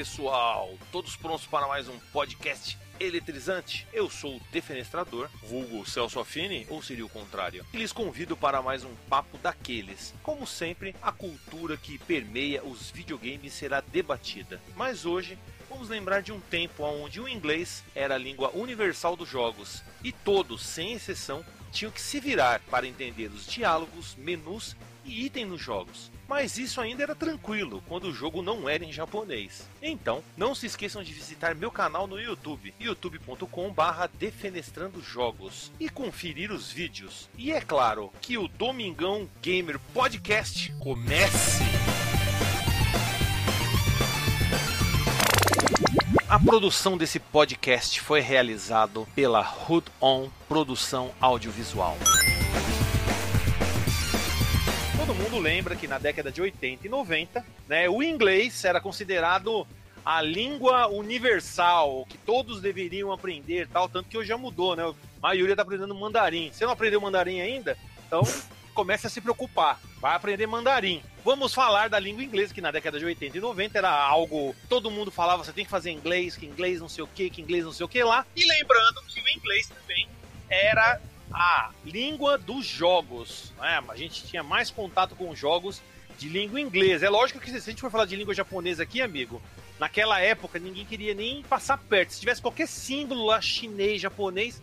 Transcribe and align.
pessoal, 0.00 0.78
todos 0.90 1.14
prontos 1.14 1.46
para 1.46 1.68
mais 1.68 1.86
um 1.86 1.98
podcast 2.10 2.78
eletrizante? 2.98 3.86
Eu 3.92 4.08
sou 4.08 4.36
o 4.36 4.40
Defenestrador, 4.50 5.28
vulgo 5.42 5.84
Celso 5.84 6.18
Affini, 6.18 6.66
ou 6.70 6.82
seria 6.82 7.04
o 7.04 7.08
contrário? 7.10 7.66
E 7.70 7.76
lhes 7.76 7.92
convido 7.92 8.34
para 8.34 8.62
mais 8.62 8.82
um 8.82 8.94
papo 9.10 9.36
daqueles. 9.36 10.14
Como 10.22 10.46
sempre, 10.46 10.96
a 11.02 11.12
cultura 11.12 11.76
que 11.76 11.98
permeia 11.98 12.64
os 12.64 12.90
videogames 12.90 13.52
será 13.52 13.82
debatida. 13.82 14.58
Mas 14.74 15.04
hoje 15.04 15.38
vamos 15.68 15.90
lembrar 15.90 16.22
de 16.22 16.32
um 16.32 16.40
tempo 16.40 16.82
onde 16.82 17.20
o 17.20 17.28
inglês 17.28 17.84
era 17.94 18.14
a 18.14 18.18
língua 18.18 18.50
universal 18.54 19.14
dos 19.14 19.28
jogos 19.28 19.84
e 20.02 20.12
todos, 20.12 20.62
sem 20.62 20.94
exceção, 20.94 21.44
tinham 21.70 21.92
que 21.92 22.00
se 22.00 22.18
virar 22.18 22.62
para 22.70 22.86
entender 22.86 23.26
os 23.26 23.46
diálogos, 23.46 24.14
menus 24.16 24.74
e 25.04 25.26
itens 25.26 25.46
nos 25.46 25.60
jogos. 25.60 26.10
Mas 26.30 26.56
isso 26.56 26.80
ainda 26.80 27.02
era 27.02 27.14
tranquilo 27.16 27.82
quando 27.88 28.04
o 28.04 28.14
jogo 28.14 28.40
não 28.40 28.68
era 28.68 28.84
em 28.84 28.92
japonês. 28.92 29.68
Então, 29.82 30.22
não 30.36 30.54
se 30.54 30.64
esqueçam 30.64 31.02
de 31.02 31.12
visitar 31.12 31.56
meu 31.56 31.72
canal 31.72 32.06
no 32.06 32.20
YouTube, 32.20 32.72
youtube.com/defenestrando 32.78 35.02
jogos 35.02 35.72
e 35.80 35.88
conferir 35.88 36.52
os 36.52 36.70
vídeos. 36.70 37.28
E 37.36 37.50
é 37.50 37.60
claro 37.60 38.12
que 38.22 38.38
o 38.38 38.46
Domingão 38.46 39.28
Gamer 39.42 39.80
Podcast 39.92 40.72
comece. 40.78 41.64
A 46.28 46.38
produção 46.38 46.96
desse 46.96 47.18
podcast 47.18 48.00
foi 48.00 48.20
realizado 48.20 49.04
pela 49.16 49.40
Hood 49.40 49.90
On 50.00 50.28
Produção 50.48 51.10
Audiovisual. 51.20 51.98
Todo 55.10 55.24
mundo 55.24 55.40
lembra 55.40 55.74
que 55.74 55.88
na 55.88 55.98
década 55.98 56.30
de 56.30 56.40
80 56.40 56.86
e 56.86 56.88
90, 56.88 57.44
né, 57.66 57.88
o 57.88 58.00
inglês 58.00 58.64
era 58.64 58.80
considerado 58.80 59.66
a 60.04 60.22
língua 60.22 60.86
universal, 60.86 62.06
que 62.08 62.16
todos 62.16 62.60
deveriam 62.60 63.10
aprender, 63.10 63.66
tal, 63.66 63.88
tanto 63.88 64.08
que 64.08 64.16
hoje 64.16 64.28
já 64.28 64.38
mudou, 64.38 64.76
né? 64.76 64.84
A 64.84 64.94
maioria 65.20 65.54
está 65.54 65.64
aprendendo 65.64 65.92
mandarim. 65.96 66.52
Você 66.52 66.64
não 66.64 66.72
aprendeu 66.72 67.00
mandarim 67.00 67.40
ainda? 67.40 67.76
Então 68.06 68.22
comece 68.72 69.08
a 69.08 69.10
se 69.10 69.20
preocupar. 69.20 69.80
Vai 70.00 70.14
aprender 70.14 70.46
mandarim. 70.46 71.02
Vamos 71.24 71.52
falar 71.52 71.88
da 71.88 71.98
língua 71.98 72.22
inglesa, 72.22 72.54
que 72.54 72.60
na 72.60 72.70
década 72.70 72.96
de 72.96 73.04
80 73.04 73.36
e 73.36 73.40
90 73.40 73.78
era 73.78 73.90
algo. 73.90 74.54
Todo 74.68 74.92
mundo 74.92 75.10
falava, 75.10 75.42
você 75.42 75.52
tem 75.52 75.64
que 75.64 75.70
fazer 75.72 75.90
inglês, 75.90 76.36
que 76.36 76.46
inglês 76.46 76.80
não 76.80 76.88
sei 76.88 77.02
o 77.02 77.08
que, 77.08 77.28
que 77.30 77.42
inglês 77.42 77.64
não 77.64 77.72
sei 77.72 77.84
o 77.84 77.88
que 77.88 78.04
lá. 78.04 78.24
E 78.36 78.46
lembrando 78.46 79.02
que 79.08 79.18
o 79.20 79.28
inglês 79.28 79.68
também 79.68 80.06
era 80.48 81.00
a 81.32 81.70
língua 81.84 82.36
dos 82.36 82.66
jogos. 82.66 83.52
Né? 83.58 83.82
A 83.88 83.96
gente 83.96 84.24
tinha 84.24 84.42
mais 84.42 84.70
contato 84.70 85.14
com 85.14 85.34
jogos 85.34 85.80
de 86.18 86.28
língua 86.28 86.60
inglesa. 86.60 87.06
É 87.06 87.10
lógico 87.10 87.40
que 87.40 87.50
se 87.50 87.56
a 87.56 87.60
gente 87.60 87.80
for 87.80 87.90
falar 87.90 88.04
de 88.04 88.16
língua 88.16 88.34
japonesa 88.34 88.82
aqui, 88.82 89.00
amigo, 89.00 89.40
naquela 89.78 90.20
época 90.20 90.58
ninguém 90.58 90.84
queria 90.84 91.14
nem 91.14 91.42
passar 91.42 91.78
perto. 91.78 92.12
Se 92.12 92.20
tivesse 92.20 92.42
qualquer 92.42 92.68
símbolo 92.68 93.26
lá 93.26 93.40
chinês, 93.40 94.00
japonês, 94.00 94.62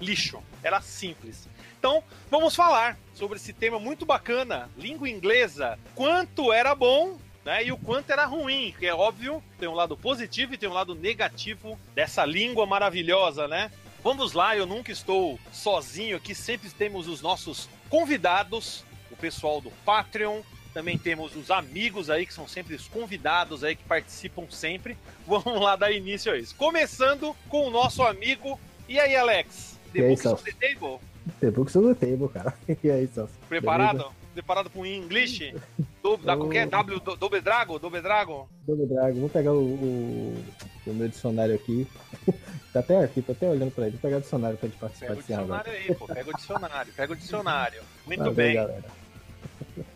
lixo. 0.00 0.42
Era 0.62 0.80
simples. 0.80 1.48
Então, 1.78 2.04
vamos 2.30 2.54
falar 2.54 2.96
sobre 3.12 3.36
esse 3.36 3.52
tema 3.52 3.80
muito 3.80 4.06
bacana, 4.06 4.70
língua 4.78 5.08
inglesa. 5.08 5.76
Quanto 5.96 6.52
era 6.52 6.74
bom 6.76 7.18
né, 7.44 7.64
e 7.64 7.72
o 7.72 7.76
quanto 7.76 8.10
era 8.10 8.24
ruim, 8.24 8.70
porque 8.70 8.86
é 8.86 8.94
óbvio, 8.94 9.42
tem 9.58 9.68
um 9.68 9.74
lado 9.74 9.96
positivo 9.96 10.54
e 10.54 10.56
tem 10.56 10.68
um 10.68 10.72
lado 10.72 10.94
negativo 10.94 11.76
dessa 11.94 12.24
língua 12.24 12.66
maravilhosa, 12.66 13.48
né? 13.48 13.70
Vamos 14.02 14.32
lá, 14.32 14.56
eu 14.56 14.66
nunca 14.66 14.90
estou 14.90 15.38
sozinho 15.52 16.16
aqui, 16.16 16.34
sempre 16.34 16.68
temos 16.70 17.06
os 17.06 17.22
nossos 17.22 17.68
convidados, 17.88 18.84
o 19.10 19.16
pessoal 19.16 19.60
do 19.60 19.70
Patreon, 19.84 20.42
também 20.74 20.98
temos 20.98 21.36
os 21.36 21.50
amigos 21.50 22.10
aí, 22.10 22.26
que 22.26 22.32
são 22.32 22.48
sempre 22.48 22.74
os 22.74 22.88
convidados 22.88 23.62
aí, 23.62 23.76
que 23.76 23.84
participam 23.84 24.46
sempre. 24.50 24.96
Vamos 25.26 25.60
lá 25.60 25.76
dar 25.76 25.92
início 25.92 26.32
a 26.32 26.38
isso. 26.38 26.54
Começando 26.56 27.36
com 27.48 27.68
o 27.68 27.70
nosso 27.70 28.02
amigo. 28.02 28.58
E 28.88 28.98
aí, 28.98 29.14
Alex? 29.14 29.78
The 29.92 30.08
Books 30.08 30.26
on 30.26 30.36
the 30.36 30.52
Table? 30.52 30.98
The 31.40 31.50
Books 31.50 31.76
on 31.76 31.94
the 31.94 32.06
Table, 32.06 32.28
cara. 32.28 32.54
E 32.82 32.90
aí, 32.90 33.06
Celso? 33.06 33.34
Preparado? 33.48 33.98
Beleza? 33.98 34.21
Preparado 34.32 34.70
para 34.70 34.80
um 34.80 34.86
English? 34.86 35.54
Do, 36.02 36.16
da 36.16 36.36
qualquer 36.36 36.66
W, 36.66 37.00
do, 37.00 37.16
Doble 37.16 37.40
Drago? 37.40 37.78
Doble 37.78 38.00
Drago? 38.00 38.48
Doble 38.66 38.86
Drago. 38.86 39.20
Vou 39.20 39.28
pegar 39.28 39.52
o, 39.52 39.62
o, 39.62 40.44
o, 40.86 40.94
meu 40.94 41.08
dicionário 41.08 41.54
aqui. 41.54 41.86
tá 42.72 42.80
até 42.80 43.04
aqui, 43.04 43.22
tô 43.22 43.32
até 43.32 43.48
olhando 43.48 43.70
para 43.70 43.84
ele. 43.84 43.92
Vou 43.92 44.00
pegar 44.00 44.16
o 44.16 44.20
dicionário 44.20 44.58
para 44.58 44.68
gente 44.68 44.78
participar 44.78 45.14
desse 45.14 45.28
Pega 45.28 45.42
o 45.42 45.42
dicionário 45.44 45.72
aí, 45.72 45.94
pô. 45.94 46.06
Pega 46.06 46.30
o 46.30 46.34
dicionário. 46.34 46.92
Pega 46.92 47.12
o 47.12 47.16
dicionário. 47.16 47.82
Muito 48.06 48.30
bem. 48.32 48.54
Galera. 48.54 49.02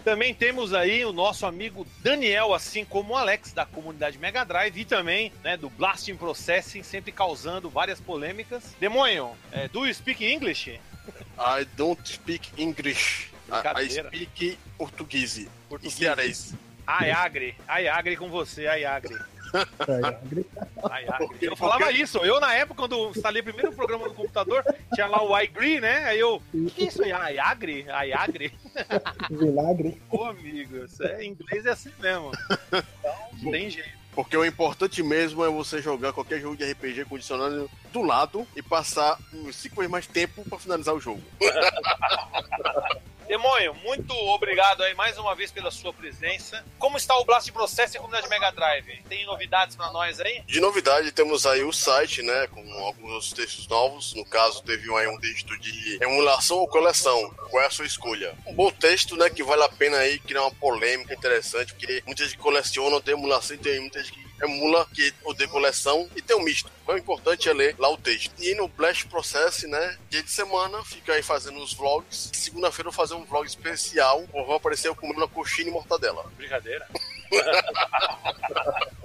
Também 0.04 0.32
temos 0.32 0.72
aí 0.72 1.04
o 1.04 1.12
nosso 1.12 1.46
amigo 1.46 1.86
Daniel, 2.00 2.54
assim 2.54 2.84
como 2.84 3.14
o 3.14 3.16
Alex, 3.16 3.52
da 3.52 3.66
comunidade 3.66 4.18
Mega 4.18 4.44
Drive, 4.44 4.80
e 4.80 4.84
também 4.84 5.32
né, 5.42 5.56
do 5.56 5.68
Blasting 5.68 6.16
Processing, 6.16 6.82
sempre 6.82 7.10
causando 7.10 7.68
várias 7.68 8.00
polêmicas. 8.00 8.74
Demônio, 8.78 9.32
é, 9.50 9.68
do 9.68 9.84
you 9.84 9.92
speak 9.92 10.24
English? 10.24 10.70
I 11.38 11.66
don't 11.76 12.00
speak 12.08 12.50
English. 12.56 13.35
I, 13.50 13.84
I 13.84 13.90
speak 13.90 14.58
português. 14.76 15.46
Português. 15.68 16.54
Ayagre. 16.86 17.56
Ayagre 17.66 18.16
com 18.16 18.28
você, 18.28 18.66
Ayagre. 18.66 19.16
Eu 21.40 21.56
falava 21.56 21.90
isso. 21.92 22.18
Eu, 22.18 22.40
na 22.40 22.54
época, 22.54 22.82
quando 22.82 23.10
instalei 23.10 23.40
o 23.40 23.44
primeiro 23.44 23.72
programa 23.72 24.08
no 24.08 24.14
computador, 24.14 24.64
tinha 24.94 25.06
lá 25.06 25.22
o 25.22 25.38
iGree, 25.40 25.80
né? 25.80 26.04
Aí 26.04 26.18
eu. 26.18 26.42
O 26.52 26.70
que 26.70 26.84
é 26.84 26.88
isso 26.88 27.02
aí? 27.02 27.12
Ayagre? 27.12 27.86
Ayagre? 27.90 28.52
Vinagre. 29.30 30.00
Pô, 30.10 30.24
amigo, 30.24 30.84
isso 30.84 31.02
é, 31.02 31.24
inglês 31.24 31.66
é 31.66 31.70
assim 31.70 31.92
mesmo. 31.98 32.32
Então, 33.38 33.50
tem 33.50 33.70
jeito. 33.70 34.06
Porque 34.14 34.36
o 34.36 34.44
importante 34.46 35.02
mesmo 35.02 35.44
é 35.44 35.48
você 35.50 35.82
jogar 35.82 36.12
qualquer 36.12 36.40
jogo 36.40 36.56
de 36.56 36.64
RPG 36.64 37.04
com 37.04 37.16
o 37.16 37.18
dicionário 37.18 37.70
do 37.92 38.02
lado 38.02 38.46
e 38.56 38.62
passar 38.62 39.18
cinco 39.52 39.76
vezes 39.76 39.90
mais 39.90 40.06
tempo 40.06 40.42
para 40.48 40.58
finalizar 40.58 40.94
o 40.94 41.00
jogo. 41.00 41.22
Demônio, 43.26 43.74
muito 43.82 44.14
obrigado 44.14 44.84
aí 44.84 44.94
mais 44.94 45.18
uma 45.18 45.34
vez 45.34 45.50
pela 45.50 45.70
sua 45.70 45.92
presença. 45.92 46.64
Como 46.78 46.96
está 46.96 47.16
o 47.18 47.24
Blast 47.24 47.50
Process 47.50 47.92
e 47.92 47.96
a 47.96 48.00
comunidade 48.00 48.28
Mega 48.28 48.52
Drive? 48.52 49.02
Tem 49.08 49.26
novidades 49.26 49.74
para 49.74 49.90
nós 49.90 50.20
aí? 50.20 50.42
De 50.46 50.60
novidade, 50.60 51.10
temos 51.10 51.44
aí 51.44 51.64
o 51.64 51.72
site, 51.72 52.22
né, 52.22 52.46
com 52.46 52.62
alguns 52.84 53.32
textos 53.32 53.66
novos. 53.66 54.14
No 54.14 54.24
caso, 54.24 54.62
teve 54.62 54.94
aí 54.94 55.08
um 55.08 55.18
texto 55.18 55.58
de 55.58 55.98
emulação 56.00 56.58
ou 56.58 56.68
coleção. 56.68 57.28
Qual 57.50 57.62
é 57.62 57.66
a 57.66 57.70
sua 57.70 57.84
escolha? 57.86 58.32
Um 58.46 58.54
bom 58.54 58.70
texto, 58.70 59.16
né, 59.16 59.28
que 59.28 59.42
vale 59.42 59.64
a 59.64 59.68
pena 59.68 59.98
aí 59.98 60.20
criar 60.20 60.42
uma 60.42 60.54
polêmica 60.54 61.12
interessante, 61.12 61.72
porque 61.74 62.02
muita 62.06 62.24
gente 62.24 62.38
coleciona, 62.38 63.00
tem 63.00 63.14
emulação 63.14 63.56
e 63.56 63.58
tem 63.58 63.80
muita 63.80 64.02
gente 64.02 64.12
que 64.12 64.25
emula 64.42 64.86
que 64.94 65.12
o 65.24 65.32
de 65.32 65.46
coleção 65.48 66.08
e 66.14 66.22
tem 66.22 66.36
um 66.36 66.42
misto. 66.42 66.70
O 66.86 66.96
importante 66.96 67.48
é 67.48 67.52
ler 67.52 67.74
lá 67.78 67.90
o 67.90 67.96
texto. 67.96 68.32
E 68.38 68.54
no 68.54 68.68
Blast 68.68 69.06
Process, 69.06 69.64
né? 69.64 69.98
Dia 70.08 70.22
de 70.22 70.30
semana, 70.30 70.84
fica 70.84 71.14
aí 71.14 71.22
fazendo 71.22 71.58
os 71.58 71.72
vlogs. 71.72 72.30
Segunda-feira 72.32 72.88
eu 72.88 72.92
vou 72.92 72.96
fazer 73.06 73.14
um 73.14 73.24
vlog 73.24 73.46
especial. 73.46 74.24
Vou 74.32 74.54
aparecer 74.54 74.88
eu 74.88 74.94
comendo 74.94 75.18
uma 75.20 75.28
coxinha 75.28 75.68
e 75.68 75.72
mortadela. 75.72 76.24
Brincadeira. 76.36 76.86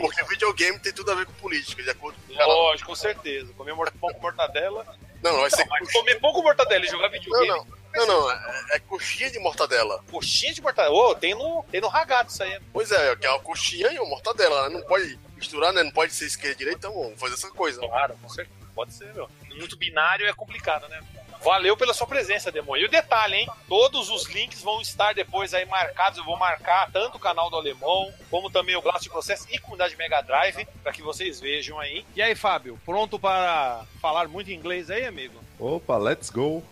Porque 0.00 0.24
videogame 0.24 0.78
tem 0.78 0.92
tudo 0.92 1.10
a 1.12 1.14
ver 1.14 1.26
com 1.26 1.32
política, 1.34 1.82
de 1.82 1.90
acordo 1.90 2.16
com 2.26 2.32
Lógico, 2.32 2.88
com 2.90 2.96
certeza. 2.96 3.52
Comer 3.54 3.74
pão 4.00 4.12
com 4.12 4.20
mortadela. 4.20 4.86
Não, 5.22 5.32
não 5.32 5.40
vai 5.40 5.50
ser. 5.50 5.66
Não, 5.66 5.86
comer 5.92 6.20
pão 6.20 6.32
com 6.32 6.42
mortadela 6.42 6.84
e 6.84 6.88
jogar 6.88 7.08
videogame. 7.08 7.48
Não, 7.48 7.56
não. 7.64 7.75
Não, 7.96 8.06
não, 8.06 8.30
é, 8.30 8.66
é, 8.72 8.78
coxinha 8.80 9.30
de 9.30 9.38
mortadela. 9.38 10.02
Coxinha 10.10 10.52
de 10.52 10.60
mortadela? 10.60 10.94
Ô, 10.94 11.10
oh, 11.10 11.14
tem 11.14 11.34
no, 11.34 11.64
tem 11.70 11.80
no 11.80 11.88
ragado 11.88 12.30
isso 12.30 12.42
aí. 12.42 12.60
Pois 12.72 12.90
é, 12.90 13.16
que 13.16 13.26
é 13.26 13.30
uma 13.30 13.40
coxinha 13.40 13.90
e 13.92 13.98
uma 13.98 14.08
mortadela, 14.08 14.68
né? 14.68 14.78
Não 14.78 14.86
pode 14.86 15.18
misturar, 15.36 15.72
né? 15.72 15.82
Não 15.82 15.90
pode 15.90 16.12
ser 16.12 16.26
esquerda 16.26 16.54
e 16.54 16.58
direita, 16.58 16.78
então 16.86 17.02
vamos 17.02 17.18
fazer 17.18 17.34
essa 17.34 17.50
coisa. 17.50 17.80
Claro, 17.80 18.16
com 18.20 18.28
certeza. 18.28 18.56
Pode 18.74 18.92
ser, 18.92 19.12
meu. 19.14 19.28
Muito 19.56 19.76
binário 19.76 20.26
é 20.26 20.32
complicado, 20.34 20.86
né? 20.88 21.00
Valeu 21.46 21.76
pela 21.76 21.94
sua 21.94 22.08
presença, 22.08 22.50
Demônio. 22.50 22.82
E 22.82 22.86
o 22.86 22.90
detalhe, 22.90 23.36
hein? 23.36 23.48
Todos 23.68 24.10
os 24.10 24.26
links 24.26 24.62
vão 24.62 24.80
estar 24.80 25.14
depois 25.14 25.54
aí 25.54 25.64
marcados. 25.64 26.18
Eu 26.18 26.24
vou 26.24 26.36
marcar 26.36 26.90
tanto 26.90 27.18
o 27.18 27.20
canal 27.20 27.48
do 27.48 27.54
Alemão, 27.54 28.12
como 28.28 28.50
também 28.50 28.74
o 28.74 28.82
Blast 28.82 29.08
Process 29.08 29.46
e 29.48 29.56
comunidade 29.56 29.96
Mega 29.96 30.20
Drive, 30.22 30.66
para 30.82 30.90
que 30.90 31.02
vocês 31.02 31.38
vejam 31.38 31.78
aí. 31.78 32.04
E 32.16 32.20
aí, 32.20 32.34
Fábio, 32.34 32.76
pronto 32.84 33.16
para 33.16 33.84
falar 34.02 34.26
muito 34.26 34.50
inglês 34.50 34.90
aí, 34.90 35.06
amigo? 35.06 35.40
Opa, 35.56 35.96
let's 35.96 36.30
go! 36.30 36.64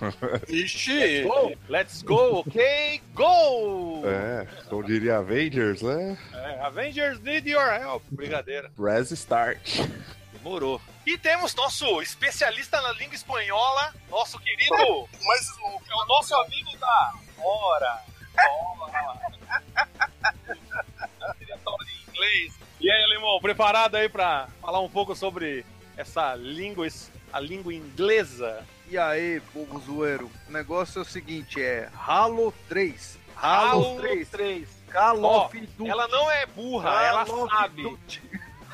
Ixi! 0.48 0.92
Let's 0.94 1.26
go, 1.26 1.52
let's 1.68 2.02
go 2.02 2.38
ok? 2.38 3.02
Go! 3.12 4.02
É, 4.06 4.46
como 4.68 4.84
diria 4.84 5.16
Avengers, 5.18 5.82
né? 5.82 6.16
É, 6.32 6.60
Avengers 6.60 7.18
need 7.18 7.50
your 7.50 7.68
help. 7.68 8.04
Brincadeira. 8.12 8.70
Press 8.76 9.10
start. 9.10 9.58
Demorou. 10.42 10.80
E 11.06 11.18
temos 11.18 11.54
nosso 11.54 12.00
especialista 12.00 12.80
na 12.80 12.92
língua 12.92 13.14
espanhola, 13.14 13.94
nosso 14.08 14.38
querido. 14.38 15.08
Mas 15.22 15.50
o, 15.58 15.80
é 15.86 15.94
o 15.94 16.06
nosso 16.06 16.34
amigo 16.34 16.76
da 16.78 17.12
hora. 17.38 18.02
Hora. 18.38 19.20
em 21.86 22.10
inglês. 22.10 22.58
E 22.80 22.90
aí, 22.90 23.02
Alemão, 23.04 23.38
preparado 23.40 23.96
aí 23.96 24.08
para 24.08 24.48
falar 24.62 24.80
um 24.80 24.88
pouco 24.88 25.14
sobre 25.14 25.64
essa 25.96 26.34
língua, 26.34 26.86
a 27.32 27.38
língua 27.38 27.74
inglesa? 27.74 28.66
E 28.88 28.96
aí, 28.96 29.40
povo 29.52 29.78
zoeiro, 29.78 30.30
o 30.48 30.52
negócio 30.52 31.00
é 31.00 31.02
o 31.02 31.04
seguinte, 31.04 31.62
é 31.62 31.90
Halo 31.94 32.52
3. 32.68 33.18
Halo, 33.36 33.84
Halo 33.84 34.00
3. 34.00 34.28
3. 34.30 34.80
Call 34.90 35.48
Duty. 35.76 35.88
Ela 35.88 36.08
não 36.08 36.30
é 36.30 36.46
burra, 36.46 36.90
Call 36.90 37.00
ela 37.00 37.26
sabe. 37.48 37.82
Duty. 37.82 38.22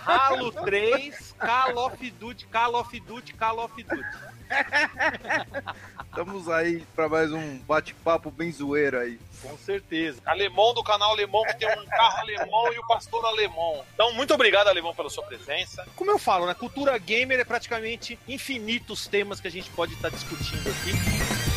Halo 0.07 0.53
3, 0.53 1.26
Call 1.39 1.79
of 1.79 2.11
Duty, 2.11 2.47
Call 2.47 2.75
of 2.77 3.01
Duty, 3.01 3.35
Call 3.35 3.59
of 3.65 3.83
Duty. 3.83 4.03
Estamos 6.09 6.49
aí 6.49 6.85
pra 6.95 7.09
mais 7.09 7.33
um 7.33 7.59
bate-papo 7.59 8.31
bem 8.31 8.51
zoeiro 8.51 8.99
aí. 8.99 9.19
Com 9.43 9.57
certeza. 9.59 10.21
Alemão 10.25 10.73
do 10.73 10.83
canal 10.83 11.11
Alemão, 11.11 11.43
que 11.45 11.59
tem 11.59 11.69
um 11.69 11.87
carro 11.87 12.19
alemão 12.21 12.73
e 12.73 12.79
o 12.79 12.87
pastor 12.87 13.25
alemão. 13.25 13.85
Então, 13.95 14.13
muito 14.15 14.33
obrigado, 14.33 14.69
Alemão, 14.69 14.95
pela 14.95 15.11
sua 15.11 15.25
presença. 15.25 15.87
Como 15.95 16.11
eu 16.11 16.19
falo, 16.19 16.47
né? 16.47 16.55
Cultura 16.55 16.97
gamer 16.97 17.41
é 17.41 17.45
praticamente 17.45 18.19
infinitos 18.27 19.07
temas 19.07 19.41
que 19.41 19.49
a 19.49 19.51
gente 19.51 19.69
pode 19.71 19.93
estar 19.95 20.11
discutindo 20.11 20.69
aqui. 20.71 21.56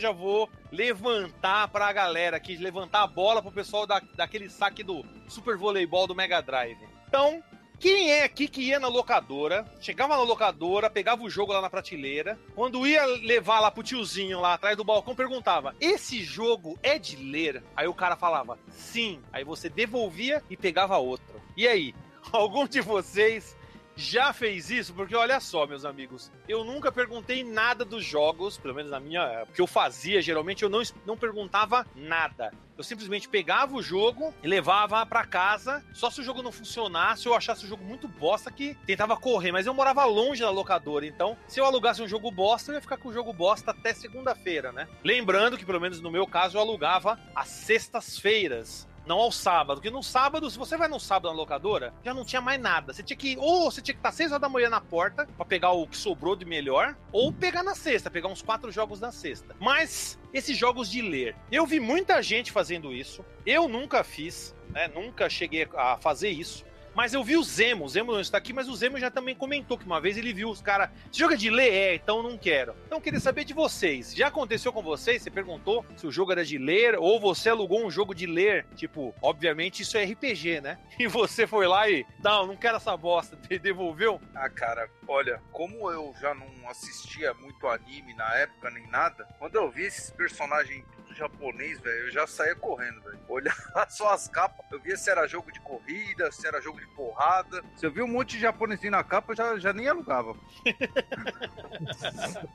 Eu 0.00 0.02
já 0.02 0.12
vou 0.12 0.48
levantar 0.72 1.68
pra 1.68 1.92
galera 1.92 2.38
aqui, 2.38 2.56
levantar 2.56 3.02
a 3.02 3.06
bola 3.06 3.42
pro 3.42 3.52
pessoal 3.52 3.86
da, 3.86 4.00
daquele 4.16 4.48
saque 4.48 4.82
do 4.82 5.04
Super 5.28 5.58
Voleibol 5.58 6.06
do 6.06 6.14
Mega 6.14 6.40
Drive. 6.40 6.78
Então, 7.06 7.42
quem 7.78 8.10
é 8.10 8.24
aqui 8.24 8.48
que 8.48 8.62
ia 8.62 8.80
na 8.80 8.88
locadora, 8.88 9.70
chegava 9.78 10.16
na 10.16 10.22
locadora, 10.22 10.88
pegava 10.88 11.22
o 11.22 11.28
jogo 11.28 11.52
lá 11.52 11.60
na 11.60 11.68
prateleira, 11.68 12.38
quando 12.54 12.86
ia 12.86 13.04
levar 13.04 13.60
lá 13.60 13.70
pro 13.70 13.82
tiozinho 13.82 14.40
lá 14.40 14.54
atrás 14.54 14.74
do 14.74 14.84
balcão, 14.84 15.14
perguntava: 15.14 15.76
Esse 15.78 16.22
jogo 16.22 16.78
é 16.82 16.98
de 16.98 17.16
ler? 17.16 17.62
Aí 17.76 17.86
o 17.86 17.94
cara 17.94 18.16
falava: 18.16 18.58
Sim. 18.70 19.20
Aí 19.30 19.44
você 19.44 19.68
devolvia 19.68 20.42
e 20.48 20.56
pegava 20.56 20.96
outro. 20.96 21.40
E 21.56 21.68
aí? 21.68 21.94
Algum 22.32 22.66
de 22.66 22.80
vocês 22.80 23.56
já 24.00 24.32
fez 24.32 24.70
isso? 24.70 24.94
Porque 24.94 25.14
olha 25.14 25.38
só, 25.38 25.66
meus 25.66 25.84
amigos, 25.84 26.32
eu 26.48 26.64
nunca 26.64 26.90
perguntei 26.90 27.44
nada 27.44 27.84
dos 27.84 28.04
jogos, 28.04 28.58
pelo 28.58 28.74
menos 28.74 28.90
na 28.90 28.98
minha. 28.98 29.46
Que 29.54 29.60
eu 29.60 29.66
fazia, 29.66 30.22
geralmente, 30.22 30.62
eu 30.62 30.70
não, 30.70 30.82
não 31.06 31.16
perguntava 31.16 31.86
nada. 31.94 32.50
Eu 32.78 32.82
simplesmente 32.82 33.28
pegava 33.28 33.76
o 33.76 33.82
jogo 33.82 34.34
e 34.42 34.48
levava 34.48 35.04
pra 35.04 35.26
casa. 35.26 35.84
Só 35.92 36.08
se 36.10 36.22
o 36.22 36.24
jogo 36.24 36.42
não 36.42 36.50
funcionasse, 36.50 37.26
eu 37.26 37.34
achasse 37.34 37.66
o 37.66 37.68
jogo 37.68 37.84
muito 37.84 38.08
bosta 38.08 38.50
que 38.50 38.74
tentava 38.86 39.18
correr. 39.18 39.52
Mas 39.52 39.66
eu 39.66 39.74
morava 39.74 40.02
longe 40.06 40.40
da 40.40 40.50
locadora, 40.50 41.04
então 41.04 41.36
se 41.46 41.60
eu 41.60 41.66
alugasse 41.66 42.00
um 42.00 42.08
jogo 42.08 42.30
bosta, 42.30 42.72
eu 42.72 42.76
ia 42.76 42.80
ficar 42.80 42.96
com 42.96 43.10
o 43.10 43.12
jogo 43.12 43.34
bosta 43.34 43.72
até 43.72 43.92
segunda-feira, 43.92 44.72
né? 44.72 44.88
Lembrando 45.04 45.58
que, 45.58 45.66
pelo 45.66 45.78
menos 45.78 46.00
no 46.00 46.10
meu 46.10 46.26
caso, 46.26 46.56
eu 46.56 46.62
alugava 46.62 47.20
às 47.34 47.48
sextas-feiras 47.48 48.88
não 49.10 49.18
ao 49.18 49.32
sábado. 49.32 49.78
Porque 49.78 49.90
no 49.90 50.02
sábado, 50.02 50.48
se 50.48 50.56
você 50.56 50.76
vai 50.76 50.86
no 50.86 51.00
sábado 51.00 51.32
na 51.32 51.36
locadora, 51.36 51.92
já 52.04 52.14
não 52.14 52.24
tinha 52.24 52.40
mais 52.40 52.60
nada. 52.60 52.92
Você 52.92 53.02
tinha 53.02 53.16
que, 53.16 53.36
ou 53.36 53.70
você 53.70 53.82
tinha 53.82 53.94
que 53.94 53.98
estar 53.98 54.12
6 54.12 54.30
horas 54.30 54.40
da 54.40 54.48
manhã 54.48 54.70
na 54.70 54.80
porta 54.80 55.26
pra 55.36 55.44
pegar 55.44 55.72
o 55.72 55.86
que 55.86 55.96
sobrou 55.96 56.36
de 56.36 56.44
melhor, 56.44 56.96
ou 57.10 57.32
pegar 57.32 57.64
na 57.64 57.74
sexta, 57.74 58.10
pegar 58.10 58.28
uns 58.28 58.40
quatro 58.40 58.70
jogos 58.70 59.00
na 59.00 59.10
sexta. 59.10 59.56
Mas 59.58 60.18
esses 60.32 60.56
jogos 60.56 60.88
de 60.88 61.02
ler, 61.02 61.36
eu 61.50 61.66
vi 61.66 61.80
muita 61.80 62.22
gente 62.22 62.52
fazendo 62.52 62.94
isso. 62.94 63.24
Eu 63.44 63.68
nunca 63.68 64.04
fiz, 64.04 64.54
né? 64.68 64.86
Nunca 64.86 65.28
cheguei 65.28 65.68
a 65.76 65.96
fazer 65.96 66.30
isso. 66.30 66.64
Mas 66.94 67.14
eu 67.14 67.22
vi 67.22 67.36
o 67.36 67.42
Zemo, 67.42 67.84
o 67.84 67.88
Zemo 67.88 68.12
não 68.12 68.20
está 68.20 68.38
aqui, 68.38 68.52
mas 68.52 68.68
o 68.68 68.74
Zemo 68.74 68.98
já 68.98 69.10
também 69.10 69.34
comentou 69.34 69.78
que 69.78 69.86
uma 69.86 70.00
vez 70.00 70.16
ele 70.16 70.32
viu 70.32 70.50
os 70.50 70.60
caras. 70.60 70.90
É 71.20 71.36
de 71.36 71.50
ler? 71.50 71.72
É, 71.72 71.94
então 71.94 72.22
não 72.22 72.36
quero. 72.36 72.74
Então 72.86 73.00
queria 73.00 73.20
saber 73.20 73.44
de 73.44 73.54
vocês. 73.54 74.14
Já 74.14 74.26
aconteceu 74.28 74.72
com 74.72 74.82
vocês? 74.82 75.22
Você 75.22 75.30
perguntou 75.30 75.84
se 75.96 76.06
o 76.06 76.10
jogo 76.10 76.32
era 76.32 76.44
de 76.44 76.58
ler 76.58 76.96
ou 76.98 77.20
você 77.20 77.48
alugou 77.48 77.86
um 77.86 77.90
jogo 77.90 78.14
de 78.14 78.26
ler? 78.26 78.66
Tipo, 78.74 79.14
obviamente 79.22 79.82
isso 79.82 79.96
é 79.96 80.04
RPG, 80.04 80.60
né? 80.60 80.78
E 80.98 81.06
você 81.06 81.46
foi 81.46 81.66
lá 81.66 81.88
e, 81.88 82.04
não, 82.22 82.46
não 82.46 82.56
quero 82.56 82.76
essa 82.76 82.94
bosta, 82.94 83.36
devolveu? 83.62 84.20
Ah, 84.34 84.50
cara, 84.50 84.88
olha, 85.08 85.40
como 85.50 85.90
eu 85.90 86.12
já 86.20 86.34
não 86.34 86.68
assistia 86.68 87.32
muito 87.34 87.66
anime 87.66 88.12
na 88.14 88.34
época 88.34 88.70
nem 88.70 88.86
nada, 88.88 89.26
quando 89.38 89.54
eu 89.56 89.70
vi 89.70 89.84
esses 89.84 90.10
personagens 90.10 90.84
tudo 91.10 91.14
japonês, 91.16 91.80
velho, 91.80 92.06
eu 92.06 92.10
já 92.10 92.26
saía 92.26 92.54
correndo, 92.54 93.00
velho. 93.02 93.18
Olhava 93.28 93.86
só 93.88 94.12
as 94.14 94.28
capas, 94.28 94.64
eu 94.70 94.80
via 94.80 94.96
se 94.96 95.10
era 95.10 95.26
jogo 95.26 95.52
de 95.52 95.60
corrida, 95.60 96.30
se 96.32 96.46
era 96.46 96.60
jogo 96.60 96.78
de 96.80 96.86
porrada. 96.88 97.62
Se 97.76 97.86
eu 97.86 97.90
vi 97.92 98.02
um 98.02 98.08
monte 98.08 98.36
de 98.36 98.40
japonesinho 98.40 98.92
na 98.92 99.04
capa, 99.04 99.32
eu 99.32 99.36
já, 99.36 99.58
já 99.58 99.72
nem 99.72 99.88
alugava. 99.88 100.34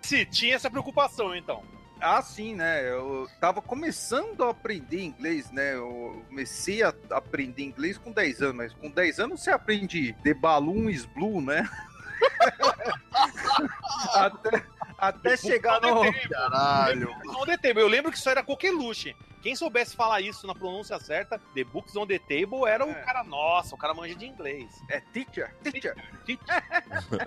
Se 0.00 0.24
tinha 0.24 0.56
essa 0.56 0.70
preocupação, 0.70 1.36
então. 1.36 1.62
Ah, 2.00 2.22
sim, 2.22 2.54
né? 2.54 2.88
Eu 2.88 3.28
tava 3.40 3.60
começando 3.60 4.42
a 4.44 4.50
aprender 4.50 5.02
inglês, 5.02 5.50
né? 5.50 5.74
Eu 5.74 6.24
comecei 6.28 6.82
a 6.82 6.92
aprender 7.10 7.64
inglês 7.64 7.98
com 7.98 8.10
10 8.10 8.42
anos, 8.42 8.56
mas 8.56 8.72
com 8.74 8.90
10 8.90 9.20
anos 9.20 9.42
você 9.42 9.50
aprende 9.50 10.14
The 10.24 10.34
Balloon 10.34 10.88
is 10.90 11.04
Blue, 11.04 11.40
né? 11.40 11.68
até 14.14 14.64
até 14.98 15.36
chegar 15.36 15.80
no. 15.80 16.02
Caralho. 16.28 17.10
On 17.40 17.46
the 17.46 17.56
table. 17.56 17.80
Eu 17.80 17.88
lembro 17.88 18.10
que 18.10 18.18
isso 18.18 18.28
era 18.28 18.42
coqueluche. 18.42 19.14
Quem 19.40 19.54
soubesse 19.54 19.94
falar 19.94 20.20
isso 20.20 20.46
na 20.48 20.54
pronúncia 20.54 20.98
certa, 20.98 21.38
The 21.54 21.62
Books 21.62 21.94
on 21.94 22.06
the 22.08 22.18
Table, 22.18 22.64
era 22.66 22.84
o 22.84 22.90
É. 22.90 22.94
cara, 23.04 23.22
nossa, 23.22 23.72
o 23.74 23.78
cara 23.78 23.94
manja 23.94 24.16
de 24.16 24.26
inglês. 24.26 24.68
É 24.90 25.00
teacher? 25.00 25.54
Teacher. 25.62 25.94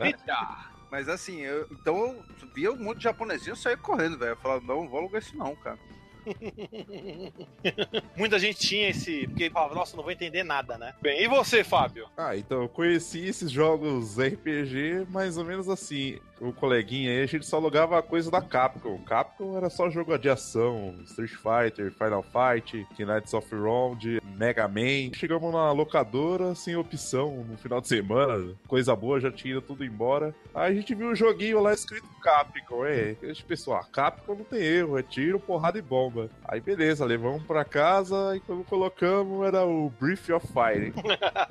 Eita. 0.02 0.72
Mas 0.92 1.08
assim, 1.08 1.40
eu, 1.40 1.66
então 1.72 1.98
eu 1.98 2.26
via 2.54 2.70
um 2.70 2.76
monte 2.76 2.98
de 2.98 3.06
japonesinho, 3.06 3.54
eu 3.54 3.56
saía 3.56 3.78
correndo, 3.78 4.18
velho. 4.18 4.32
Eu 4.32 4.38
falava, 4.38 4.62
não, 4.66 4.82
não 4.82 4.90
vou 4.90 5.00
alugar 5.00 5.22
isso 5.22 5.38
não, 5.38 5.56
cara. 5.56 5.80
Muita 8.18 8.38
gente 8.38 8.60
tinha 8.60 8.90
esse. 8.90 9.26
Porque 9.28 9.50
falava, 9.50 9.74
nossa, 9.74 9.96
não 9.96 10.04
vou 10.04 10.12
entender 10.12 10.44
nada, 10.44 10.78
né? 10.78 10.94
Bem, 11.02 11.24
e 11.24 11.28
você, 11.30 11.64
Fábio? 11.64 12.10
Ah, 12.18 12.36
então 12.36 12.62
eu 12.64 12.70
conheci 12.70 13.26
esses 13.26 13.50
jogos 13.50 14.18
RPG 14.20 15.08
mais 15.10 15.38
ou 15.38 15.46
menos 15.46 15.70
assim. 15.70 16.20
O 16.42 16.52
coleguinha 16.52 17.12
aí, 17.12 17.22
a 17.22 17.26
gente 17.28 17.46
só 17.46 17.58
alugava 17.58 18.02
coisa 18.02 18.32
da 18.32 18.42
Capcom. 18.42 18.98
Capcom 19.04 19.56
era 19.56 19.70
só 19.70 19.92
jogo 19.92 20.18
de 20.18 20.28
ação, 20.28 20.96
Street 21.06 21.30
Fighter, 21.30 21.92
Final 21.92 22.24
Fight, 22.24 22.88
Knights 22.98 23.32
of 23.36 23.48
Round, 23.54 24.20
Mega 24.36 24.68
Man. 24.68 25.14
Chegamos 25.14 25.54
na 25.54 25.72
locadora 25.72 26.56
sem 26.56 26.76
opção 26.76 27.46
no 27.48 27.56
final 27.58 27.80
de 27.80 27.88
semana, 27.88 28.56
coisa 28.68 28.96
boa, 28.96 29.20
já 29.20 29.32
tinha 29.32 29.52
ido 29.52 29.62
tudo 29.62 29.86
embora. 29.86 30.34
Aí 30.56 30.72
a 30.72 30.76
gente 30.76 30.96
viu 30.96 31.10
um 31.10 31.16
joguinho 31.16 31.62
lá 31.62 31.74
escrito 31.74 32.10
Capcom, 32.24 32.86
é. 32.86 33.16
A 33.22 33.28
gente 33.28 33.46
pensou, 33.46 33.76
ah, 33.76 33.86
Capcom 33.92 34.34
não 34.34 34.44
tem 34.44 34.64
erro, 34.64 34.98
é 34.98 35.04
tiro, 35.04 35.40
porrada 35.40 35.78
e 35.78 35.82
bomba. 35.82 36.28
Aí 36.44 36.60
beleza, 36.60 37.06
levamos 37.06 37.44
pra 37.44 37.64
casa 37.64 38.36
e 38.36 38.40
quando 38.40 38.64
colocamos 38.64 39.46
era 39.46 39.64
o 39.64 39.92
Brief 40.00 40.32
of 40.32 40.48
Fire. 40.48 40.92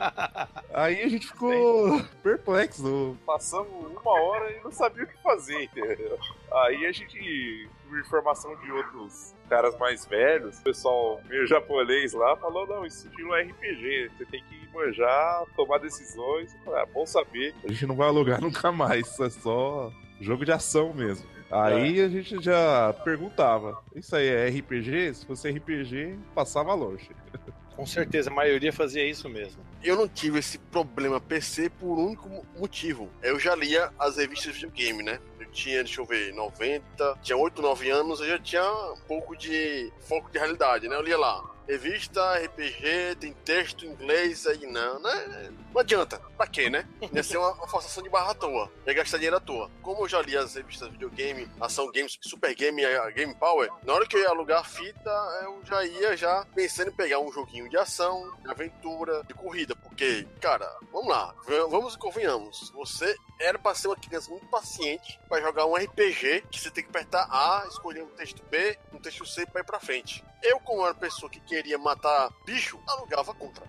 Aí 0.75 1.00
a 1.00 1.09
gente 1.09 1.28
ficou 1.28 2.02
perplexo. 2.25 3.16
Passamos 3.25 3.68
uma 3.70 4.20
hora 4.20 4.50
e 4.50 4.61
não 4.62 4.73
sabia 4.80 5.04
o 5.04 5.06
que 5.06 5.22
fazer, 5.22 5.62
entendeu? 5.64 6.18
Aí 6.52 6.87
a 6.87 6.92
gente, 6.92 7.68
por 7.87 7.99
informação 7.99 8.56
de 8.56 8.72
outros 8.72 9.34
caras 9.49 9.78
mais 9.78 10.06
velhos, 10.06 10.58
o 10.58 10.62
pessoal 10.62 11.20
meio 11.28 11.46
japonês 11.46 12.14
lá, 12.14 12.34
falou: 12.37 12.66
não, 12.66 12.87
isso 12.87 13.06
estilo 13.06 13.34
é 13.34 13.42
RPG, 13.42 14.10
você 14.16 14.25
tem 14.26 14.42
que 14.44 14.68
manjar, 14.72 15.44
tomar 15.54 15.78
decisões. 15.78 16.56
Ah, 16.68 16.87
bom 16.92 17.04
saber. 17.04 17.54
A 17.62 17.68
gente 17.68 17.87
não 17.87 17.96
vai 17.96 18.08
alugar 18.08 18.40
nunca 18.42 18.72
mais, 18.72 19.20
é 19.20 19.30
só 19.30 19.92
jogo 20.20 20.44
de 20.44 20.52
ação 20.52 20.94
mesmo. 20.94 21.28
Aí 21.50 22.00
a 22.00 22.08
gente 22.08 22.40
já 22.42 22.94
perguntava: 23.04 23.82
Isso 23.94 24.16
aí 24.16 24.28
é 24.28 24.49
RPG? 24.49 25.14
Se 25.14 25.26
fosse 25.26 25.50
RPG, 25.50 26.18
passava 26.34 26.72
longe. 26.72 27.10
Com 27.77 27.87
certeza, 27.87 28.31
a 28.31 28.33
maioria 28.33 28.73
fazia 28.73 29.05
isso 29.09 29.29
mesmo. 29.29 29.65
Eu 29.83 29.97
não 29.97 30.07
tive 30.07 30.39
esse 30.39 30.59
problema 30.59 31.19
PC 31.21 31.71
por 31.71 31.99
um 31.99 32.07
único 32.09 32.29
mo- 32.29 32.45
motivo. 32.59 33.09
Eu 33.23 33.39
já 33.41 33.55
lia 33.55 33.91
as 33.99 34.17
revistas 34.19 34.55
de 34.55 34.67
videogame, 34.67 35.03
né? 35.03 35.19
Eu 35.39 35.47
tinha, 35.50 35.83
deixa 35.83 36.00
eu 36.00 36.05
ver, 36.05 36.35
90, 36.35 37.19
tinha 37.23 37.37
8, 37.39 37.62
9 37.62 37.89
anos, 37.89 38.21
eu 38.21 38.27
já 38.27 38.39
tinha 38.39 38.62
um 38.93 39.00
pouco 39.09 39.35
de 39.37 39.91
foco 40.00 40.31
de 40.31 40.39
realidade, 40.39 40.89
né? 40.89 40.97
Eu 40.97 41.03
lia 41.03 41.17
lá. 41.17 41.43
Revista, 41.71 42.35
RPG, 42.37 43.15
tem 43.21 43.33
texto 43.33 43.87
em 43.87 43.91
inglês, 43.91 44.45
aí 44.45 44.67
não, 44.67 44.99
né? 44.99 45.53
Não 45.73 45.81
adianta. 45.81 46.19
Pra 46.37 46.45
quê, 46.45 46.69
né? 46.69 46.85
Ia 47.12 47.23
ser 47.23 47.37
uma, 47.37 47.53
uma 47.53 47.69
forçação 47.69 48.03
de 48.03 48.09
barra 48.09 48.33
à 48.33 48.35
toa. 48.35 48.73
Ia 48.85 48.93
gastar 48.93 49.19
dinheiro 49.19 49.37
à 49.37 49.41
toa. 49.41 49.71
Como 49.81 50.03
eu 50.03 50.09
já 50.09 50.21
li 50.21 50.37
as 50.37 50.57
revistas 50.57 50.89
de 50.89 50.95
videogame, 50.95 51.49
Ação 51.61 51.89
Games, 51.93 52.19
Super 52.23 52.57
Game 52.57 52.83
e 52.83 52.85
a 52.85 53.09
Game 53.11 53.33
Power, 53.37 53.71
na 53.85 53.93
hora 53.93 54.05
que 54.05 54.17
eu 54.17 54.21
ia 54.21 54.31
alugar 54.31 54.62
a 54.62 54.65
fita, 54.65 55.11
eu 55.45 55.61
já 55.65 55.85
ia 55.85 56.17
já 56.17 56.45
pensando 56.57 56.89
em 56.89 56.97
pegar 56.97 57.21
um 57.21 57.31
joguinho 57.31 57.69
de 57.69 57.77
ação, 57.77 58.37
de 58.43 58.50
aventura, 58.50 59.23
de 59.23 59.35
corrida. 59.35 59.77
Porque, 59.77 60.27
cara, 60.41 60.69
vamos 60.91 61.09
lá, 61.09 61.33
vamos 61.71 61.95
e 61.95 61.99
convenhamos. 61.99 62.73
Você 62.75 63.15
era 63.41 63.61
pra 63.61 63.77
ser 63.77 63.87
uma 63.87 63.97
criança 63.97 64.29
muito 64.29 64.49
paciente 64.49 65.21
pra 65.29 65.41
jogar 65.41 65.67
um 65.67 65.77
RPG 65.77 66.47
que 66.50 66.59
você 66.59 66.69
tem 66.69 66.83
que 66.83 66.91
apertar 66.91 67.29
A, 67.31 67.65
escolher 67.69 68.03
um 68.03 68.11
texto 68.11 68.43
B, 68.50 68.77
um 68.93 68.99
texto 68.99 69.25
C 69.25 69.47
pra 69.47 69.61
ir 69.61 69.65
pra 69.65 69.79
frente. 69.79 70.25
Eu, 70.42 70.59
como 70.61 70.85
era 70.85 70.94
pessoa 70.94 71.30
que 71.30 71.40
queria 71.40 71.78
matar 71.78 72.30
bicho, 72.44 72.78
alugava 72.87 73.35
contra. 73.35 73.64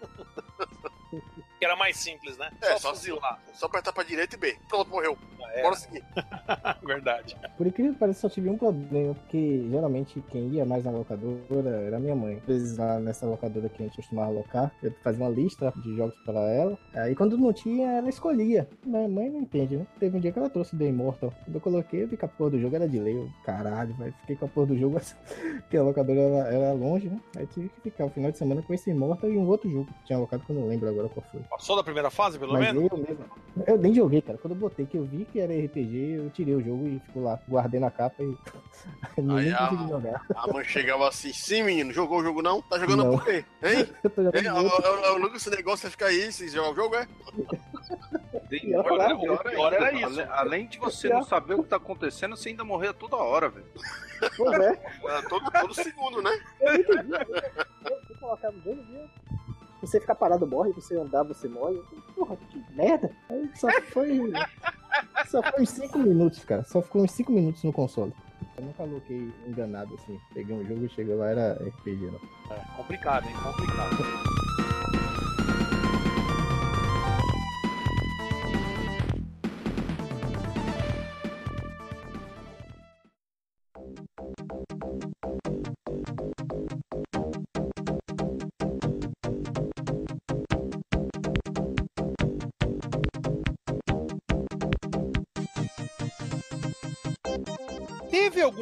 Que 1.58 1.64
era 1.64 1.74
mais 1.76 1.96
simples, 1.96 2.36
né? 2.38 2.50
É, 2.62 2.72
só 2.72 2.78
só- 2.78 2.94
fuzilar. 2.94 3.40
Só 3.52 3.66
apertar 3.66 3.92
pra 3.92 4.04
direita 4.04 4.36
e 4.36 4.38
B. 4.38 4.56
Pronto, 4.68 4.88
morreu. 4.90 5.18
É, 5.54 5.62
Bora 5.62 5.74
seguir. 5.76 6.04
verdade. 6.86 7.36
Por 7.56 7.66
incrível 7.66 7.92
que 7.94 7.98
pareça, 7.98 8.20
só 8.20 8.28
tive 8.28 8.48
um 8.50 8.56
problema, 8.58 9.14
porque 9.14 9.66
geralmente 9.70 10.22
quem 10.30 10.48
ia 10.50 10.64
mais 10.64 10.84
na 10.84 10.90
locadora 10.90 11.70
era 11.86 11.98
minha 11.98 12.14
mãe. 12.14 12.36
Às 12.36 12.44
vezes 12.44 12.78
lá 12.78 13.00
nessa 13.00 13.26
locadora 13.26 13.68
que 13.68 13.82
a 13.82 13.86
gente 13.86 13.96
costumava 13.96 14.28
alocar, 14.28 14.72
eu 14.82 14.92
fazia 15.02 15.24
uma 15.24 15.30
lista 15.30 15.72
de 15.82 15.96
jogos 15.96 16.14
para 16.24 16.38
ela. 16.38 16.78
Aí 16.94 17.14
quando 17.16 17.36
não 17.36 17.52
tinha, 17.52 17.90
ela 17.92 18.08
escolhia. 18.08 18.68
Minha 18.84 19.08
mãe 19.08 19.28
não 19.30 19.40
entende, 19.40 19.76
né? 19.78 19.86
Teve 19.98 20.16
um 20.16 20.20
dia 20.20 20.30
que 20.30 20.38
ela 20.38 20.50
trouxe 20.50 20.76
The 20.76 20.84
Immortal. 20.84 21.32
Quando 21.44 21.54
eu 21.56 21.60
coloquei, 21.60 22.02
eu 22.04 22.08
vi 22.08 22.16
que 22.16 22.24
a 22.24 22.28
porra 22.28 22.50
do 22.50 22.60
jogo 22.60 22.76
era 22.76 22.88
de 22.88 22.98
lei. 23.00 23.16
Eu, 23.16 23.28
caralho, 23.44 23.94
velho. 23.96 24.14
Fiquei 24.20 24.36
com 24.36 24.44
a 24.44 24.48
porra 24.48 24.66
do 24.66 24.78
jogo, 24.78 25.00
porque 25.62 25.76
a 25.76 25.82
locadora 25.82 26.20
era, 26.20 26.54
era 26.54 26.72
longe, 26.72 27.08
né? 27.08 27.18
Aí 27.36 27.46
tive 27.48 27.68
que 27.70 27.80
ficar 27.90 28.04
o 28.04 28.10
final 28.10 28.30
de 28.30 28.38
semana 28.38 28.62
com 28.62 28.72
esse 28.74 28.90
Immortal 28.90 29.30
e 29.30 29.36
um 29.36 29.48
outro 29.48 29.68
jogo 29.70 29.86
que 29.86 30.04
tinha 30.06 30.18
alocado 30.18 30.44
que 30.44 30.50
eu 30.52 30.56
não 30.56 30.68
lembro 30.68 30.88
agora 30.88 31.08
qual 31.08 31.24
foi. 31.32 31.40
Passou 31.50 31.76
da 31.76 31.82
primeira 31.82 32.10
fase, 32.10 32.38
pelo 32.38 32.52
Mas 32.52 32.60
menos? 32.72 32.90
eu 32.90 32.98
mesmo. 32.98 33.24
Eu 33.66 33.78
nem 33.78 33.94
joguei, 33.94 34.22
cara. 34.22 34.38
Quando 34.38 34.52
eu 34.54 34.60
botei 34.60 34.86
que 34.86 34.96
eu 34.96 35.04
vi 35.04 35.24
que 35.24 35.40
era 35.40 35.52
RPG, 35.52 36.16
eu 36.18 36.30
tirei 36.30 36.54
o 36.54 36.62
jogo 36.62 36.86
e 36.86 37.00
fico 37.00 37.20
lá, 37.20 37.38
guardei 37.48 37.80
na 37.80 37.90
capa 37.90 38.22
e. 38.22 38.36
Aí, 39.18 39.52
conseguiu 39.52 39.88
jogar. 39.88 40.26
A 40.34 40.52
mãe 40.52 40.64
chegava 40.64 41.08
assim, 41.08 41.32
sim, 41.32 41.62
menino, 41.62 41.92
jogou 41.92 42.20
o 42.20 42.22
jogo 42.22 42.42
não? 42.42 42.62
Tá 42.62 42.78
jogando 42.78 43.04
Não. 43.04 43.10
por 43.12 43.24
quê? 43.24 43.44
Hein? 43.62 43.88
Eu 44.04 44.10
tô 44.10 44.22
jogando 44.22 44.44
Hein? 44.44 44.46
Eu, 44.46 45.16
eu, 45.16 45.28
eu 45.28 45.36
esse 45.36 45.50
negócio, 45.50 45.78
você 45.86 45.90
fica 45.90 46.06
aí, 46.06 46.30
se 46.32 46.48
jogar 46.48 46.70
o 46.70 46.74
jogo, 46.76 46.94
é? 46.94 47.08
O 48.32 48.40
pior, 49.42 49.72
era 49.72 49.92
isso. 49.92 50.20
Além 50.30 50.66
de 50.66 50.78
você 50.78 51.08
não 51.08 51.22
saber 51.22 51.54
o 51.54 51.62
que 51.62 51.68
tá 51.68 51.76
acontecendo, 51.76 52.36
você 52.36 52.50
ainda 52.50 52.64
morria 52.64 52.92
toda 52.92 53.16
hora, 53.16 53.48
velho. 53.48 53.66
Pois 54.36 54.60
é. 54.60 54.72
É, 55.04 55.22
todo, 55.28 55.50
todo 55.50 55.74
segundo, 55.74 56.22
né? 56.22 56.30
Eu 56.60 56.74
entendi. 56.74 57.12
Eu 57.90 58.00
fui 58.06 58.16
colocar 58.18 58.50
no 58.50 58.62
jogo, 58.62 58.82
viu? 58.84 59.08
Você 59.80 60.00
ficar 60.00 60.14
parado 60.14 60.46
morre, 60.46 60.72
você 60.72 60.96
andar, 60.96 61.22
você 61.22 61.48
morre. 61.48 61.80
Porra, 62.14 62.36
que 62.36 62.64
merda. 62.74 63.10
Aí 63.28 63.48
só 63.54 63.68
foi. 63.92 64.32
Só 65.28 65.42
foi 65.42 65.62
uns 65.62 65.70
5 65.70 65.98
minutos, 65.98 66.44
cara. 66.44 66.64
Só 66.64 66.82
ficou 66.82 67.02
uns 67.02 67.12
5 67.12 67.30
minutos 67.30 67.62
no 67.62 67.72
console. 67.72 68.12
Eu 68.56 68.64
nunca 68.64 68.84
coloquei 68.84 69.32
enganado 69.46 69.94
assim. 69.94 70.18
Peguei 70.34 70.56
um 70.56 70.64
jogo 70.66 70.84
e 70.84 70.88
chegou 70.88 71.16
lá, 71.18 71.28
era 71.28 71.52
RPG, 71.54 72.06
não. 72.06 72.56
É, 72.56 72.76
complicado, 72.76 73.26
hein? 73.26 73.34
Complicado. 73.42 74.37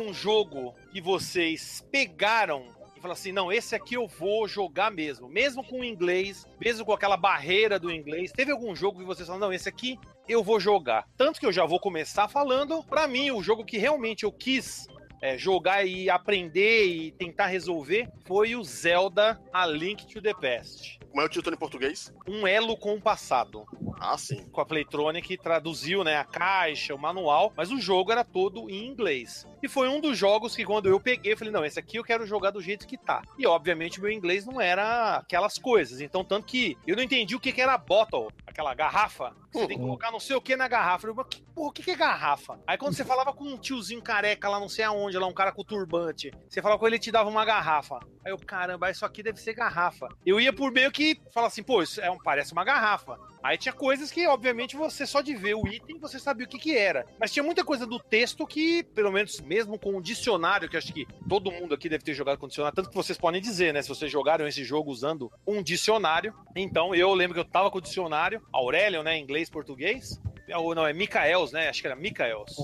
Algum 0.07 0.15
jogo 0.15 0.73
que 0.93 1.01
vocês 1.01 1.85
pegaram 1.91 2.67
e 2.97 3.01
falaram 3.01 3.13
assim: 3.19 3.33
não, 3.33 3.51
esse 3.51 3.75
aqui 3.75 3.95
eu 3.95 4.07
vou 4.07 4.47
jogar 4.47 4.89
mesmo, 4.89 5.29
mesmo 5.29 5.65
com 5.65 5.81
o 5.81 5.85
inglês, 5.85 6.47
mesmo 6.61 6.85
com 6.85 6.93
aquela 6.93 7.17
barreira 7.17 7.77
do 7.77 7.91
inglês? 7.91 8.31
Teve 8.31 8.53
algum 8.53 8.75
jogo 8.77 9.01
que 9.01 9.05
vocês 9.05 9.27
falaram: 9.27 9.49
não, 9.49 9.53
esse 9.53 9.69
aqui 9.69 9.99
eu 10.29 10.45
vou 10.45 10.61
jogar? 10.61 11.09
Tanto 11.17 11.41
que 11.41 11.47
eu 11.47 11.53
já 11.53 11.67
vou 11.67 11.81
começar 11.81 12.29
falando, 12.29 12.85
pra 12.85 13.09
mim, 13.09 13.33
o 13.33 13.43
jogo 13.43 13.65
que 13.65 13.79
realmente 13.79 14.23
eu 14.23 14.31
quis. 14.31 14.87
é, 15.23 15.37
jogar 15.37 15.85
e 15.85 16.09
aprender 16.11 16.85
e 16.85 17.11
tentar 17.11 17.47
resolver 17.47 18.07
foi 18.27 18.55
o 18.55 18.63
Zelda 18.63 19.41
A 19.53 19.67
Link 19.67 20.07
to 20.07 20.21
the 20.23 20.35
Past. 20.35 21.01
Como 21.09 21.23
é 21.23 21.25
o 21.25 21.29
título 21.31 21.57
em 21.57 21.59
português? 21.59 22.13
Um 22.29 22.47
elo 22.47 22.77
com 22.77 22.93
o 22.95 23.01
passado 23.01 23.65
Ah, 23.99 24.19
sim. 24.19 24.47
com 24.51 24.61
a 24.61 24.67
Playtronic 24.67 25.39
traduziu, 25.39 26.05
né, 26.05 26.19
a 26.19 26.25
caixa, 26.25 26.95
o 26.95 26.99
manual, 26.99 27.51
mas 27.57 27.73
o 27.73 27.81
jogo 27.81 28.13
era 28.13 28.23
todo 28.23 28.69
em 28.69 28.87
inglês. 28.87 29.47
E 29.67 29.69
foi 29.69 29.89
um 29.89 30.01
dos 30.01 30.17
jogos 30.17 30.55
que 30.55 30.65
quando 30.65 30.89
eu 30.89 31.01
peguei, 31.01 31.33
eu 31.33 31.37
falei, 31.37 31.53
não, 31.53 31.65
esse 31.65 31.77
aqui 31.77 31.97
eu 31.97 32.05
quero 32.05 32.25
jogar 32.25 32.53
do 32.53 32.63
jeito 32.63 32.87
que 32.87 32.97
tá. 32.97 33.21
E 33.37 33.45
obviamente 33.49 34.01
meu 34.01 34.13
inglês 34.13 34.47
não 34.47 34.61
era 34.61 35.17
aquelas 35.17 35.59
coisas, 35.59 36.01
então 36.01 36.25
tanto 36.25 36.47
que 36.47 36.79
eu 36.87 36.95
não 36.95 37.03
entendi 37.03 37.35
o 37.35 37.41
que 37.41 37.51
que 37.53 37.61
era 37.61 37.77
bottle, 37.77 38.29
aquela 38.47 38.73
garrafa. 38.75 39.35
Você 39.53 39.67
tem 39.67 39.77
que 39.77 39.83
Uhum. 39.83 39.89
colocar 39.89 40.11
não 40.13 40.21
sei 40.21 40.37
o 40.37 40.41
que 40.41 40.55
na 40.55 40.69
garrafa. 40.69 41.09
Eu 41.09 41.15
falei, 41.15 41.17
"Mas 41.17 41.27
que- 41.35 41.43
porra, 41.55 41.69
o 41.69 41.73
que 41.73 41.83
que 41.83 41.91
é 41.91 41.97
garrafa? 41.97 42.61
Aí 42.67 42.77
quando 42.79 42.95
você 42.95 43.05
falava 43.19 43.33
com 43.33 43.45
um 43.45 43.59
tiozinho 43.59 44.01
careca 44.03 44.49
lá, 44.49 44.61
não 44.61 44.69
sei 44.69 44.85
aonde, 44.85 45.19
lá 45.19 45.27
um 45.27 45.33
cara 45.35 45.51
com 45.51 45.65
turbante, 45.65 46.31
você 46.49 46.63
falava 46.63 46.79
com 46.79 46.87
ele, 46.87 46.97
ele 46.97 47.03
te 47.03 47.11
dava 47.11 47.29
uma 47.29 47.45
garrafa. 47.45 47.99
Aí 48.25 48.31
eu, 48.33 48.39
caramba, 48.39 48.91
isso 48.91 49.05
aqui 49.05 49.23
deve 49.23 49.41
ser 49.41 49.55
garrafa. 49.55 50.09
Eu 50.25 50.39
ia 50.41 50.53
por 50.53 50.71
meio 50.71 50.93
que 50.93 51.19
falar 51.33 51.47
assim, 51.49 51.63
pô, 51.63 51.83
isso 51.83 52.01
é 52.01 52.11
um, 52.11 52.19
parece 52.19 52.53
uma 52.53 52.65
garrafa. 52.65 53.19
Aí 53.43 53.57
tinha 53.57 53.73
coisas 53.73 54.11
que, 54.11 54.27
obviamente, 54.27 54.77
você 54.77 55.07
só 55.07 55.21
de 55.21 55.35
ver 55.35 55.55
o 55.55 55.67
item, 55.69 55.99
você 55.99 56.19
sabia 56.19 56.45
o 56.45 56.49
que 56.49 56.59
que 56.59 56.77
era. 56.77 57.07
Mas 57.19 57.33
tinha 57.33 57.43
muita 57.45 57.65
coisa 57.65 57.87
do 57.87 57.99
texto 58.01 58.45
que, 58.47 58.83
pelo 58.83 59.13
menos 59.13 59.41
mesmo 59.57 59.79
com 59.79 59.97
o 59.97 60.03
dicionário, 60.03 60.69
que 60.69 60.77
acho 60.77 60.93
que 60.93 61.07
todo 61.27 61.51
mundo 61.51 61.75
aqui 61.75 61.89
deve 61.89 62.05
ter 62.05 62.13
jogado 62.13 62.37
com 62.37 62.47
dicionário, 62.47 62.77
tanto 62.77 62.91
que 62.91 62.95
vocês 62.95 63.17
podem 63.17 63.41
dizer, 63.41 63.73
né, 63.73 63.81
se 63.81 63.89
vocês 63.89 64.13
jogaram 64.13 64.47
esse 64.47 64.63
jogo 64.63 64.91
usando 64.91 65.33
um 65.47 65.63
dicionário. 65.63 66.35
Então, 66.55 66.95
eu 66.95 67.15
lembro 67.15 67.33
que 67.33 67.41
eu 67.41 67.45
tava 67.45 67.71
com 67.71 67.79
o 67.79 67.81
dicionário, 67.81 68.43
Aurélio, 68.53 69.03
né, 69.03 69.17
inglês, 69.19 69.49
português. 69.49 70.21
Ou 70.55 70.75
não, 70.75 70.87
é 70.87 70.93
Micaels, 70.93 71.53
né? 71.53 71.69
Acho 71.69 71.81
que 71.81 71.89
era 71.89 71.97
Micaels. 71.97 72.55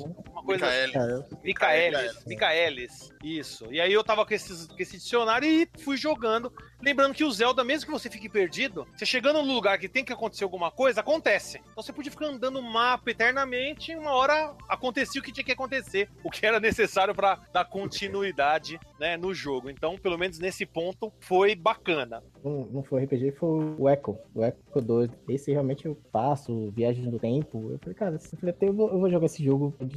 Uma 0.42 0.44
coisa 0.44 0.66
assim. 0.66 0.86
Micael. 0.86 1.22
Cara, 1.22 1.42
Micaelis, 1.44 2.24
Micaelis, 2.26 3.10
isso. 3.22 3.72
E 3.72 3.80
aí 3.80 3.92
eu 3.92 4.02
tava 4.02 4.26
com, 4.26 4.34
esses, 4.34 4.66
com 4.66 4.76
esse 4.78 4.98
dicionário 4.98 5.48
e 5.48 5.68
fui 5.78 5.96
jogando. 5.96 6.52
Lembrando 6.82 7.14
que 7.14 7.24
o 7.24 7.30
Zelda, 7.30 7.62
mesmo 7.62 7.86
que 7.86 7.92
você 7.92 8.10
fique 8.10 8.28
perdido, 8.28 8.86
você 8.96 9.06
chegando 9.06 9.40
no 9.40 9.54
lugar 9.54 9.78
que 9.78 9.88
tem 9.88 10.04
que 10.04 10.12
acontecer 10.12 10.42
alguma 10.42 10.70
coisa, 10.70 11.00
acontece. 11.00 11.58
Então 11.70 11.82
você 11.82 11.92
podia 11.92 12.10
ficar 12.10 12.26
andando 12.26 12.60
no 12.60 12.62
mapa 12.62 13.10
eternamente 13.10 13.92
e 13.92 13.96
uma 13.96 14.12
hora 14.12 14.54
acontecia 14.68 15.20
o 15.20 15.24
que 15.24 15.32
tinha 15.32 15.44
que 15.44 15.52
acontecer, 15.52 16.08
o 16.24 16.30
que 16.30 16.44
era 16.44 16.58
necessário 16.58 17.14
pra 17.14 17.38
dar 17.52 17.64
continuidade 17.64 18.80
né, 18.98 19.16
no 19.16 19.32
jogo. 19.32 19.70
Então, 19.70 19.96
pelo 19.96 20.18
menos 20.18 20.40
nesse 20.40 20.66
ponto, 20.66 21.12
foi 21.20 21.54
bacana. 21.54 22.22
não, 22.44 22.66
não 22.66 22.82
foi 22.82 23.04
RPG, 23.04 23.32
foi 23.32 23.74
o 23.78 23.88
Echo. 23.88 24.18
O 24.34 24.44
Echo 24.44 24.80
2. 24.80 25.10
Esse 25.28 25.52
realmente 25.52 25.86
eu 25.86 25.96
passo, 26.10 26.70
viagem 26.72 27.08
do 27.08 27.18
tempo. 27.18 27.70
Eu 27.70 27.78
falei, 27.78 27.94
cara, 27.94 28.14
eu, 28.16 28.38
falei, 28.38 28.54
eu, 28.60 28.72
vou, 28.72 28.90
eu 28.90 28.98
vou 28.98 29.10
jogar 29.10 29.26
esse 29.26 29.44
jogo 29.44 29.74
no 29.78 29.88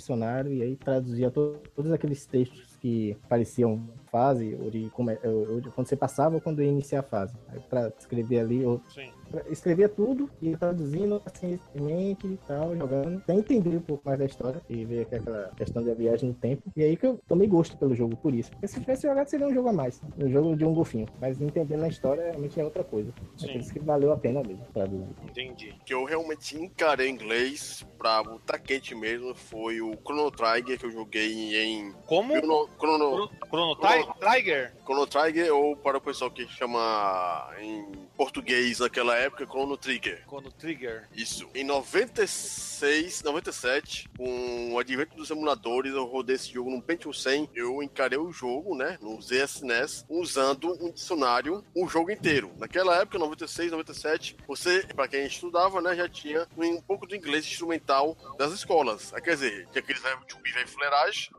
e 0.46 0.62
aí 0.62 0.76
traduzia 0.76 1.32
to- 1.32 1.58
todos 1.76 1.92
aqueles 1.92 2.26
textos 2.26 2.76
que 2.82 3.16
pareciam 3.30 3.82
fase, 4.12 4.56
ou 4.62 4.70
de, 4.70 4.90
como 4.92 5.10
é- 5.12 5.20
ou 5.24 5.60
de 5.62 5.70
quando 5.70 5.88
você 5.88 5.96
passava 5.96 6.36
ou 6.36 6.42
quando 6.42 6.62
ia 6.62 6.70
iniciar 6.70 7.00
a 7.00 7.04
fase. 7.04 7.34
Aí 7.50 7.60
escrever 7.98 8.40
ali, 8.40 8.62
eu 8.62 8.82
Sim. 8.90 9.10
Escrevia 9.50 9.90
tudo 9.90 10.30
e 10.42 10.56
traduzindo 10.56 11.20
pacientemente 11.20 12.28
e 12.28 12.38
tal, 12.48 12.76
jogando, 12.76 13.24
sem 13.26 13.40
entender 13.40 13.78
um 13.78 13.82
pouco 13.82 14.04
mais 14.06 14.20
da 14.20 14.26
história 14.26 14.62
e 14.70 14.86
ver 14.86 15.02
aquela 15.02 15.52
questão 15.56 15.84
da 15.84 15.94
viagem 15.94 16.30
no 16.30 16.36
tempo. 16.36 16.64
E 16.76 16.84
aí 16.84 16.96
que 16.96 17.06
eu 17.06 17.20
tomei 17.28 17.48
gosto 17.48 17.78
pelo 17.78 17.96
jogo, 17.96 18.16
por 18.18 18.34
isso. 18.34 18.52
Porque 18.52 18.68
se 18.68 18.80
tivesse 18.80 19.08
jogado, 19.08 19.28
seria 19.28 19.48
um 19.48 19.54
jogo 19.54 19.70
a 19.70 19.74
mais. 19.74 20.02
Um 20.18 20.30
jogo 20.30 20.56
de 20.56 20.66
um 20.66 20.74
golfinho. 20.74 21.08
Mas 21.20 21.42
entendendo 21.42 21.84
a 21.84 21.88
história, 21.88 22.24
realmente 22.24 22.60
é 22.60 22.64
outra 22.64 22.84
coisa. 22.84 23.12
Sim. 23.38 23.50
É 23.50 23.54
por 23.54 23.62
isso 23.62 23.74
que 23.74 23.80
valeu 23.80 24.12
a 24.12 24.18
pena 24.18 24.42
mesmo 24.42 24.66
traduzir. 24.74 25.06
Entendi. 25.24 25.76
que 25.86 25.94
eu 25.94 26.04
realmente 26.04 26.58
encarei 26.58 27.10
inglês 27.10 27.86
pra 27.98 28.24
botar 28.24 28.60
quente 28.60 28.96
mesmo 28.96 29.34
foi 29.36 29.82
o 29.82 29.94
Chrono 30.04 30.32
Trigger 30.32 30.78
que 30.78 30.86
eu 30.86 30.92
joguei 30.92 31.56
em 31.64 31.92
Como? 32.06 32.36
Chrono, 32.36 32.70
Chrono, 32.78 33.30
Chrono 33.48 33.76
Trigger? 34.20 34.74
Chrono 34.84 35.08
Trigger 35.08 35.56
ou 35.56 35.76
para 35.76 35.98
o 35.98 36.02
pessoal 36.02 36.32
que 36.32 36.48
chama 36.48 37.50
em 37.60 38.06
português 38.16 38.80
naquela 38.80 39.16
época 39.18 39.25
Chrono 39.30 39.78
Trigger. 39.78 40.24
Chrono 40.28 40.52
Trigger. 40.52 41.08
Isso. 41.14 41.50
Em 41.54 41.64
96, 41.64 43.24
97, 43.24 44.10
com 44.18 44.74
o 44.74 44.80
advento 44.80 45.16
dos 45.16 45.30
emuladores, 45.30 45.94
eu 45.94 46.06
rodei 46.06 46.36
esse 46.36 46.52
jogo 46.52 46.70
num 46.70 46.82
Pentium 46.82 47.14
100. 47.14 47.50
Eu 47.54 47.82
encarei 47.82 48.18
o 48.18 48.32
jogo, 48.32 48.76
né, 48.76 48.98
no 49.02 49.22
ZSNES, 49.22 50.06
usando 50.10 50.74
um 50.84 50.92
dicionário 50.92 51.64
o 51.76 51.88
jogo 51.88 52.12
inteiro. 52.12 52.54
Naquela 52.58 52.98
época, 52.98 53.18
96, 53.18 53.72
97, 53.72 54.38
você, 54.48 54.86
pra 54.96 55.08
quem 55.08 55.26
estudava, 55.26 55.82
né, 55.82 55.96
já 55.96 56.08
tinha 56.08 56.48
um 56.58 56.82
pouco 56.82 57.06
do 57.06 57.16
inglês 57.16 57.46
instrumental 57.46 58.18
das 58.38 58.54
escolas. 58.54 59.14
Aí, 59.14 59.22
Quer 59.22 59.36
dizer, 59.36 59.68
tinha 59.72 59.82
aqueles 59.82 60.02
de 60.02 60.62
e 60.62 60.68
fuleiragem 60.68 61.32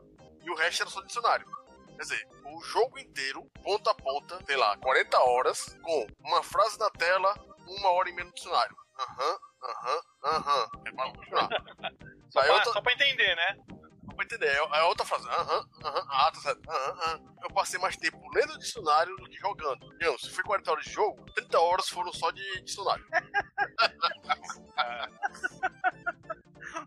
e 0.43 0.49
o 0.49 0.55
resto 0.55 0.83
era 0.83 0.89
só 0.89 1.01
dicionário. 1.01 1.47
Quer 1.95 2.03
dizer, 2.03 2.27
o 2.45 2.61
jogo 2.61 2.99
inteiro, 2.99 3.43
ponta 3.63 3.91
a 3.91 3.95
ponta, 3.95 4.39
sei 4.45 4.55
lá, 4.55 4.77
40 4.77 5.19
horas, 5.19 5.77
com 5.81 6.07
uma 6.23 6.43
frase 6.43 6.79
na 6.79 6.89
tela, 6.91 7.33
uma 7.67 7.89
hora 7.91 8.09
e 8.09 8.13
meia 8.13 8.25
no 8.25 8.33
dicionário. 8.33 8.75
Aham, 8.99 9.37
aham, 9.63 10.01
aham. 10.23 10.67
É 10.85 10.91
pra 10.91 11.11
continuar. 11.11 11.49
Só, 12.29 12.39
Aí 12.41 12.47
pra, 12.47 12.55
outra- 12.55 12.73
só 12.73 12.81
pra 12.81 12.91
entender, 12.93 13.35
né? 13.35 13.57
Só 14.05 14.13
pra 14.13 14.25
entender. 14.25 14.49
Aí 14.49 14.79
a 14.81 14.85
outra 14.87 15.05
frase, 15.05 15.27
aham, 15.29 15.65
aham, 15.85 16.07
ah, 16.09 16.31
tá 16.31 16.39
certo, 16.41 16.69
aham, 16.69 16.91
aham. 16.91 17.35
Eu 17.43 17.49
passei 17.51 17.79
mais 17.79 17.95
tempo 17.95 18.19
lendo 18.33 18.53
o 18.53 18.57
dicionário 18.59 19.15
do 19.15 19.29
que 19.29 19.37
jogando. 19.37 19.87
Digamos, 19.97 20.21
se 20.21 20.29
foi 20.31 20.43
40 20.43 20.71
horas 20.71 20.83
de 20.83 20.91
jogo, 20.91 21.23
30 21.33 21.57
horas 21.59 21.87
foram 21.87 22.11
só 22.11 22.29
de 22.31 22.61
dicionário. 22.63 23.05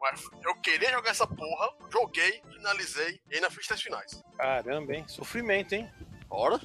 Mas 0.00 0.22
eu 0.44 0.54
queria 0.60 0.90
jogar 0.90 1.10
essa 1.10 1.26
porra, 1.26 1.68
joguei, 1.92 2.42
finalizei 2.52 3.20
e 3.30 3.36
ainda 3.36 3.50
fiz 3.50 3.66
três 3.66 3.82
finais. 3.82 4.22
Caramba, 4.36 4.94
hein? 4.94 5.04
Sofrimento, 5.08 5.72
hein? 5.74 5.90
Ora? 6.28 6.60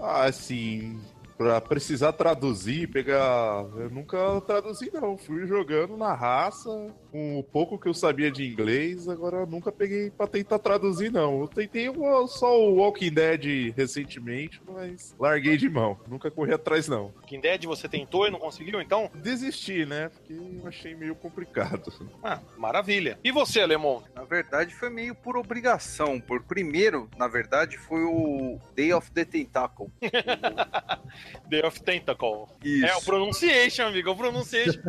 Ah, 0.00 0.24
assim, 0.24 1.02
pra 1.40 1.58
precisar 1.58 2.12
traduzir, 2.12 2.86
pegar. 2.90 3.64
Eu 3.74 3.88
nunca 3.88 4.42
traduzi, 4.42 4.90
não. 4.92 5.16
Fui 5.16 5.46
jogando 5.46 5.96
na 5.96 6.12
raça, 6.12 6.68
com 7.10 7.38
o 7.38 7.42
pouco 7.42 7.78
que 7.78 7.88
eu 7.88 7.94
sabia 7.94 8.30
de 8.30 8.46
inglês, 8.46 9.08
agora 9.08 9.46
nunca 9.46 9.72
peguei 9.72 10.10
pra 10.10 10.26
tentar 10.26 10.58
traduzir, 10.58 11.10
não. 11.10 11.40
Eu 11.40 11.48
tentei 11.48 11.88
o- 11.88 12.26
só 12.26 12.60
o 12.60 12.74
Walking 12.74 13.10
Dead 13.14 13.72
recentemente, 13.74 14.60
mas 14.68 15.16
larguei 15.18 15.56
de 15.56 15.66
mão. 15.70 15.98
Nunca 16.06 16.30
corri 16.30 16.52
atrás, 16.52 16.86
não. 16.88 17.04
Walking 17.16 17.40
Dead 17.40 17.64
você 17.64 17.88
tentou 17.88 18.26
e 18.26 18.30
não 18.30 18.38
conseguiu, 18.38 18.78
então? 18.78 19.10
Desisti, 19.14 19.86
né? 19.86 20.10
Porque 20.10 20.34
eu 20.34 20.68
achei 20.68 20.94
meio 20.94 21.14
complicado. 21.14 21.90
Ah, 22.22 22.38
maravilha. 22.58 23.18
E 23.24 23.32
você, 23.32 23.62
Alemão? 23.62 24.02
Na 24.14 24.24
verdade, 24.24 24.74
foi 24.74 24.90
meio 24.90 25.14
por 25.14 25.38
obrigação. 25.38 26.20
Por 26.20 26.42
primeiro, 26.42 27.08
na 27.16 27.26
verdade, 27.28 27.78
foi 27.78 28.04
o 28.04 28.58
Day 28.76 28.92
of 28.92 29.10
the 29.12 29.24
Tentacle. 29.24 29.86
Day 31.46 31.62
of 31.64 31.82
Tentacle. 31.82 32.46
Isso. 32.62 32.86
É, 32.86 32.96
o 32.96 33.02
pronunciation, 33.02 33.86
amigo. 33.86 34.10
O 34.10 34.16
pronunciation. 34.16 34.80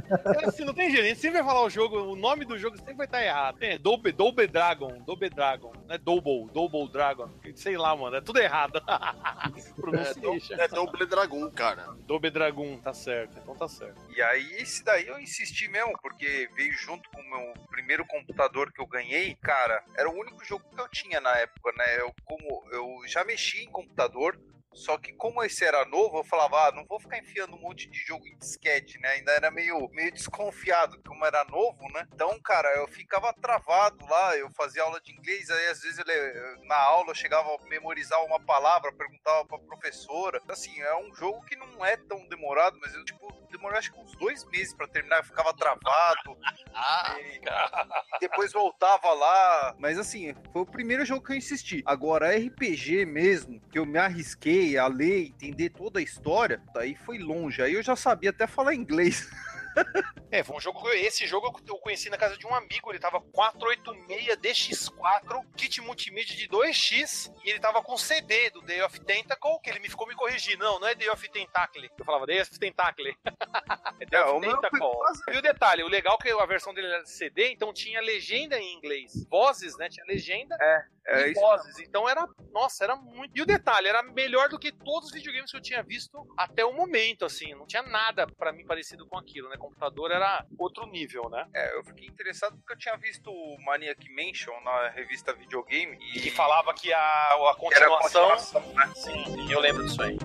É 0.42 0.46
assim, 0.46 0.64
não 0.64 0.74
tem 0.74 0.90
jeito. 0.92 1.04
A 1.04 1.08
gente 1.08 1.20
sempre 1.20 1.42
vai 1.42 1.48
falar 1.48 1.64
o 1.66 1.70
jogo, 1.70 1.98
o 1.98 2.16
nome 2.16 2.46
do 2.46 2.58
jogo 2.58 2.78
sempre 2.78 2.94
vai 2.94 3.06
estar 3.06 3.24
errado. 3.24 3.58
É 3.62 3.78
Double, 3.78 4.12
Double 4.12 4.48
Dragon, 4.48 5.02
Double 5.06 5.30
Dragon. 5.30 5.74
Não 5.88 5.96
é 5.96 5.98
Double, 5.98 6.48
Double 6.54 6.88
Dragon. 6.92 7.30
Sei 7.56 7.78
lá, 7.78 7.96
mano. 7.96 8.16
É 8.16 8.22
tudo 8.22 8.40
errado. 8.40 8.82
É, 9.52 9.74
pronunciation. 9.74 10.56
é 10.62 10.68
Double 10.68 11.06
Dragon, 11.06 11.50
cara. 11.52 11.88
Double 12.06 12.30
Dragon, 12.30 12.78
tá 12.78 12.94
certo. 12.94 13.38
Então 13.42 13.56
tá 13.56 13.68
certo. 13.68 14.00
E 14.16 14.22
aí, 14.22 14.56
esse 14.56 14.84
daí 14.84 15.08
eu 15.08 15.20
insisti 15.20 15.68
mesmo, 15.68 15.94
porque 16.02 16.50
veio 16.56 16.74
junto 16.74 17.10
com 17.10 17.20
o 17.22 17.30
meu 17.30 17.54
primeiro 17.70 18.06
computador 18.06 18.72
que 18.72 18.80
eu 18.82 18.88
ganhei. 18.88 19.36
Cara, 19.42 19.84
era 19.98 20.10
o 20.10 20.14
único 20.14 20.44
jogo 20.46 20.64
que 20.74 20.80
eu 20.80 20.88
tinha 20.90 21.20
na 21.20 21.36
época, 21.38 21.72
né? 21.78 22.00
Eu, 22.00 22.14
como 22.26 22.64
eu 22.72 23.08
já 23.08 23.24
mexi 23.24 23.64
em 23.64 23.70
computador, 23.70 24.40
só 24.74 24.98
que 24.98 25.14
como 25.14 25.44
esse 25.44 25.64
era 25.66 25.86
novo, 25.86 26.20
eu 26.20 26.24
falava, 26.24 26.68
ah, 26.68 26.72
não 26.72 26.86
vou 26.86 27.00
ficar 27.00 27.18
enfiando 27.18 27.56
um 27.56 27.60
monte 27.62 27.90
de 27.90 28.00
jogo 28.00 28.26
em 28.28 28.38
disquete, 28.38 28.98
né? 29.00 29.10
Ainda 29.10 29.32
era 29.34 29.52
meio, 29.52 29.90
meio 29.90 30.12
desconfiado, 30.12 31.02
como 31.06 31.26
era 31.26 31.44
novo, 31.46 31.82
né? 31.94 32.08
Então, 32.14 32.40
cara, 32.42 32.70
eu 32.78 32.88
ficava 32.88 33.34
travado 33.34 34.06
lá, 34.06 34.38
eu 34.38 34.50
fazia 34.52 34.84
aula 34.84 35.00
de 35.02 35.12
inglês, 35.12 35.50
aí 35.50 35.68
às 35.68 35.82
vezes 35.82 36.00
eu, 36.00 36.66
na 36.66 36.78
aula 36.78 37.10
eu 37.12 37.16
chegava 37.16 37.50
a 37.50 37.68
memorizar 37.68 38.24
uma 38.26 38.40
palavra, 38.40 38.94
perguntava 38.94 39.46
pra 39.46 39.60
professora. 39.60 40.42
Assim, 40.48 40.82
é 40.82 40.96
um 40.98 41.14
jogo 41.16 41.44
que 41.46 41.56
não 41.56 41.86
é 41.86 41.98
tão 41.98 42.28
demorado, 42.28 42.78
mas 42.82 42.94
eu, 42.94 43.04
tipo, 43.04 43.32
demorou 43.52 43.78
acho 43.78 43.92
que 43.92 44.00
uns 44.00 44.16
dois 44.16 44.46
meses 44.46 44.74
pra 44.74 44.88
terminar, 44.88 45.18
eu 45.18 45.24
ficava 45.24 45.54
travado. 45.54 45.82
Ah, 46.74 47.18
E 47.20 48.20
depois 48.20 48.54
voltava 48.54 49.12
lá. 49.14 49.76
Mas 49.78 50.00
assim, 50.00 50.34
foi 50.54 50.62
o 50.62 50.66
primeiro 50.66 51.04
jogo 51.06 51.26
que 51.26 51.34
eu 51.34 51.36
insisti. 51.36 51.84
Agora, 51.86 52.34
RPG 52.34 53.06
mesmo, 53.06 53.60
que 53.70 53.78
eu 53.78 53.86
me 53.86 54.00
arrisquei 54.00 54.61
a 54.78 54.88
ler, 54.88 55.28
entender 55.28 55.70
toda 55.70 56.00
a 56.00 56.04
história, 56.04 56.62
daí 56.74 56.96
foi 56.96 57.18
longe. 57.18 57.62
Aí 57.62 57.74
eu 57.74 57.84
já 57.84 57.96
sabia 57.96 58.30
até 58.30 58.48
falar 58.48 58.74
inglês. 58.76 59.30
É, 60.30 60.44
foi 60.44 60.58
um 60.58 60.60
jogo. 60.60 60.82
que- 60.84 60.90
Esse 60.98 61.26
jogo 61.26 61.58
eu 61.66 61.78
conheci 61.78 62.10
na 62.10 62.18
casa 62.18 62.38
de 62.38 62.46
um 62.46 62.54
amigo. 62.54 62.90
Ele 62.92 63.00
tava 63.00 63.22
486 63.22 64.36
DX4, 64.38 65.46
kit 65.56 65.80
multimídia 65.82 66.36
de 66.36 66.48
2x. 66.48 67.34
E 67.44 67.50
ele 67.50 67.60
tava 67.60 67.82
com 67.82 67.98
CD 67.98 68.50
do 68.50 68.62
Day 68.62 68.82
of 68.82 69.00
Tentacle, 69.02 69.60
que 69.64 69.70
ele 69.70 69.80
me 69.80 69.90
ficou 69.90 70.06
me 70.08 70.16
corrigindo. 70.16 70.64
Não, 70.64 70.78
não 70.80 70.88
é 70.90 70.96
Day 70.96 71.10
of 71.10 71.30
Tentacle. 71.30 71.90
Eu 71.98 72.06
falava 72.06 72.26
Day 72.26 72.42
of 72.42 72.60
Tentacle. 72.60 73.16
é 74.00 74.06
Day 74.06 74.20
É, 74.20 74.24
of 74.26 74.34
o 74.36 74.40
meu 74.40 74.52
foi 74.52 74.62
Tentacle. 74.62 74.90
E 75.34 75.38
o 75.38 75.42
detalhe, 75.42 75.84
o 75.84 75.88
legal 75.88 76.18
é 76.20 76.24
que 76.24 76.32
a 76.32 76.46
versão 76.46 76.74
dele 76.74 76.88
era 76.88 77.04
de 77.04 77.10
CD, 77.12 77.52
então 77.54 77.74
tinha 77.74 78.02
legenda 78.02 78.58
em 78.60 78.74
inglês. 78.76 79.12
Vozes, 79.30 79.78
né? 79.78 79.88
Tinha 79.90 80.06
legenda 80.06 80.56
É 80.62 80.84
e 81.08 81.32
isso. 81.32 81.42
vozes. 81.42 81.80
Então 81.80 82.08
era, 82.08 82.28
nossa, 82.52 82.84
era 82.84 82.96
muito. 82.96 83.32
E 83.36 83.42
o 83.42 83.46
detalhe, 83.46 83.88
era 83.88 84.04
melhor 84.04 84.50
do 84.50 84.60
que 84.60 84.72
todos 84.72 85.10
os 85.10 85.14
videogames 85.14 85.52
que 85.52 85.58
eu 85.58 85.62
tinha 85.62 85.84
visto 85.84 86.26
até 86.38 86.64
o 86.66 86.74
momento, 86.74 87.26
assim. 87.26 87.54
Não 87.56 87.66
tinha 87.66 87.84
nada 87.84 88.28
pra 88.28 88.52
mim 88.52 88.66
parecido 88.66 89.08
com 89.08 89.18
aquilo, 89.18 89.50
né? 89.50 89.58
Computador 89.58 90.12
era 90.12 90.46
outro 90.58 90.86
nível, 90.86 91.30
né? 91.30 91.48
É, 91.54 91.78
eu 91.78 91.84
fiquei 91.84 92.08
interessado 92.08 92.58
porque 92.58 92.74
eu 92.74 92.78
tinha 92.78 92.98
visto 92.98 93.32
o 93.32 93.58
Maniac 93.66 94.08
Mansion 94.14 94.60
na 94.62 94.90
revista 94.90 95.34
Videogame 95.34 95.98
E 96.16 96.20
que 96.20 96.32
falava 96.32 96.74
que 96.74 96.94
a, 96.94 97.00
a 97.00 97.34
era 97.34 97.52
a 97.52 97.56
continuação. 97.56 98.30
continuação, 98.30 98.74
né? 98.74 98.92
Sim, 98.96 99.52
eu 99.52 99.60
lembro 99.60 99.84
disso 99.84 100.02
aí. 100.02 100.18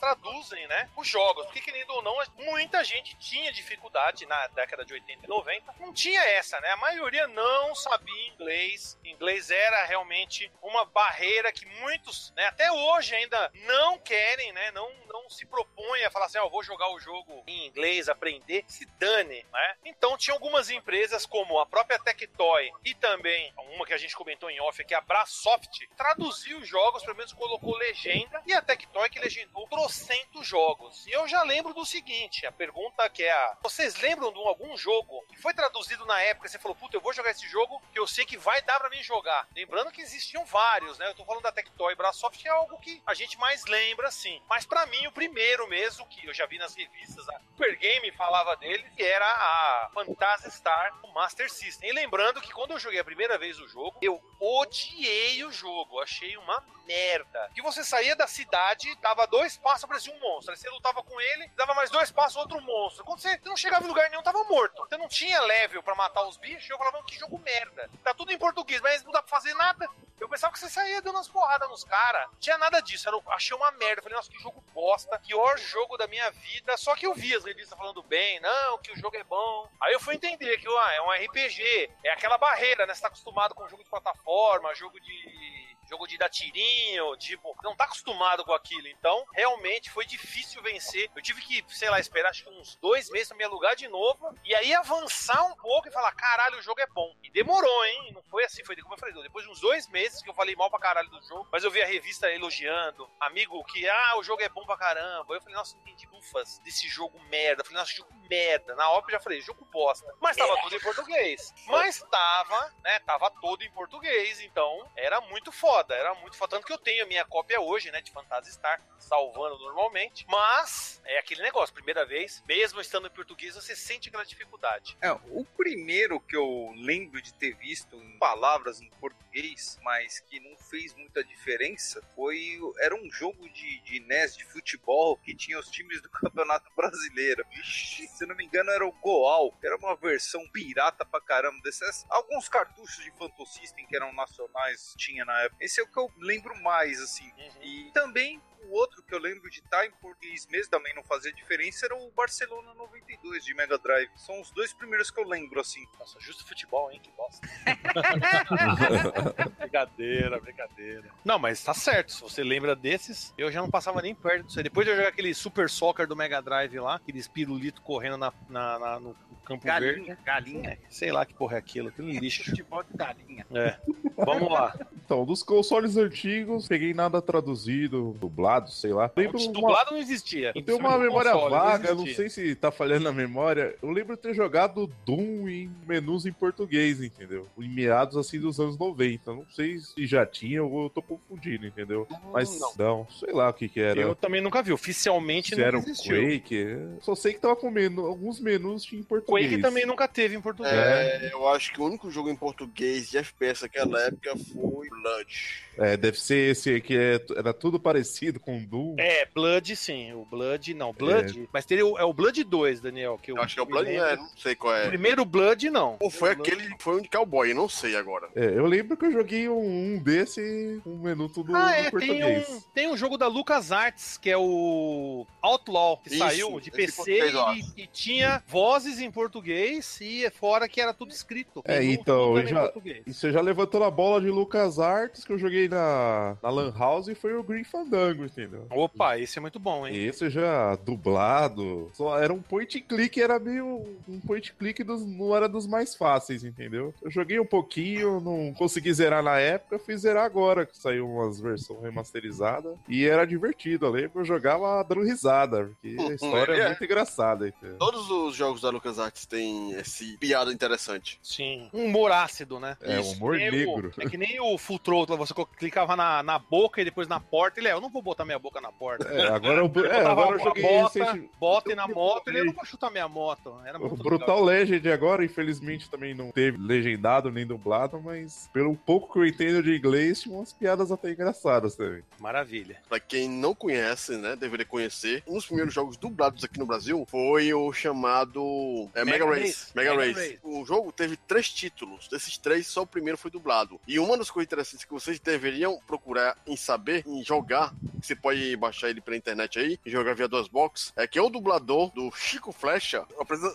Traduzem, 0.00 0.66
né, 0.66 0.90
os 0.96 1.06
jogos. 1.06 1.44
Porque, 1.44 1.60
querendo 1.60 1.90
ou 1.90 2.02
não, 2.02 2.16
muita 2.38 2.82
gente 2.82 3.16
tinha 3.18 3.52
dificuldade 3.52 4.26
na 4.26 4.46
década 4.48 4.84
de 4.84 4.94
80 4.94 5.26
e 5.26 5.28
90. 5.28 5.74
Não 5.78 5.92
tinha 5.92 6.20
essa, 6.22 6.58
né? 6.60 6.70
A 6.70 6.76
maioria 6.76 7.28
não 7.28 7.74
sabia 7.74 8.28
inglês. 8.28 8.98
Inglês 9.04 9.50
era 9.50 9.84
realmente 9.84 10.50
uma 10.62 10.84
barreira 10.84 11.52
que 11.52 11.66
muitos, 11.66 12.32
né, 12.32 12.46
até 12.46 12.72
hoje 12.72 13.14
ainda 13.14 13.50
não 13.66 13.98
querem, 13.98 14.52
né? 14.52 14.70
Não, 14.72 14.90
não 15.06 15.28
se 15.28 15.46
propõem 15.46 16.04
a 16.04 16.10
falar 16.10 16.26
assim, 16.26 16.38
ó, 16.38 16.44
eu 16.46 16.50
vou 16.50 16.62
jogar 16.62 16.88
o 16.90 16.98
jogo 16.98 17.44
em 17.46 17.66
inglês, 17.66 18.08
aprender, 18.08 18.64
se 18.66 18.86
dane, 18.98 19.44
né? 19.52 19.76
Então 19.84 20.16
tinha 20.16 20.34
algumas 20.34 20.70
empresas 20.70 21.26
como 21.26 21.58
a 21.58 21.66
própria 21.66 21.98
Tectoy 21.98 22.72
e 22.84 22.94
também 22.94 23.52
uma 23.74 23.86
que 23.86 23.92
a 23.92 23.98
gente 23.98 24.16
comentou 24.16 24.50
em 24.50 24.60
off, 24.60 24.82
que 24.84 24.94
é 24.94 24.96
a 24.96 25.00
Brasoft, 25.00 25.88
traduziu 25.96 26.58
os 26.58 26.68
jogos, 26.68 27.02
pelo 27.02 27.16
menos 27.16 27.32
colocou 27.32 27.76
legenda, 27.76 28.42
e 28.46 28.52
a 28.52 28.62
Tectoy 28.62 29.08
que 29.10 29.18
legendou 29.18 29.66
trocentos 29.90 30.46
jogos. 30.46 31.04
E 31.06 31.10
eu 31.10 31.26
já 31.26 31.42
lembro 31.42 31.74
do 31.74 31.84
seguinte, 31.84 32.46
a 32.46 32.52
pergunta 32.52 33.08
que 33.10 33.24
é 33.24 33.32
a... 33.32 33.58
Vocês 33.62 33.96
lembram 34.00 34.32
de 34.32 34.38
um- 34.38 34.46
algum 34.46 34.76
jogo 34.76 35.22
que 35.28 35.36
foi 35.36 35.52
traduzido 35.52 36.06
na 36.06 36.20
época 36.22 36.48
você 36.48 36.58
falou, 36.58 36.76
puta, 36.76 36.96
eu 36.96 37.00
vou 37.00 37.12
jogar 37.12 37.30
esse 37.32 37.46
jogo 37.48 37.82
que 37.92 37.98
eu 37.98 38.06
sei 38.06 38.24
que 38.24 38.36
vai 38.36 38.62
dar 38.62 38.78
pra 38.78 38.88
mim 38.88 39.02
jogar? 39.02 39.48
Lembrando 39.54 39.90
que 39.90 40.00
existiam 40.00 40.44
vários, 40.44 40.96
né? 40.98 41.08
Eu 41.08 41.14
tô 41.14 41.24
falando 41.24 41.42
da 41.42 41.52
Tectoy 41.52 41.94
Brasoft, 41.96 42.38
que 42.40 42.46
é 42.48 42.50
algo 42.50 42.78
que 42.80 43.02
a 43.04 43.14
gente 43.14 43.36
mais 43.38 43.64
lembra, 43.66 44.08
assim. 44.08 44.40
Mas 44.48 44.64
pra 44.64 44.86
mim, 44.86 45.06
o 45.08 45.12
primeiro 45.12 45.66
mesmo, 45.68 46.06
que 46.06 46.24
eu 46.26 46.32
já 46.32 46.46
vi 46.46 46.58
nas 46.58 46.74
revistas, 46.74 47.28
a 47.28 47.40
Super 47.40 47.76
Game 47.76 48.10
falava 48.12 48.56
dele, 48.56 48.84
que 48.96 49.02
era 49.02 49.26
a 49.26 49.90
Phantasy 49.92 50.50
Star 50.52 50.94
Master 51.12 51.50
System. 51.50 51.90
E 51.90 51.92
lembrando 51.92 52.40
que 52.40 52.52
quando 52.52 52.70
eu 52.72 52.78
joguei 52.78 53.00
a 53.00 53.04
primeira 53.04 53.36
vez 53.36 53.58
o 53.58 53.66
jogo, 53.68 53.98
eu 54.00 54.20
odiei 54.40 55.42
o 55.44 55.52
jogo, 55.52 56.00
achei 56.00 56.36
uma 56.36 56.64
merda. 56.90 57.50
Que 57.54 57.62
você 57.62 57.84
saía 57.84 58.16
da 58.16 58.26
cidade, 58.26 58.94
dava 58.96 59.26
dois 59.26 59.56
passos, 59.56 59.84
aparecia 59.84 60.12
um 60.12 60.18
monstro. 60.18 60.52
Aí 60.52 60.58
você 60.58 60.68
lutava 60.68 61.02
com 61.02 61.20
ele, 61.20 61.48
dava 61.56 61.72
mais 61.74 61.90
dois 61.90 62.10
passos, 62.10 62.36
outro 62.36 62.60
monstro. 62.60 63.04
Quando 63.04 63.20
você 63.20 63.40
não 63.44 63.56
chegava 63.56 63.84
em 63.84 63.88
lugar 63.88 64.10
nenhum, 64.10 64.22
tava 64.22 64.42
morto. 64.44 64.86
Você 64.88 64.96
não 64.96 65.08
tinha 65.08 65.40
level 65.42 65.82
pra 65.82 65.94
matar 65.94 66.26
os 66.26 66.36
bichos, 66.36 66.68
eu 66.68 66.78
falava, 66.78 67.02
que 67.04 67.18
jogo 67.18 67.38
merda. 67.38 67.88
Tá 68.02 68.12
tudo 68.12 68.32
em 68.32 68.38
português, 68.38 68.80
mas 68.80 69.04
não 69.04 69.12
dá 69.12 69.22
pra 69.22 69.30
fazer 69.30 69.54
nada. 69.54 69.88
Eu 70.18 70.28
pensava 70.28 70.52
que 70.52 70.58
você 70.58 70.68
saía 70.68 71.00
dando 71.00 71.16
umas 71.16 71.28
porradas 71.28 71.68
nos 71.70 71.82
caras. 71.82 72.28
Tinha 72.38 72.58
nada 72.58 72.80
disso. 72.82 73.08
Achei 73.28 73.56
uma 73.56 73.70
merda. 73.72 74.02
Falei, 74.02 74.16
nossa, 74.16 74.30
que 74.30 74.38
jogo 74.38 74.62
bosta. 74.74 75.18
Pior 75.18 75.58
jogo 75.58 75.96
da 75.96 76.06
minha 76.06 76.30
vida. 76.30 76.76
Só 76.76 76.94
que 76.94 77.06
eu 77.06 77.14
vi 77.14 77.34
as 77.34 77.44
revistas 77.44 77.78
falando 77.78 78.02
bem. 78.02 78.38
Não, 78.40 78.76
que 78.78 78.92
o 78.92 78.96
jogo 78.96 79.16
é 79.16 79.24
bom. 79.24 79.66
Aí 79.80 79.94
eu 79.94 80.00
fui 80.00 80.14
entender 80.14 80.58
que 80.58 80.68
ah, 80.68 80.92
é 80.92 81.00
um 81.00 81.10
RPG. 81.10 81.90
É 82.04 82.12
aquela 82.12 82.36
barreira, 82.36 82.84
né? 82.84 82.94
Você 82.94 83.00
tá 83.00 83.08
acostumado 83.08 83.54
com 83.54 83.66
jogo 83.66 83.82
de 83.82 83.88
plataforma, 83.88 84.74
jogo 84.74 85.00
de 85.00 85.59
jogo 85.90 86.06
de 86.06 86.16
dar 86.16 86.28
tirinho, 86.28 87.16
tipo, 87.16 87.56
não 87.64 87.74
tá 87.74 87.84
acostumado 87.84 88.44
com 88.44 88.52
aquilo. 88.52 88.86
Então, 88.86 89.26
realmente 89.34 89.90
foi 89.90 90.06
difícil 90.06 90.62
vencer. 90.62 91.10
Eu 91.14 91.22
tive 91.22 91.42
que, 91.42 91.64
sei 91.68 91.90
lá, 91.90 91.98
esperar 91.98 92.30
acho 92.30 92.44
que 92.44 92.50
uns 92.50 92.76
dois 92.76 93.10
meses 93.10 93.28
pra 93.28 93.36
me 93.36 93.44
alugar 93.44 93.74
de 93.74 93.88
novo. 93.88 94.32
E 94.44 94.54
aí 94.54 94.72
avançar 94.72 95.44
um 95.46 95.56
pouco 95.56 95.88
e 95.88 95.92
falar, 95.92 96.12
caralho, 96.12 96.58
o 96.58 96.62
jogo 96.62 96.80
é 96.80 96.86
bom. 96.86 97.12
E 97.22 97.30
demorou, 97.30 97.84
hein? 97.86 98.12
Não 98.14 98.22
foi 98.22 98.44
assim, 98.44 98.64
foi 98.64 98.76
como 98.76 98.94
eu 98.94 98.98
falei, 98.98 99.14
depois 99.22 99.44
de 99.44 99.50
uns 99.50 99.60
dois 99.60 99.88
meses 99.88 100.22
que 100.22 100.30
eu 100.30 100.34
falei 100.34 100.54
mal 100.54 100.70
pra 100.70 100.78
caralho 100.78 101.10
do 101.10 101.20
jogo, 101.22 101.48
mas 101.50 101.64
eu 101.64 101.70
vi 101.70 101.82
a 101.82 101.86
revista 101.86 102.30
elogiando, 102.30 103.10
amigo, 103.18 103.62
que, 103.64 103.88
ah, 103.88 104.16
o 104.16 104.22
jogo 104.22 104.42
é 104.42 104.48
bom 104.48 104.64
pra 104.64 104.76
caramba. 104.76 105.34
Eu 105.34 105.40
falei, 105.40 105.56
nossa, 105.56 105.76
entendi 105.76 106.06
bufas 106.06 106.58
desse 106.60 106.88
jogo 106.88 107.18
merda. 107.24 107.62
Eu 107.62 107.64
falei, 107.64 107.80
nossa, 107.80 107.92
jogo 107.92 108.14
merda. 108.28 108.74
Na 108.76 108.88
hora 108.90 109.04
eu 109.06 109.10
já 109.10 109.20
falei, 109.20 109.40
jogo 109.40 109.64
bosta. 109.72 110.14
Mas 110.20 110.36
tava 110.36 110.56
tudo 110.62 110.76
em 110.76 110.80
português. 110.80 111.52
Mas 111.66 112.00
tava, 112.10 112.74
né, 112.84 112.98
tava 113.00 113.30
todo 113.40 113.62
em 113.62 113.70
português, 113.72 114.40
então 114.40 114.88
era 114.96 115.20
muito 115.22 115.50
foda, 115.50 115.79
era 115.88 116.14
muito 116.14 116.36
foda. 116.36 116.56
Tanto 116.56 116.66
que 116.66 116.72
eu 116.72 116.78
tenho 116.78 117.04
a 117.04 117.06
minha 117.06 117.24
cópia 117.24 117.60
hoje, 117.60 117.90
né, 117.90 118.00
de 118.00 118.10
Phantasy 118.10 118.52
Star, 118.52 118.80
salvando 118.98 119.58
normalmente. 119.58 120.26
Mas 120.28 121.00
é 121.04 121.18
aquele 121.18 121.42
negócio, 121.42 121.74
primeira 121.74 122.04
vez, 122.04 122.42
mesmo 122.46 122.80
estando 122.80 123.06
em 123.06 123.10
português, 123.10 123.54
você 123.54 123.74
sente 123.74 124.08
aquela 124.08 124.24
dificuldade. 124.24 124.96
É, 125.00 125.12
o 125.12 125.44
primeiro 125.56 126.20
que 126.20 126.36
eu 126.36 126.72
lembro 126.76 127.20
de 127.22 127.32
ter 127.34 127.54
visto 127.54 127.96
em 127.96 128.18
palavras 128.18 128.80
em 128.80 128.88
português 129.00 129.29
português, 129.30 129.78
mas 129.82 130.20
que 130.20 130.40
não 130.40 130.56
fez 130.56 130.94
muita 130.94 131.22
diferença, 131.22 132.02
foi 132.14 132.58
era 132.80 132.94
um 132.94 133.10
jogo 133.10 133.48
de, 133.50 133.80
de 133.80 134.00
NES 134.00 134.36
de 134.36 134.44
futebol 134.44 135.16
que 135.16 135.34
tinha 135.34 135.58
os 135.58 135.70
times 135.70 136.02
do 136.02 136.10
Campeonato 136.10 136.70
Brasileiro. 136.74 137.44
Ixi, 137.52 138.08
se 138.08 138.26
não 138.26 138.34
me 138.34 138.44
engano 138.44 138.70
era 138.70 138.84
o 138.84 138.92
Goal, 138.92 139.52
que 139.60 139.66
era 139.66 139.76
uma 139.76 139.96
versão 139.96 140.46
pirata 140.50 141.04
pra 141.04 141.20
caramba 141.20 141.60
desses. 141.62 142.04
Alguns 142.10 142.48
cartuchos 142.48 143.04
de 143.04 143.10
Phantom 143.12 143.46
System 143.46 143.86
que 143.86 143.96
eram 143.96 144.12
nacionais 144.12 144.94
tinha 144.96 145.24
na 145.24 145.40
época. 145.42 145.64
Esse 145.64 145.80
é 145.80 145.84
o 145.84 145.88
que 145.88 145.98
eu 145.98 146.10
lembro 146.18 146.54
mais, 146.62 147.00
assim. 147.00 147.30
Uhum. 147.38 147.62
E 147.62 147.92
também 147.92 148.40
o 148.70 148.74
outro 148.74 149.02
que 149.02 149.14
eu 149.14 149.18
lembro 149.18 149.50
de 149.50 149.58
estar 149.58 149.86
em 149.86 149.90
português 149.92 150.46
mesmo 150.46 150.70
também 150.70 150.94
não 150.94 151.02
fazia 151.02 151.32
diferença 151.32 151.86
era 151.86 151.96
o 151.96 152.10
Barcelona 152.12 152.74
92 152.74 153.44
de 153.44 153.54
Mega 153.54 153.78
Drive. 153.78 154.10
São 154.16 154.40
os 154.40 154.50
dois 154.50 154.72
primeiros 154.72 155.10
que 155.10 155.18
eu 155.18 155.26
lembro, 155.26 155.60
assim. 155.60 155.84
Nossa, 155.98 156.18
justo 156.20 156.46
futebol, 156.46 156.90
hein? 156.90 157.00
Que 157.02 157.10
bosta. 157.12 157.46
brincadeira, 159.60 160.40
brincadeira. 160.40 161.04
Não, 161.24 161.38
mas 161.38 161.62
tá 161.62 161.74
certo. 161.74 162.12
Se 162.12 162.20
você 162.22 162.42
lembra 162.42 162.74
desses, 162.76 163.32
eu 163.38 163.50
já 163.50 163.60
não 163.60 163.70
passava 163.70 164.00
nem 164.02 164.14
perto 164.14 164.46
disso 164.46 164.58
aí. 164.58 164.62
Depois 164.64 164.86
de 164.86 164.92
eu 164.92 164.96
jogar 164.96 165.08
aquele 165.08 165.32
Super 165.34 165.68
Soccer 165.70 166.06
do 166.06 166.16
Mega 166.16 166.40
Drive 166.40 166.78
lá, 166.78 166.96
aqueles 166.96 167.28
pirulito 167.28 167.82
correndo 167.82 168.16
na, 168.16 168.32
na- 168.48 168.78
na- 168.78 169.00
no 169.00 169.14
campo 169.44 169.64
verde. 169.64 170.00
Galinha, 170.00 170.18
galinha. 170.24 170.70
É, 170.70 170.78
sei 170.88 171.10
lá 171.10 171.24
que 171.26 171.34
porra 171.34 171.56
é 171.56 171.58
aquilo, 171.58 171.88
aquilo 171.88 172.08
é 172.08 172.12
lixo. 172.12 172.44
Futebol 172.44 172.82
de 172.82 172.96
galinha. 172.96 173.46
É. 173.52 173.76
Vamos 174.16 174.50
lá. 174.52 174.74
Então, 175.04 175.24
dos 175.24 175.42
consoles 175.42 175.96
antigos, 175.96 176.68
peguei 176.68 176.94
nada 176.94 177.20
traduzido, 177.20 178.14
dublado, 178.20 178.70
sei 178.70 178.92
lá. 178.92 179.10
Lembro 179.16 179.38
uma, 179.40 179.52
Dublado 179.52 179.90
não 179.92 179.98
existia. 179.98 180.52
eu 180.54 180.62
tenho 180.62 180.78
uma 180.78 180.96
memória 180.98 181.32
Console, 181.32 181.50
vaga, 181.50 181.94
não 181.94 182.02
existia. 182.04 182.28
sei 182.28 182.28
se 182.48 182.54
tá 182.54 182.70
falhando 182.70 183.08
a 183.08 183.12
memória. 183.12 183.74
Eu 183.82 183.90
lembro 183.90 184.14
de 184.14 184.22
ter 184.22 184.34
jogado 184.34 184.86
Doom 185.04 185.48
em 185.48 185.70
menus 185.86 186.26
em 186.26 186.32
português, 186.32 187.02
entendeu? 187.02 187.48
Em 187.58 187.68
meados 187.68 188.16
assim 188.16 188.38
dos 188.38 188.60
anos 188.60 188.78
90. 188.78 189.09
Não 189.26 189.44
sei 189.50 189.78
se 189.78 190.06
já 190.06 190.24
tinha 190.26 190.62
ou 190.62 190.84
eu 190.84 190.90
tô 190.90 191.02
confundindo, 191.02 191.66
entendeu? 191.66 192.06
Mas 192.32 192.58
não. 192.60 192.72
não, 192.78 193.06
sei 193.10 193.32
lá 193.32 193.48
o 193.48 193.52
que 193.52 193.68
que 193.68 193.80
era. 193.80 193.98
Eu 194.00 194.14
também 194.14 194.40
nunca 194.40 194.62
vi. 194.62 194.72
Oficialmente 194.72 195.50
se 195.50 195.56
não 195.56 195.64
era 195.66 195.76
um 195.78 195.80
existiu. 195.80 196.16
Quake. 196.16 196.66
Só 197.00 197.14
sei 197.14 197.34
que 197.34 197.40
tava 197.40 197.56
com 197.56 197.70
menu, 197.70 198.06
alguns 198.06 198.38
menus 198.40 198.82
tinha 198.84 199.00
em 199.00 199.04
português. 199.04 199.48
Quake 199.48 199.62
também 199.62 199.86
nunca 199.86 200.06
teve 200.06 200.36
em 200.36 200.40
português. 200.40 200.72
É, 200.74 201.30
eu 201.32 201.48
acho 201.48 201.72
que 201.72 201.80
o 201.80 201.84
único 201.84 202.10
jogo 202.10 202.28
em 202.30 202.36
português 202.36 203.10
de 203.10 203.18
FPS 203.18 203.62
naquela 203.62 204.00
época 204.02 204.34
foi 204.36 204.88
Blood. 204.88 205.66
É, 205.78 205.96
deve 205.96 206.20
ser 206.20 206.50
esse 206.50 206.80
que 206.80 206.94
é- 206.96 207.24
era 207.36 207.54
tudo 207.54 207.80
parecido 207.80 208.38
com 208.38 208.62
Doom. 208.62 208.96
É, 208.98 209.26
Blood 209.34 209.74
sim. 209.76 210.12
O 210.12 210.24
Blood, 210.24 210.74
não. 210.74 210.92
Blood. 210.92 211.48
Mas 211.52 211.64
teria 211.64 211.86
o, 211.86 211.98
é 211.98 212.04
o 212.04 212.12
Blood 212.12 212.44
2, 212.44 212.80
Daniel. 212.80 213.18
Que 213.22 213.30
Eu 213.32 213.40
acho 213.40 213.54
que 213.54 213.60
é 213.60 213.62
o 213.62 213.66
Blood, 213.66 213.88
é, 213.90 214.16
não 214.16 214.28
sei 214.36 214.54
qual 214.54 214.74
O 214.74 214.76
é. 214.76 214.88
primeiro 214.88 215.24
Blood, 215.24 215.70
não. 215.70 215.96
Ou 216.00 216.10
foi 216.10 216.32
O 216.32 216.36
Blood- 216.36 216.52
aquele, 216.52 216.74
foi 216.78 216.96
um 216.96 217.02
de 217.02 217.08
cowboy, 217.08 217.54
não 217.54 217.68
sei 217.68 217.96
agora. 217.96 218.28
É, 218.34 218.44
eu 218.44 218.66
lembro 218.66 218.96
que 219.00 219.06
eu 219.06 219.12
joguei 219.12 219.48
um, 219.48 219.94
um 219.94 219.98
desse, 219.98 220.80
um 220.86 220.98
menu 220.98 221.28
tudo 221.28 221.56
Ah, 221.56 221.72
é, 221.72 221.82
tem 221.84 221.90
português. 221.90 222.48
um, 222.48 222.60
tem 222.74 222.88
um 222.88 222.96
jogo 222.96 223.16
da 223.16 223.26
LucasArts, 223.26 224.18
que 224.18 224.28
é 224.28 224.36
o 224.36 225.26
Outlaw, 225.40 225.96
que 225.96 226.10
Isso, 226.10 226.18
saiu 226.18 226.60
de 226.60 226.70
PC 226.70 227.32
e, 227.76 227.82
e 227.82 227.86
tinha 227.86 228.42
vozes 228.46 229.00
em 229.00 229.10
português 229.10 229.98
e 230.02 230.24
é 230.26 230.30
fora 230.30 230.68
que 230.68 230.80
era 230.80 230.92
tudo 230.92 231.12
escrito. 231.12 231.62
É, 231.64 231.82
então, 231.82 232.36
eu 232.36 232.44
em 232.44 232.46
já-. 232.46 232.72
E 233.06 233.14
você 233.14 233.32
já 233.32 233.40
levantou 233.40 233.82
a 233.82 233.90
bola 233.90 234.20
de 234.20 234.28
Lucas 234.28 234.78
Arts 234.78 235.24
que 235.24 235.32
eu 235.32 235.38
joguei 235.38 235.66
na, 235.68 236.36
na 236.42 236.50
Lan 236.50 236.74
House 236.76 237.08
e 237.08 237.14
foi 237.14 237.34
o 237.34 237.42
Green 237.42 237.64
Fandango, 237.64 238.24
entendeu? 238.26 238.66
Opa, 238.70 239.18
esse 239.18 239.38
é 239.38 239.40
muito 239.40 239.58
bom, 239.58 239.86
hein? 239.86 239.96
Esse 239.96 240.28
já 240.28 240.76
dublado. 240.76 241.90
Só 241.94 242.18
era 242.18 242.32
um 242.34 242.42
point 242.42 242.76
and 242.78 242.82
click, 242.82 243.20
era 243.20 243.38
meio. 243.38 243.82
Um 244.06 244.20
point 244.20 244.50
and 244.50 244.54
click 244.58 244.84
dos, 244.84 245.06
não 245.06 245.34
era 245.34 245.48
dos 245.48 245.66
mais 245.66 245.94
fáceis, 245.94 246.44
entendeu? 246.44 246.92
Eu 247.00 247.10
joguei 247.10 247.40
um 247.40 247.46
pouquinho, 247.46 248.20
não 248.20 248.52
consegui 248.52 248.89
zerar 248.92 249.22
na 249.22 249.38
época, 249.38 249.78
fui 249.78 249.96
zerar 249.96 250.24
agora, 250.24 250.64
que 250.66 250.76
saiu 250.76 251.08
umas 251.08 251.40
versões 251.40 251.80
remasterizadas. 251.82 252.76
E 252.88 253.06
era 253.06 253.24
divertido, 253.26 253.86
eu 253.86 253.90
lembro 253.90 254.10
que 254.10 254.18
eu 254.18 254.24
jogava 254.24 254.82
dando 254.84 255.02
risada, 255.02 255.64
porque 255.66 255.96
a 256.00 256.14
história 256.14 256.52
é 256.52 256.60
É. 256.60 256.66
muito 256.68 256.84
engraçada, 256.84 257.48
entendeu? 257.48 257.78
Todos 257.78 258.10
os 258.10 258.34
jogos 258.34 258.60
da 258.60 258.70
LucasArts 258.70 259.26
têm 259.26 259.72
esse 259.72 260.16
piada 260.18 260.52
interessante. 260.52 261.18
Sim. 261.22 261.68
Um 261.72 261.86
humor 261.86 262.12
ácido, 262.12 262.58
né? 262.60 262.76
É, 262.82 263.00
Isso, 263.00 263.16
humor 263.16 263.38
É, 263.40 263.48
o- 263.48 263.52
negro. 263.52 263.92
é 263.98 264.08
que 264.08 264.16
nem 264.18 264.40
o 264.40 264.56
Full 264.58 264.78
Throttle, 264.78 265.16
você 265.16 265.32
clicava 265.58 265.94
na, 265.96 266.22
na 266.22 266.38
boca 266.38 266.80
e 266.80 266.84
depois 266.84 267.06
na 267.08 267.20
porta. 267.20 267.60
Ele 267.60 267.68
é, 267.68 267.72
eu 267.72 267.80
não 267.80 267.90
vou 267.90 268.02
botar 268.02 268.24
minha 268.24 268.38
boca 268.38 268.60
na 268.60 268.72
porta. 268.72 269.06
É, 269.08 269.28
agora, 269.28 269.60
eu, 269.60 269.84
é, 269.86 270.04
agora 270.06 270.36
eu 270.36 270.40
a 270.40 270.44
joguei 270.44 270.62
bota, 270.62 271.04
recente- 271.04 271.30
bota 271.38 271.70
eu 271.72 271.76
na 271.76 271.88
moto, 271.88 272.28
ele 272.28 272.40
eu 272.40 272.44
não 272.46 272.52
vou 272.52 272.64
chutar 272.64 272.90
minha 272.90 273.08
moto. 273.08 273.54
Era 273.64 273.78
O 273.78 273.96
Brutal 273.96 274.42
legal. 274.42 274.44
Legend 274.44 274.90
agora, 274.92 275.24
infelizmente, 275.24 275.88
também 275.90 276.14
não 276.14 276.30
teve 276.30 276.58
legendado 276.58 277.30
nem 277.30 277.46
dublado, 277.46 278.00
mas 278.00 278.48
pelo 278.52 278.76
pouco 278.80 279.12
que 279.12 279.18
eu 279.18 279.26
entendo 279.26 279.62
de 279.62 279.76
inglês, 279.76 280.20
tinha 280.22 280.34
umas 280.34 280.52
piadas 280.52 280.90
até 280.90 281.10
engraçadas 281.12 281.74
também. 281.74 282.02
Maravilha. 282.18 282.78
Pra 282.88 282.98
quem 283.00 283.28
não 283.28 283.54
conhece, 283.54 284.16
né, 284.16 284.34
deveria 284.36 284.66
conhecer. 284.66 285.22
Um 285.26 285.34
dos 285.34 285.46
primeiros 285.46 285.72
jogos 285.72 285.96
dublados 285.96 286.42
aqui 286.44 286.58
no 286.58 286.66
Brasil 286.66 287.06
foi 287.08 287.52
o 287.54 287.72
chamado 287.72 288.88
é, 288.94 289.04
Mega, 289.04 289.24
Mega 289.24 289.40
Race. 289.40 289.46
Race. 289.48 289.66
Mega, 289.74 289.90
Mega 289.96 290.02
Race. 290.12 290.20
Race. 290.32 290.38
O 290.42 290.64
jogo 290.64 290.92
teve 290.92 291.16
três 291.16 291.48
títulos. 291.48 292.08
Desses 292.08 292.36
três, 292.38 292.66
só 292.66 292.82
o 292.82 292.86
primeiro 292.86 293.18
foi 293.18 293.30
dublado. 293.30 293.80
E 293.86 293.98
uma 293.98 294.16
das 294.16 294.30
coisas 294.30 294.46
interessantes 294.46 294.84
que 294.84 294.92
vocês 294.92 295.18
deveriam 295.20 295.78
procurar 295.86 296.36
em 296.46 296.56
saber, 296.56 297.04
em 297.06 297.22
jogar, 297.24 297.72
que 298.00 298.06
você 298.06 298.16
pode 298.16 298.56
baixar 298.56 298.90
ele 298.90 299.00
pela 299.00 299.16
internet 299.16 299.58
aí, 299.58 299.78
e 299.84 299.90
jogar 299.90 300.14
via 300.14 300.28
duas 300.28 300.48
box, 300.48 300.92
é 300.96 301.06
que 301.06 301.18
é 301.18 301.22
o 301.22 301.28
dublador 301.30 301.90
do 301.92 302.10
Chico 302.12 302.52
Flecha, 302.52 303.04
o 303.16 303.22
apresen- 303.22 303.54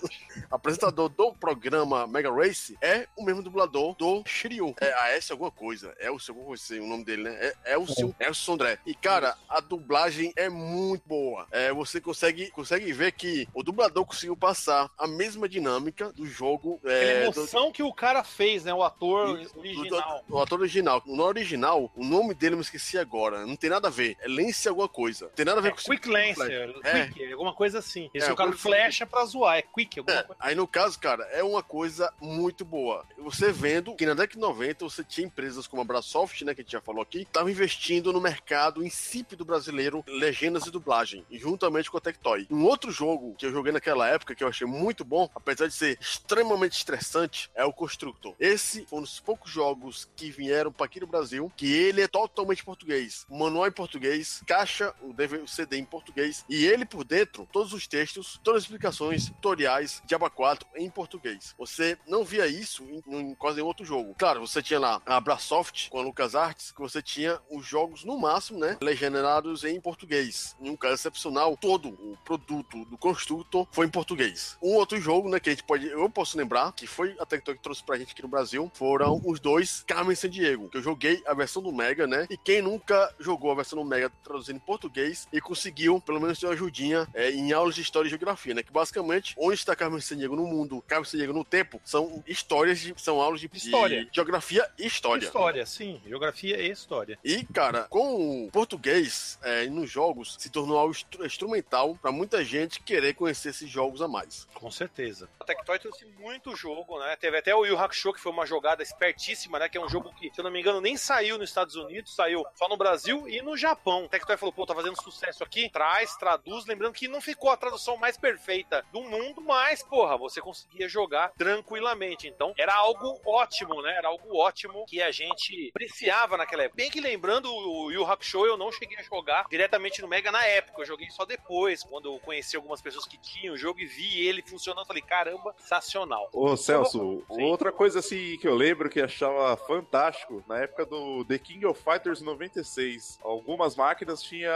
apresentador 0.55 1.09
do 1.09 1.33
programa 1.33 2.07
Mega 2.07 2.31
Race, 2.31 2.77
é 2.81 3.07
o 3.15 3.23
mesmo 3.23 3.41
dublador 3.43 3.95
do 3.95 4.23
Shiryu. 4.25 4.73
É 4.81 4.93
a 4.93 5.09
S 5.11 5.31
alguma 5.31 5.51
coisa. 5.51 5.93
É 5.99 6.09
o 6.09 6.19
seu, 6.19 6.33
não 6.35 6.55
sei 6.57 6.79
o 6.79 6.87
nome 6.87 7.03
dele, 7.03 7.23
né? 7.23 7.35
É, 7.39 7.73
é 7.73 7.77
o 7.77 7.85
seu, 7.87 8.13
é 8.19 8.29
o 8.29 8.33
Sondré. 8.33 8.79
E 8.85 8.93
cara, 8.93 9.35
a 9.49 9.59
dublagem 9.59 10.33
é 10.35 10.49
muito 10.49 11.03
boa. 11.07 11.47
É, 11.51 11.71
você 11.73 11.99
consegue, 12.01 12.49
consegue 12.51 12.91
ver 12.93 13.11
que 13.11 13.47
o 13.53 13.63
dublador 13.63 14.05
conseguiu 14.05 14.35
passar 14.35 14.89
a 14.97 15.07
mesma 15.07 15.47
dinâmica 15.47 16.11
do 16.13 16.25
jogo. 16.25 16.79
Aquela 16.83 16.93
É, 16.95 17.29
do- 17.29 17.39
emoção 17.39 17.71
que 17.71 17.83
o 17.83 17.93
cara 17.93 18.23
fez, 18.23 18.63
né? 18.63 18.73
O 18.73 18.83
ator 18.83 19.39
original. 19.55 20.23
do- 20.27 20.35
o 20.35 20.41
ator 20.41 20.59
original. 20.59 21.03
No 21.05 21.23
original, 21.23 21.91
o 21.95 22.03
nome 22.03 22.33
dele 22.33 22.53
eu 22.53 22.57
me 22.57 22.63
esqueci 22.63 22.97
agora. 22.97 23.45
Não 23.45 23.55
tem 23.55 23.69
nada 23.69 23.87
a 23.87 23.91
ver. 23.91 24.15
É 24.21 24.27
Lance 24.27 24.67
alguma 24.67 24.87
coisa. 24.87 25.27
Tem 25.35 25.45
nada 25.45 25.59
a 25.59 25.61
ver 25.61 25.69
É 25.69 25.71
com 25.71 25.77
Quick. 25.77 26.07
Lancer, 26.09 26.75
É. 26.83 27.07
Quick, 27.07 27.31
alguma 27.33 27.53
coisa 27.53 27.79
assim. 27.79 28.09
Esse 28.13 28.29
É, 28.29 28.33
o 28.33 28.35
cara 28.35 28.49
coisa- 28.49 28.61
flecha 28.63 29.05
pra 29.05 29.25
zoar, 29.25 29.57
é 29.57 29.61
Quick, 29.61 29.99
alguma 29.99 30.19
É, 30.19 30.23
coisa. 30.23 30.41
Aí 30.45 30.53
no 30.53 30.67
caso, 30.67 30.99
cara, 30.99 31.23
é 31.31 31.43
uma 31.43 31.63
coisa 31.63 32.13
muito 32.21 32.63
boa. 32.63 33.03
Você 33.17 33.51
vendo 33.51 33.95
que 33.95 34.05
na 34.05 34.13
década 34.13 34.33
de 34.33 34.39
90 34.39 34.85
você 34.85 35.03
tinha 35.03 35.25
empresas 35.25 35.65
como 35.65 35.81
a 35.81 35.85
Brasoft, 35.85 36.45
né, 36.45 36.53
que 36.53 36.61
a 36.61 36.63
gente 36.63 36.71
já 36.71 36.81
falou 36.81 37.01
aqui, 37.01 37.23
estavam 37.23 37.49
investindo 37.49 38.13
no 38.13 38.21
mercado 38.21 38.85
insípido 38.85 39.43
brasileiro, 39.43 40.03
legendas 40.07 40.67
e 40.67 40.71
dublagem, 40.71 41.25
juntamente 41.31 41.89
com 41.89 41.97
a 41.97 42.01
Tectoy. 42.01 42.45
Um 42.51 42.63
outro 42.63 42.91
jogo 42.91 43.33
que 43.35 43.47
eu 43.47 43.51
joguei 43.51 43.71
naquela 43.71 44.07
época 44.07 44.35
que 44.35 44.43
eu 44.43 44.47
achei 44.47 44.67
muito 44.67 45.03
bom, 45.03 45.27
apesar 45.33 45.65
de 45.65 45.73
ser 45.73 45.97
extremamente 45.99 46.73
estressante, 46.73 47.49
é 47.55 47.65
o 47.65 47.73
Constructor. 47.73 48.35
Esse 48.39 48.85
foi 48.85 48.99
um 48.99 49.01
dos 49.01 49.19
poucos 49.19 49.49
jogos 49.51 50.07
que 50.15 50.29
vieram 50.29 50.71
para 50.71 50.85
aqui 50.85 50.99
no 50.99 51.07
Brasil, 51.07 51.51
que 51.57 51.73
ele 51.73 52.03
é 52.03 52.07
totalmente 52.07 52.63
português. 52.63 53.25
Manual 53.27 53.67
em 53.67 53.71
português, 53.71 54.43
caixa, 54.45 54.93
o 55.01 55.47
CD 55.47 55.77
em 55.77 55.85
português, 55.85 56.45
e 56.47 56.65
ele 56.65 56.85
por 56.85 57.03
dentro, 57.03 57.47
todos 57.51 57.73
os 57.73 57.87
textos, 57.87 58.39
todas 58.43 58.59
as 58.59 58.63
explicações, 58.65 59.29
tutoriais 59.29 60.03
de 60.05 60.13
Aba 60.25 60.29
4 60.29 60.67
em 60.75 60.89
português. 60.89 61.53
Você 61.57 61.97
não 62.07 62.23
via 62.23 62.47
isso 62.47 62.83
em, 62.83 63.03
em 63.07 63.35
quase 63.35 63.57
nenhum 63.57 63.67
outro 63.67 63.85
jogo. 63.85 64.15
Claro, 64.17 64.41
você 64.41 64.61
tinha 64.61 64.79
lá 64.79 65.01
a 65.05 65.19
Brasoft 65.19 65.89
com 65.89 65.99
a 65.99 66.01
LucasArts, 66.01 66.71
que 66.71 66.81
você 66.81 67.01
tinha 67.01 67.39
os 67.49 67.65
jogos 67.65 68.03
no 68.03 68.17
máximo, 68.17 68.59
né, 68.59 68.77
legendados 68.81 69.63
em 69.63 69.79
português. 69.79 70.55
Em 70.59 70.69
um 70.69 70.75
caso 70.75 70.95
excepcional, 70.95 71.55
todo 71.57 71.89
o 71.89 72.17
produto 72.25 72.85
do 72.85 72.97
Constructor 72.97 73.67
foi 73.71 73.85
em 73.85 73.89
português. 73.89 74.57
Um 74.61 74.73
outro 74.73 74.99
jogo, 74.99 75.29
né, 75.29 75.39
que 75.39 75.49
a 75.49 75.53
gente 75.53 75.63
pode, 75.63 75.87
eu 75.87 76.09
posso 76.09 76.37
lembrar, 76.37 76.71
que 76.73 76.87
foi 76.87 77.15
a 77.19 77.25
Tectoy 77.25 77.55
que 77.55 77.63
trouxe 77.63 77.83
pra 77.83 77.97
gente 77.97 78.11
aqui 78.11 78.23
no 78.23 78.27
Brasil, 78.27 78.71
foram 78.73 79.21
os 79.25 79.39
dois 79.39 79.83
Carmen 79.85 80.15
San 80.15 80.29
Diego, 80.29 80.69
que 80.69 80.77
eu 80.77 80.81
joguei 80.81 81.21
a 81.27 81.33
versão 81.33 81.61
do 81.61 81.71
Mega, 81.71 82.07
né, 82.07 82.25
e 82.29 82.37
quem 82.37 82.61
nunca 82.61 83.13
jogou 83.19 83.51
a 83.51 83.55
versão 83.55 83.77
do 83.77 83.85
Mega 83.85 84.11
traduzindo 84.23 84.57
em 84.57 84.59
português 84.59 85.27
e 85.31 85.39
conseguiu, 85.39 86.01
pelo 86.01 86.19
menos, 86.19 86.39
ter 86.39 86.47
uma 86.47 86.53
ajudinha 86.53 87.07
é, 87.13 87.31
em 87.31 87.51
aulas 87.51 87.75
de 87.75 87.81
história 87.81 88.07
e 88.07 88.09
geografia, 88.09 88.53
né, 88.53 88.63
que 88.63 88.71
basicamente, 88.71 89.35
onde 89.37 89.55
está 89.55 89.75
Carmen 89.75 90.01
San 90.01 90.14
Diego 90.17 90.35
no 90.35 90.45
mundo, 90.45 90.83
Carmen 90.87 91.05
San 91.05 91.17
Diego 91.17 91.33
no 91.33 91.43
tempo, 91.45 91.79
são 91.83 92.23
histórias, 92.27 92.79
de, 92.79 92.93
são 92.97 93.19
aulas 93.21 93.39
de, 93.39 93.47
de 93.47 93.57
História. 93.57 94.07
geografia 94.11 94.69
e 94.77 94.85
história. 94.85 95.25
História, 95.25 95.65
sim. 95.65 96.01
Geografia 96.05 96.61
e 96.61 96.69
história. 96.71 97.17
E, 97.23 97.43
cara, 97.45 97.83
com 97.83 98.45
o 98.45 98.51
português 98.51 99.39
é, 99.41 99.65
nos 99.67 99.89
jogos, 99.89 100.35
se 100.39 100.49
tornou 100.49 100.77
algo 100.77 100.91
instru- 100.91 101.25
instrumental 101.25 101.95
pra 102.01 102.11
muita 102.11 102.43
gente 102.43 102.81
querer 102.81 103.13
conhecer 103.13 103.49
esses 103.49 103.69
jogos 103.69 104.01
a 104.01 104.07
mais. 104.07 104.47
Com 104.53 104.69
certeza. 104.71 105.29
A 105.39 105.43
Tectoy 105.43 105.79
trouxe 105.79 106.05
muito 106.19 106.55
jogo, 106.55 106.99
né? 106.99 107.15
Teve 107.15 107.37
até 107.37 107.55
o 107.55 107.65
Yu 107.65 107.77
Hakusho, 107.77 108.13
que 108.13 108.19
foi 108.19 108.31
uma 108.31 108.45
jogada 108.45 108.83
espertíssima, 108.83 109.59
né? 109.59 109.69
Que 109.69 109.77
é 109.77 109.81
um 109.81 109.89
jogo 109.89 110.13
que, 110.15 110.31
se 110.33 110.39
eu 110.39 110.43
não 110.43 110.51
me 110.51 110.59
engano, 110.59 110.81
nem 110.81 110.97
saiu 110.97 111.37
nos 111.37 111.49
Estados 111.49 111.75
Unidos, 111.75 112.15
saiu 112.15 112.43
só 112.55 112.67
no 112.67 112.77
Brasil 112.77 113.27
e 113.27 113.41
no 113.41 113.55
Japão. 113.57 114.05
O 114.05 114.09
Tectoy 114.09 114.37
falou, 114.37 114.53
pô, 114.53 114.65
tá 114.65 114.75
fazendo 114.75 115.01
sucesso 115.01 115.43
aqui, 115.43 115.69
traz, 115.69 116.15
traduz, 116.17 116.65
lembrando 116.65 116.93
que 116.93 117.07
não 117.07 117.21
ficou 117.21 117.49
a 117.49 117.57
tradução 117.57 117.97
mais 117.97 118.17
perfeita 118.17 118.85
do 118.91 119.01
mundo, 119.01 119.41
mas, 119.41 119.83
porra, 120.05 120.17
você 120.17 120.39
conseguia 120.39 120.87
jogar 120.87 121.31
tranquilamente. 121.35 122.27
Então, 122.27 122.53
era 122.57 122.75
algo 122.75 123.19
ótimo, 123.25 123.81
né? 123.81 123.95
Era 123.97 124.09
algo 124.09 124.37
ótimo 124.37 124.85
que 124.85 125.01
a 125.01 125.11
gente 125.11 125.69
apreciava 125.69 126.37
naquela 126.37 126.63
época. 126.63 126.77
Bem 126.77 126.91
que 126.91 127.01
lembrando, 127.01 127.51
o 127.51 127.91
Yu 127.91 128.05
Hakusho 128.05 128.45
eu 128.45 128.55
não 128.55 128.71
cheguei 128.71 128.97
a 128.99 129.01
jogar 129.01 129.47
diretamente 129.49 130.01
no 130.01 130.07
Mega 130.07 130.31
na 130.31 130.45
época, 130.45 130.81
eu 130.81 130.85
joguei 130.85 131.09
só 131.09 131.25
depois, 131.25 131.83
quando 131.83 132.13
eu 132.13 132.19
conheci 132.19 132.55
algumas 132.55 132.81
pessoas 132.81 133.05
que 133.05 133.17
tinham 133.17 133.55
o 133.55 133.57
jogo 133.57 133.79
e 133.79 133.85
vi 133.87 134.27
ele 134.27 134.43
funcionando, 134.43 134.85
falei, 134.85 135.01
caramba, 135.01 135.55
sensacional. 135.57 136.29
Ô, 136.31 136.55
Celso, 136.55 137.23
Sim. 137.31 137.43
outra 137.43 137.71
coisa 137.71 137.99
assim 137.99 138.37
que 138.37 138.47
eu 138.47 138.53
lembro 138.53 138.89
que 138.89 139.01
achava 139.01 139.57
fantástico, 139.57 140.43
na 140.47 140.59
época 140.59 140.85
do 140.85 141.25
The 141.25 141.39
King 141.39 141.65
of 141.65 141.81
Fighters 141.81 142.21
96, 142.21 143.19
algumas 143.23 143.75
máquinas 143.75 144.21
tinham 144.21 144.53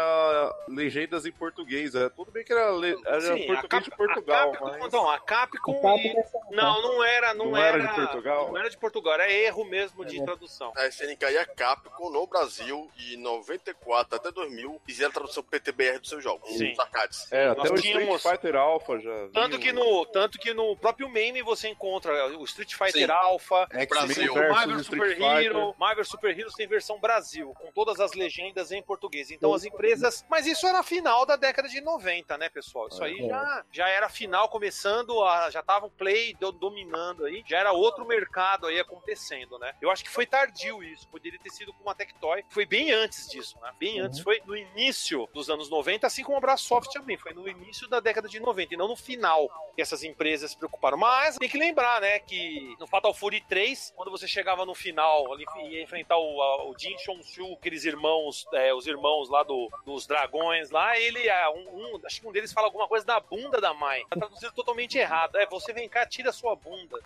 legendas 0.68 1.26
em 1.26 1.32
português, 1.32 1.96
é, 1.96 2.08
tudo 2.10 2.32
bem 2.32 2.44
que 2.44 2.54
era, 2.54 2.70
era 3.06 3.22
Sim, 3.22 3.48
português 3.48 3.84
de 3.84 3.92
Portugal, 3.92 4.50
a 4.50 4.52
Capcom, 4.52 4.78
mas... 4.80 4.94
Não, 4.94 5.10
a 5.10 5.20
Capcom... 5.20 5.38
A 5.39 5.47
Capcom 5.47 5.97
e... 5.97 6.15
Não, 6.52 6.82
não 6.82 7.04
era, 7.04 7.34
não, 7.34 7.52
não 7.52 7.58
era, 7.58 7.78
era, 7.78 7.88
de 7.88 7.95
Portugal? 7.95 8.52
Não 8.52 8.58
era 8.58 8.69
de 8.69 8.78
Portugal, 8.78 9.13
era 9.13 9.32
erro 9.32 9.65
mesmo 9.65 10.04
de 10.04 10.19
é. 10.19 10.23
tradução. 10.23 10.73
A 10.75 10.88
SNK 10.88 11.23
e 11.32 11.38
a 11.38 11.45
Capcom 11.45 12.10
no 12.10 12.28
Brasil, 12.28 12.89
em 12.97 13.17
94 13.17 14.15
até 14.15 14.32
2000, 14.32 14.82
fizeram 14.86 15.10
a 15.10 15.13
tradução 15.13 15.43
PTBR 15.43 15.99
dos 15.99 16.10
seus 16.10 16.23
jogos, 16.23 16.49
Sim. 16.49 16.71
os 16.71 16.80
arcades. 16.80 17.32
É, 17.32 17.47
até 17.47 17.60
Nós 17.60 17.71
o 17.71 17.75
tínhamos... 17.75 18.15
Street 18.15 18.36
Fighter 18.36 18.56
Alpha 18.56 18.99
já... 18.99 19.30
Tanto 19.34 19.60
que, 19.60 19.71
no, 19.71 20.06
tanto 20.08 20.38
que 20.39 20.54
no 20.54 20.75
próprio 20.75 21.10
meme 21.10 21.41
você 21.41 21.69
encontra 21.69 22.38
o 22.38 22.43
Street 22.45 22.73
Fighter 22.73 23.08
Sim. 23.08 23.12
Alpha, 23.12 23.67
Brasil. 23.89 24.34
Marvel 24.34 24.84
Super 24.84 25.21
Hero, 25.21 25.75
Marvel 25.78 26.06
Super 26.06 26.38
Heroes 26.38 26.54
tem 26.54 26.67
versão 26.67 26.99
Brasil, 26.99 27.54
com 27.60 27.71
todas 27.71 27.99
as 27.99 28.13
legendas 28.13 28.71
em 28.71 28.82
português. 28.82 29.32
Então 29.32 29.54
as 29.54 29.63
empresas. 29.63 30.25
Mas 30.30 30.45
isso 30.45 30.67
era 30.67 30.84
final 30.84 31.25
da 31.25 31.36
década 31.36 31.67
de 31.67 31.82
90, 31.82 32.38
né, 32.38 32.49
pessoal? 32.49 32.88
Isso 32.88 33.04
aí 33.04 33.17
já, 33.28 33.65
já 33.71 33.88
era 33.88 34.10
final, 34.10 34.49
começando 34.49 35.23
a. 35.23 35.29
Já 35.52 35.62
tava 35.62 35.86
o 35.88 35.92
Play 35.92 36.36
dominando 36.60 37.26
aí, 37.26 37.44
já 37.46 37.60
era 37.60 37.72
outro 37.72 38.06
mercado 38.06 38.68
aí 38.68 38.80
acontecendo, 38.80 39.58
né? 39.60 39.74
Eu 39.82 39.89
acho 39.92 40.04
que 40.04 40.10
foi 40.10 40.26
tardio 40.26 40.84
isso. 40.84 41.08
Poderia 41.08 41.39
ter 41.39 41.50
sido 41.50 41.74
com 41.74 41.84
uma 41.84 41.96
Tectoy. 41.96 42.44
Foi 42.50 42.65
bem 42.65 42.92
antes 42.92 43.28
disso, 43.30 43.58
né? 43.62 43.72
Bem 43.80 44.00
uhum. 44.00 44.08
antes. 44.08 44.20
Foi 44.20 44.42
no 44.46 44.56
início 44.56 45.28
dos 45.34 45.50
anos 45.50 45.70
90, 45.70 46.08
assim 46.08 46.24
como 46.24 46.38
a 46.38 46.42
Brasoft 46.42 46.94
também. 46.94 47.18
Foi 47.18 47.34
no 47.34 47.48
início 47.48 47.88
da 47.88 48.00
década 48.00 48.28
de 48.28 48.39
90 48.39 48.74
e 48.74 48.78
não 48.78 48.88
no 48.88 48.96
final 48.96 49.50
que 49.76 49.82
essas 49.82 50.04
empresas 50.04 50.52
se 50.52 50.58
preocuparam. 50.58 50.98
Mas 50.98 51.38
tem 51.38 51.50
que 51.50 51.58
lembrar, 51.58 52.02
né, 52.02 52.20
que 52.20 52.76
no 52.80 52.88
Fatal 52.88 53.13
Fury 53.13 53.42
3, 53.42 53.94
quando 53.96 54.12
você 54.12 54.28
chegava 54.28 54.65
no 54.65 54.76
final, 54.76 55.32
ali 55.32 55.46
ia 55.70 55.82
enfrentar 55.82 56.18
o, 56.18 56.70
o 56.70 56.78
Jin 56.78 56.98
Shonshu, 56.98 57.54
aqueles 57.54 57.86
irmãos, 57.86 58.46
é, 58.54 58.74
os 58.74 58.88
irmãos 58.88 59.30
lá 59.30 59.44
do, 59.44 59.70
dos 59.86 60.06
dragões 60.06 60.70
lá, 60.70 60.98
ele, 61.00 61.28
é, 61.28 61.50
um, 61.50 61.96
um, 61.96 62.00
acho 62.06 62.22
que 62.22 62.28
um 62.28 62.32
deles 62.32 62.54
fala 62.54 62.68
alguma 62.68 62.88
coisa 62.88 63.06
da 63.06 63.20
bunda 63.20 63.62
da 63.62 63.74
mãe. 63.74 64.06
Tá 64.10 64.15
traduzido 64.15 64.54
totalmente 64.54 64.98
errado. 64.98 65.19
É, 65.36 65.46
você 65.46 65.74
vem 65.74 65.90
cá, 65.90 66.06
tira 66.06 66.30
a 66.30 66.34
sua 66.34 66.56
bunda. 66.56 67.00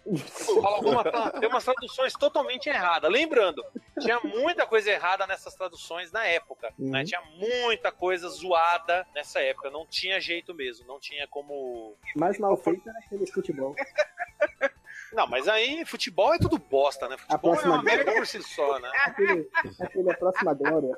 Alguma, 0.64 1.04
tem 1.40 1.50
umas 1.50 1.64
traduções 1.64 2.14
totalmente 2.14 2.68
erradas. 2.68 3.12
Lembrando, 3.12 3.64
tinha 4.00 4.20
muita 4.22 4.66
coisa 4.66 4.92
errada 4.92 5.26
nessas 5.28 5.56
traduções 5.56 6.12
na 6.12 6.26
época. 6.26 6.68
Né? 6.78 6.86
Uhum. 6.86 6.92
Né? 6.92 7.04
Tinha 7.06 7.22
muita 7.38 7.92
coisa 7.92 8.28
zoada 8.30 9.06
nessa 9.14 9.40
época. 9.40 9.70
Não 9.70 9.86
tinha 9.86 10.20
jeito 10.20 10.54
mesmo. 10.54 10.86
Não 10.88 11.00
tinha 11.00 11.28
como. 11.28 11.96
Mais 12.16 12.38
mal 12.38 12.56
feito 12.58 12.88
era 12.88 13.00
aquele 13.00 13.26
futebol. 13.28 13.76
Não, 15.14 15.28
mas 15.28 15.48
aí 15.48 15.86
futebol 15.86 16.34
é 16.34 16.40
tudo 16.40 16.58
bosta, 16.58 17.08
né? 17.08 17.18
Futebol 17.18 17.56
é 17.56 17.66
uma 17.66 17.84
merda 17.84 18.12
por 18.14 18.26
si 18.26 18.42
só, 18.42 18.80
né? 18.80 18.90
Aquele, 19.06 19.50
aquele 19.80 20.10
é 20.10 20.12
a 20.12 20.18
próxima 20.18 20.54
glória. 20.54 20.98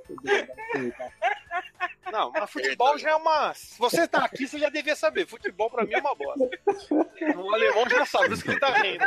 Não, 2.11 2.31
mas 2.31 2.49
futebol 2.49 2.97
já 2.97 3.11
é 3.11 3.15
uma. 3.15 3.53
Se 3.53 3.77
você 3.79 4.07
tá 4.07 4.25
aqui, 4.25 4.47
você 4.47 4.59
já 4.59 4.69
devia 4.69 4.95
saber. 4.95 5.25
Futebol 5.27 5.69
pra 5.69 5.83
mim 5.83 5.93
é 5.93 5.99
uma 5.99 6.15
bosta. 6.15 6.49
O 7.35 7.53
alemão 7.53 7.89
já 7.89 8.05
sabe, 8.05 8.25
por 8.25 8.33
isso 8.33 8.43
que 8.43 8.51
ele 8.51 8.59
tá 8.59 8.71
rindo. 8.73 9.05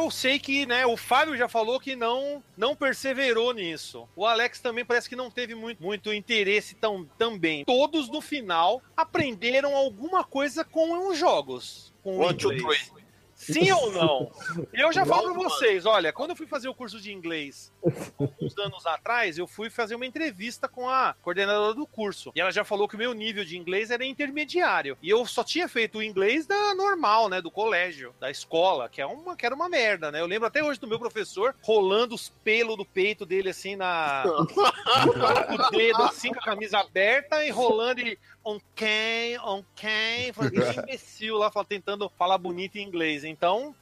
Eu 0.00 0.10
sei 0.10 0.38
que, 0.38 0.64
né, 0.64 0.86
o 0.86 0.96
Fábio 0.96 1.36
já 1.36 1.46
falou 1.46 1.78
que 1.78 1.94
não 1.94 2.42
não 2.56 2.74
perseverou 2.74 3.52
nisso. 3.52 4.08
O 4.16 4.24
Alex 4.24 4.58
também 4.58 4.82
parece 4.82 5.06
que 5.06 5.14
não 5.14 5.30
teve 5.30 5.54
muito, 5.54 5.82
muito 5.82 6.10
interesse 6.12 6.74
tão, 6.74 7.04
também. 7.18 7.66
Todos 7.66 8.08
no 8.08 8.22
final 8.22 8.82
aprenderam 8.96 9.76
alguma 9.76 10.24
coisa 10.24 10.64
com 10.64 11.06
os 11.08 11.18
jogos. 11.18 11.92
Com 12.02 12.18
One, 12.18 12.34
two, 12.34 12.50
three. 12.50 12.99
Sim 13.40 13.72
ou 13.72 13.90
não? 13.90 14.30
Eu 14.72 14.92
já 14.92 15.06
falo 15.06 15.32
pra 15.32 15.42
vocês, 15.42 15.86
olha, 15.86 16.12
quando 16.12 16.30
eu 16.30 16.36
fui 16.36 16.46
fazer 16.46 16.68
o 16.68 16.74
curso 16.74 17.00
de 17.00 17.12
inglês 17.12 17.72
uns 18.40 18.58
anos 18.58 18.86
atrás, 18.86 19.38
eu 19.38 19.46
fui 19.46 19.70
fazer 19.70 19.94
uma 19.94 20.04
entrevista 20.04 20.68
com 20.68 20.88
a 20.88 21.14
coordenadora 21.22 21.74
do 21.74 21.86
curso. 21.86 22.32
E 22.34 22.40
ela 22.40 22.50
já 22.50 22.64
falou 22.64 22.86
que 22.86 22.96
o 22.96 22.98
meu 22.98 23.14
nível 23.14 23.44
de 23.44 23.56
inglês 23.56 23.90
era 23.90 24.04
intermediário. 24.04 24.96
E 25.02 25.08
eu 25.08 25.24
só 25.24 25.42
tinha 25.42 25.68
feito 25.68 25.98
o 25.98 26.02
inglês 26.02 26.46
da 26.46 26.74
normal, 26.74 27.28
né? 27.28 27.40
Do 27.40 27.50
colégio, 27.50 28.14
da 28.20 28.30
escola, 28.30 28.88
que, 28.88 29.00
é 29.00 29.06
uma, 29.06 29.34
que 29.34 29.46
era 29.46 29.54
uma 29.54 29.68
merda, 29.68 30.10
né? 30.12 30.20
Eu 30.20 30.26
lembro 30.26 30.46
até 30.46 30.62
hoje 30.62 30.78
do 30.78 30.86
meu 30.86 30.98
professor 30.98 31.54
rolando 31.62 32.14
os 32.14 32.28
pelos 32.44 32.76
do 32.76 32.84
peito 32.84 33.24
dele 33.24 33.50
assim 33.50 33.74
na. 33.74 34.22
com 35.46 35.54
o 35.54 35.70
dedo 35.70 36.02
assim, 36.02 36.32
com 36.32 36.40
a 36.40 36.44
camisa 36.44 36.78
aberta 36.78 37.44
e 37.44 37.50
rolando 38.50 38.62
e 38.82 39.38
ok, 39.38 40.30
ok. 40.32 40.32
Esse 40.52 40.80
imbecil 40.80 41.36
lá 41.36 41.50
tentando 41.64 42.08
falar 42.08 42.38
bonito 42.38 42.76
em 42.76 42.86
inglês. 42.86 43.24
Então, 43.24 43.74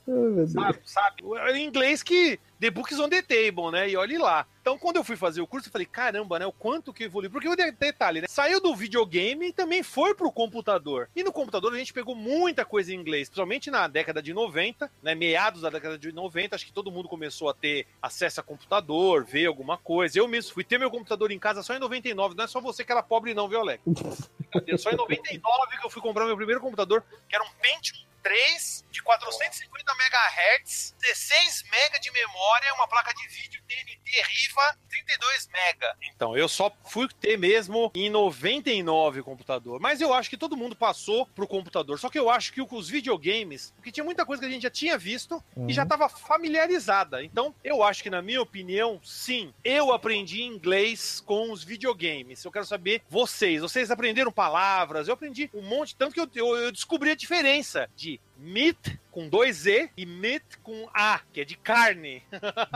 sabe, 0.46 0.78
sabe? 0.85 1.24
O 1.24 1.57
inglês 1.57 2.02
que 2.02 2.38
The 2.60 2.70
Books 2.70 2.98
on 2.98 3.08
the 3.08 3.22
Table, 3.22 3.70
né? 3.70 3.88
E 3.88 3.96
olhe 3.96 4.18
lá. 4.18 4.46
Então, 4.60 4.76
quando 4.76 4.96
eu 4.96 5.04
fui 5.04 5.16
fazer 5.16 5.40
o 5.40 5.46
curso, 5.46 5.68
eu 5.68 5.72
falei, 5.72 5.86
caramba, 5.86 6.38
né? 6.38 6.46
O 6.46 6.52
quanto 6.52 6.92
que 6.92 7.04
evoluiu. 7.04 7.30
Porque 7.30 7.48
o 7.48 7.56
detalhe, 7.56 8.20
né? 8.20 8.26
Saiu 8.28 8.60
do 8.60 8.74
videogame 8.74 9.48
e 9.48 9.52
também 9.52 9.82
foi 9.82 10.14
pro 10.14 10.30
computador. 10.30 11.08
E 11.14 11.22
no 11.22 11.32
computador 11.32 11.72
a 11.72 11.78
gente 11.78 11.92
pegou 11.92 12.14
muita 12.14 12.64
coisa 12.64 12.92
em 12.92 12.96
inglês, 12.96 13.28
principalmente 13.28 13.70
na 13.70 13.86
década 13.86 14.20
de 14.20 14.34
90, 14.34 14.90
né? 15.02 15.14
Meados 15.14 15.62
da 15.62 15.70
década 15.70 15.96
de 15.96 16.12
90, 16.12 16.56
acho 16.56 16.66
que 16.66 16.72
todo 16.72 16.90
mundo 16.90 17.08
começou 17.08 17.48
a 17.48 17.54
ter 17.54 17.86
acesso 18.02 18.40
a 18.40 18.42
computador, 18.42 19.24
ver 19.24 19.46
alguma 19.46 19.78
coisa. 19.78 20.18
Eu 20.18 20.26
mesmo 20.26 20.52
fui 20.52 20.64
ter 20.64 20.78
meu 20.78 20.90
computador 20.90 21.30
em 21.30 21.38
casa 21.38 21.62
só 21.62 21.74
em 21.74 21.78
99, 21.78 22.34
não 22.34 22.44
é 22.44 22.48
só 22.48 22.60
você 22.60 22.84
que 22.84 22.92
era 22.92 23.02
pobre 23.02 23.34
não, 23.34 23.48
viu, 23.48 23.60
Alex? 23.60 23.82
Só 24.78 24.90
em 24.90 24.96
99 24.96 25.78
que 25.78 25.86
eu 25.86 25.90
fui 25.90 26.00
comprar 26.00 26.24
meu 26.24 26.36
primeiro 26.36 26.60
computador, 26.60 27.04
que 27.28 27.34
era 27.34 27.44
um 27.44 27.48
Pentium 27.60 28.07
3 28.22 28.85
de 28.90 29.02
450 29.02 29.92
MHz, 29.94 30.94
16 30.98 31.62
MB 31.64 32.00
de 32.00 32.11
memória, 32.11 32.74
uma 32.74 32.88
placa 32.88 33.12
de 33.14 33.26
vídeo 33.28 33.62
TNT 33.68 34.22
Riva 34.26 34.78
32 34.88 35.48
MB. 35.48 35.87
Então, 36.14 36.37
eu 36.37 36.48
só 36.48 36.74
fui 36.87 37.07
ter 37.20 37.37
mesmo 37.37 37.90
em 37.94 38.09
99 38.09 39.20
o 39.20 39.24
computador. 39.24 39.78
Mas 39.81 40.00
eu 40.00 40.12
acho 40.14 40.31
que 40.31 40.37
todo 40.37 40.57
mundo 40.57 40.74
passou 40.74 41.26
pro 41.26 41.46
computador. 41.46 41.98
Só 41.98 42.09
que 42.09 42.18
eu 42.18 42.31
acho 42.31 42.52
que 42.52 42.62
os 42.62 42.88
videogames, 42.88 43.72
porque 43.76 43.92
tinha 43.92 44.04
muita 44.04 44.24
coisa 44.24 44.42
que 44.42 44.48
a 44.48 44.50
gente 44.50 44.62
já 44.62 44.70
tinha 44.70 44.96
visto 44.96 45.42
uhum. 45.54 45.68
e 45.68 45.72
já 45.72 45.83
estava 45.83 46.09
familiarizada. 46.09 47.22
Então, 47.22 47.54
eu 47.62 47.83
acho 47.83 48.02
que, 48.02 48.11
na 48.11 48.22
minha 48.22 48.40
opinião, 48.40 49.00
sim, 49.04 49.52
eu 49.62 49.92
aprendi 49.92 50.42
inglês 50.42 51.22
com 51.24 51.52
os 51.52 51.62
videogames. 51.62 52.44
Eu 52.44 52.52
quero 52.52 52.66
saber 52.66 53.02
vocês. 53.09 53.61
Vocês 53.61 53.90
aprenderam 53.90 54.33
palavras? 54.33 55.09
Eu 55.09 55.14
aprendi 55.14 55.50
um 55.52 55.62
monte, 55.62 55.94
tanto 55.94 56.14
que 56.14 56.20
eu, 56.20 56.28
eu, 56.35 56.57
eu 56.57 56.72
descobri 56.72 57.11
a 57.11 57.14
diferença 57.14 57.88
de 57.94 58.20
meat 58.38 58.98
com 59.11 59.29
dois 59.29 59.66
E 59.66 59.90
e 59.96 60.07
meat 60.07 60.59
com 60.62 60.88
A, 60.94 61.20
que 61.33 61.40
é 61.40 61.44
de 61.44 61.57
carne. 61.57 62.22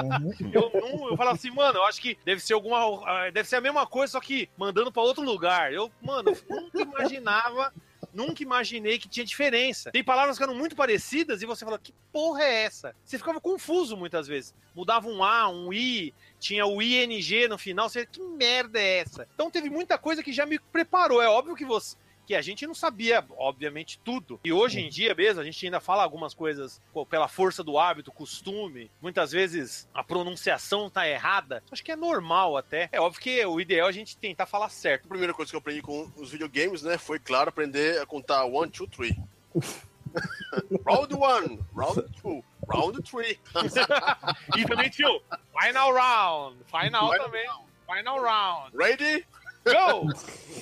Uhum. 0.03 0.51
eu, 0.53 0.71
não, 0.75 1.11
eu 1.11 1.17
falo 1.17 1.31
assim, 1.31 1.51
mano, 1.51 1.79
eu 1.79 1.85
acho 1.85 2.01
que 2.01 2.19
deve 2.25 2.41
ser 2.41 2.55
alguma. 2.55 3.31
Deve 3.31 3.49
ser 3.49 3.57
a 3.57 3.61
mesma 3.61 3.87
coisa, 3.87 4.13
só 4.13 4.21
que 4.21 4.49
mandando 4.57 4.91
para 4.91 5.03
outro 5.03 5.23
lugar. 5.23 5.73
Eu, 5.73 5.91
mano, 6.03 6.37
nunca 6.49 6.81
imaginava. 6.83 7.73
Nunca 8.13 8.43
imaginei 8.43 8.99
que 8.99 9.09
tinha 9.09 9.25
diferença. 9.25 9.91
Tem 9.91 10.05
palavras 10.05 10.37
que 10.37 10.43
eram 10.43 10.55
muito 10.55 10.77
parecidas 10.77 11.41
e 11.41 11.47
você 11.47 11.65
fala, 11.65 11.79
que 11.79 11.95
porra 12.13 12.43
é 12.43 12.65
essa? 12.65 12.95
Você 13.03 13.17
ficava 13.17 13.41
confuso 13.41 13.97
muitas 13.97 14.29
vezes. 14.29 14.55
Mudava 14.75 15.09
um 15.09 15.25
A, 15.25 15.49
um 15.49 15.73
I, 15.73 16.13
tinha 16.39 16.67
o 16.67 16.83
ING 16.83 17.49
no 17.49 17.57
final. 17.57 17.89
Você, 17.89 18.05
que 18.05 18.21
merda 18.21 18.79
é 18.79 18.99
essa? 18.99 19.27
Então 19.35 19.51
teve 19.51 19.71
muita 19.71 19.97
coisa 19.97 20.23
que 20.23 20.31
já 20.31 20.45
me 20.45 20.59
preparou. 20.59 21.23
É 21.23 21.29
óbvio 21.29 21.57
que 21.57 21.65
você, 21.65 21.97
que 22.27 22.35
a 22.35 22.43
gente 22.43 22.67
não 22.67 22.75
sabia, 22.75 23.25
obviamente, 23.37 23.99
tudo. 24.05 24.41
E 24.45 24.53
hoje 24.53 24.81
em 24.81 24.89
dia 24.89 25.15
mesmo, 25.15 25.41
a 25.41 25.45
gente 25.45 25.65
ainda 25.65 25.81
fala 25.81 26.03
algumas 26.03 26.35
coisas 26.35 26.81
pela 27.09 27.29
força 27.29 27.63
do 27.63 27.79
hábito, 27.79 28.13
costume. 28.13 28.91
Muitas 29.01 29.33
vezes 29.33 29.89
a 29.93 30.03
pronunciação 30.03 30.91
tá 30.91 31.09
errada. 31.09 31.63
Acho 31.71 31.83
que 31.83 31.93
é 31.93 31.97
normal 31.97 32.57
até. 32.57 32.89
É 32.93 33.01
óbvio 33.01 33.21
que 33.21 33.45
o 33.45 33.61
ideal 33.61 33.87
é 33.87 33.91
a 33.91 33.93
gente 33.93 34.17
tentar 34.17 34.47
falar 34.47 34.69
certo. 34.69 35.07
A 35.07 35.09
primeira 35.09 35.35
coisa 35.35 35.51
que 35.51 35.57
eu 35.57 35.61
aprendi 35.61 35.83
com 35.83 36.11
os 36.17 36.31
videogames, 36.31 36.83
né, 36.83 36.99
foi, 36.99 37.19
claro, 37.19 37.49
aprender 37.49 38.01
a 38.01 38.07
contar 38.07 38.45
one, 38.45 38.71
two, 38.71 38.87
three. 38.87 39.17
round 40.87 41.15
one, 41.15 41.61
round 41.75 42.03
two. 42.21 42.45
Round 42.69 43.03
3. 43.03 43.39
E 44.57 44.65
também 44.65 44.89
tinha 44.91 45.09
o 45.09 45.21
Final 45.61 45.93
Round. 45.93 46.59
Final 46.67 47.11
Final 47.11 47.25
também. 47.25 47.47
Final 47.87 48.23
Round. 48.23 48.77
Ready? 48.77 49.27
Go! 49.65 50.09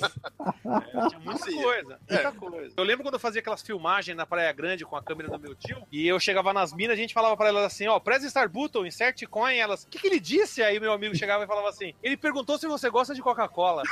É, 0.01 1.07
tinha 1.09 1.19
muita 1.19 1.45
coisa, 1.45 1.99
muita 2.09 2.31
coisa. 2.31 2.73
Eu 2.77 2.83
lembro 2.83 3.03
quando 3.03 3.15
eu 3.15 3.19
fazia 3.19 3.39
aquelas 3.41 3.61
filmagens 3.61 4.15
na 4.15 4.25
Praia 4.25 4.51
Grande 4.51 4.85
com 4.85 4.95
a 4.95 5.01
câmera 5.03 5.29
do 5.29 5.39
meu 5.39 5.55
tio, 5.55 5.85
e 5.91 6.07
eu 6.07 6.19
chegava 6.19 6.53
nas 6.53 6.73
minas, 6.73 6.93
a 6.93 7.01
gente 7.01 7.13
falava 7.13 7.35
pra 7.37 7.49
elas 7.49 7.65
assim, 7.65 7.87
ó, 7.87 7.99
press 7.99 8.23
Star 8.23 8.49
Button, 8.49 8.85
insert 8.85 9.25
coin, 9.27 9.55
elas, 9.57 9.83
o 9.83 9.87
que, 9.87 9.99
que 9.99 10.07
ele 10.07 10.19
disse? 10.19 10.63
Aí 10.63 10.79
meu 10.79 10.93
amigo 10.93 11.15
chegava 11.15 11.43
e 11.43 11.47
falava 11.47 11.69
assim, 11.69 11.93
ele 12.01 12.17
perguntou 12.17 12.57
se 12.57 12.67
você 12.67 12.89
gosta 12.89 13.13
de 13.13 13.21
Coca-Cola. 13.21 13.83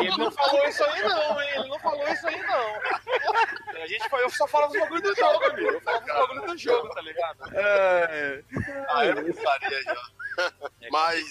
Ele 0.00 0.16
não 0.16 0.30
falou 0.30 0.64
isso 0.66 0.84
aí 0.84 1.02
não, 1.02 1.40
hein, 1.42 1.48
ele 1.56 1.68
não 1.68 1.78
falou 1.78 2.08
isso 2.08 2.26
aí 2.26 2.42
não. 2.42 3.82
A 3.82 3.86
gente, 3.86 4.06
eu 4.12 4.30
só 4.30 4.46
falava 4.46 4.72
dos 4.72 4.80
bagulho 4.80 5.02
do 5.02 5.14
jogo, 5.14 5.44
amigo, 5.44 5.70
eu 5.70 5.80
falava 5.80 6.04
dos 6.04 6.14
bagulho 6.14 6.46
do 6.46 6.58
jogo, 6.58 6.88
tá 6.90 7.00
ligado? 7.02 7.38
É, 7.52 8.42
Ah, 8.88 9.04
eu 9.06 9.16
pensaria 9.16 9.82
já. 9.82 10.52
Mas, 10.90 11.24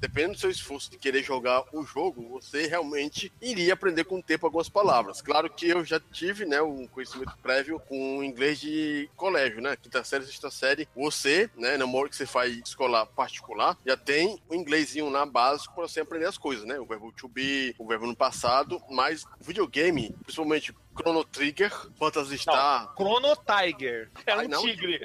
dependendo 0.00 0.34
do 0.34 0.40
seu 0.40 0.50
esforço 0.50 0.90
de 0.90 0.98
querer 0.98 1.22
jogar 1.22 1.64
o 1.72 1.84
jogo, 1.84 2.28
você 2.28 2.66
realmente 2.66 3.32
iria 3.40 3.74
aprender 3.74 4.04
com 4.04 4.18
o 4.18 4.22
tempo 4.22 4.46
algumas 4.46 4.68
palavras. 4.68 5.20
Claro 5.20 5.50
que 5.50 5.68
eu 5.68 5.84
já 5.84 6.00
tive, 6.00 6.44
né, 6.44 6.60
um 6.62 6.86
conhecimento 6.86 7.36
prévio 7.42 7.80
com 7.80 8.22
inglês 8.22 8.60
de 8.60 9.08
colégio, 9.16 9.60
né? 9.60 9.76
Quinta 9.76 10.04
série, 10.04 10.24
sexta 10.24 10.50
série. 10.50 10.88
Você, 10.94 11.50
né, 11.56 11.76
na 11.76 11.86
que 12.08 12.16
você 12.16 12.26
faz 12.26 12.54
escolar 12.58 13.06
particular, 13.06 13.76
já 13.86 13.96
tem 13.96 14.38
o 14.48 14.54
inglesinho 14.54 15.08
lá 15.08 15.24
básico 15.24 15.74
para 15.74 15.88
você 15.88 16.00
aprender 16.00 16.26
as 16.26 16.36
coisas, 16.36 16.64
né? 16.66 16.78
O 16.78 16.84
verbo 16.84 17.10
to 17.12 17.28
be, 17.28 17.74
o 17.78 17.86
verbo 17.86 18.06
no 18.06 18.14
passado, 18.14 18.80
mas 18.90 19.24
videogame, 19.40 20.14
principalmente 20.22 20.74
Chrono 20.96 21.24
Trigger, 21.24 21.70
Phantasy 21.98 22.38
Star. 22.38 22.94
Chrono 22.96 23.36
Tiger. 23.36 24.10
Era 24.24 24.40
Ai, 24.40 24.46
um 24.46 24.48
não. 24.48 24.62
tigre. 24.62 25.00